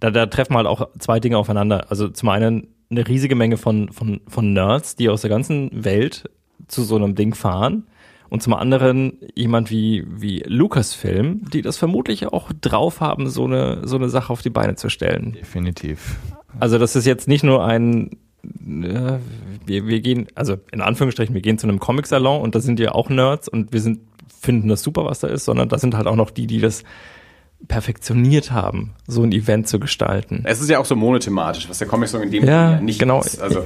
[0.00, 1.90] da, da treffen halt auch zwei Dinge aufeinander.
[1.90, 6.30] Also zum einen eine riesige Menge von, von, von Nerds, die aus der ganzen Welt
[6.68, 7.86] zu so einem Ding fahren
[8.30, 13.86] und zum anderen jemand wie, wie Lucasfilm, die das vermutlich auch drauf haben, so eine,
[13.86, 15.32] so eine Sache auf die Beine zu stellen.
[15.32, 16.16] Definitiv.
[16.58, 19.18] Also das ist jetzt nicht nur ein, äh,
[19.66, 22.92] wir, wir gehen, also in Anführungsstrichen, wir gehen zu einem Comic-Salon und da sind ja
[22.92, 24.00] auch Nerds und wir sind,
[24.40, 26.84] finden das super, was da ist, sondern da sind halt auch noch die, die das
[27.68, 30.42] perfektioniert haben, so ein Event zu gestalten.
[30.44, 33.20] Es ist ja auch so monothematisch, was der Comic-Salon in dem ja, ja nicht genau.
[33.20, 33.40] ist.
[33.40, 33.64] Also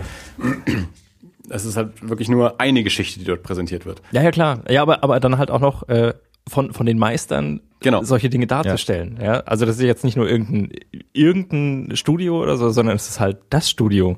[1.50, 4.02] es ist halt wirklich nur eine Geschichte, die dort präsentiert wird.
[4.12, 4.62] Ja, ja, klar.
[4.68, 6.14] Ja, aber, aber dann halt auch noch äh,
[6.48, 8.02] von, von den Meistern genau.
[8.02, 9.18] solche Dinge darzustellen.
[9.20, 9.24] Ja.
[9.24, 9.40] ja.
[9.40, 10.70] Also das ist jetzt nicht nur irgendein,
[11.12, 14.16] irgendein Studio oder so, sondern es ist halt das Studio.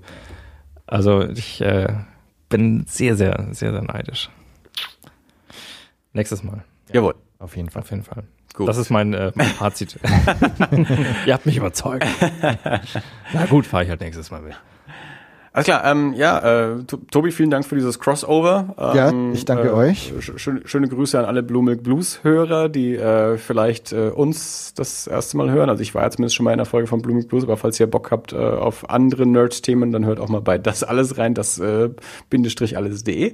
[0.87, 1.95] Also ich äh,
[2.49, 4.31] bin sehr, sehr, sehr, sehr neidisch.
[6.13, 6.65] Nächstes Mal.
[6.89, 6.97] Ja.
[6.97, 7.15] Jawohl.
[7.39, 7.83] Auf jeden Fall.
[7.83, 8.25] Auf jeden Fall.
[8.55, 8.69] Gut.
[8.69, 9.99] Das ist mein, äh, mein Fazit.
[11.27, 12.07] Ihr habt mich überzeugt.
[13.33, 14.55] Na gut, fahre ich halt nächstes Mal mit.
[15.53, 18.75] Alles klar, ähm, ja, äh, Tobi, vielen Dank für dieses Crossover.
[18.79, 20.13] Ähm, ja, ich danke äh, euch.
[20.21, 25.09] Schöne, schöne Grüße an alle Blue Milk Blues Hörer, die äh, vielleicht äh, uns das
[25.09, 25.69] erste Mal hören.
[25.69, 27.57] Also ich war ja zumindest schon mal in der Folge von Blue Milk Blues, aber
[27.57, 31.19] falls ihr Bock habt äh, auf andere Nerd-Themen, dann hört auch mal bei das alles
[31.19, 31.91] rein, das äh,
[32.29, 33.33] Bindestrich alles.de.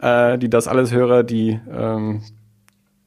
[0.00, 2.22] Äh, die das alles Hörer, die ähm,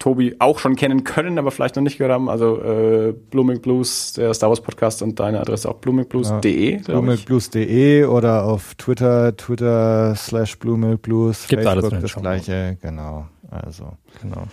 [0.06, 2.30] Tobi auch schon kennen können, aber vielleicht noch nicht gehört haben.
[2.30, 6.76] Also äh, Blooming Blues, der Star Wars Podcast und deine Adresse auch bloomingBlues.de.
[6.76, 13.26] Ja, bloomingBlues.de oder auf Twitter, Twitter slash bloomingBlues, Gibt Facebook alles das gleiche, genau.
[13.50, 14.44] Also genau.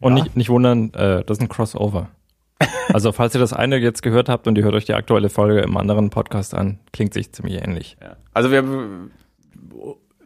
[0.00, 0.22] Und ja.
[0.22, 2.08] nicht, nicht wundern, äh, das ist ein Crossover.
[2.88, 5.60] also falls ihr das eine jetzt gehört habt und ihr hört euch die aktuelle Folge
[5.60, 7.98] im anderen Podcast an, klingt sich ziemlich ähnlich.
[8.00, 8.16] Ja.
[8.32, 8.64] Also wir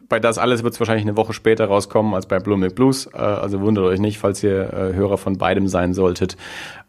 [0.09, 3.05] bei das alles wird es wahrscheinlich eine Woche später rauskommen als bei Blue Milk Blues.
[3.13, 6.33] Äh, also wundert euch nicht, falls ihr äh, Hörer von beidem sein solltet.
[6.33, 6.37] Äh,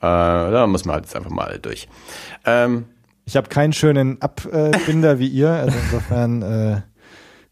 [0.00, 1.88] da muss man halt jetzt einfach mal durch.
[2.46, 2.86] Ähm,
[3.26, 6.80] Ich habe keinen schönen Abbinder wie ihr, also insofern äh,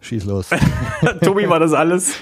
[0.00, 0.48] schieß los.
[1.22, 2.14] Tobi, war das alles?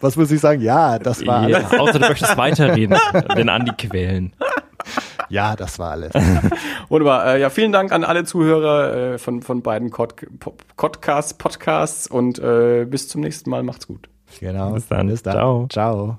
[0.00, 0.62] Was muss ich sagen?
[0.62, 2.96] Ja, das war Ja, außer du möchtest weiterreden,
[3.36, 4.32] den Andi quälen.
[5.28, 6.12] Ja, das war alles.
[6.88, 7.34] Wunderbar.
[7.34, 12.86] Äh, ja, vielen Dank an alle Zuhörer äh, von, von beiden Podcasts, Podcasts und äh,
[12.88, 13.62] bis zum nächsten Mal.
[13.62, 14.08] Macht's gut.
[14.40, 14.72] Genau.
[14.72, 15.08] Bis dann.
[15.08, 15.34] Bis dann.
[15.34, 15.66] Ciao.
[15.68, 16.18] Ciao.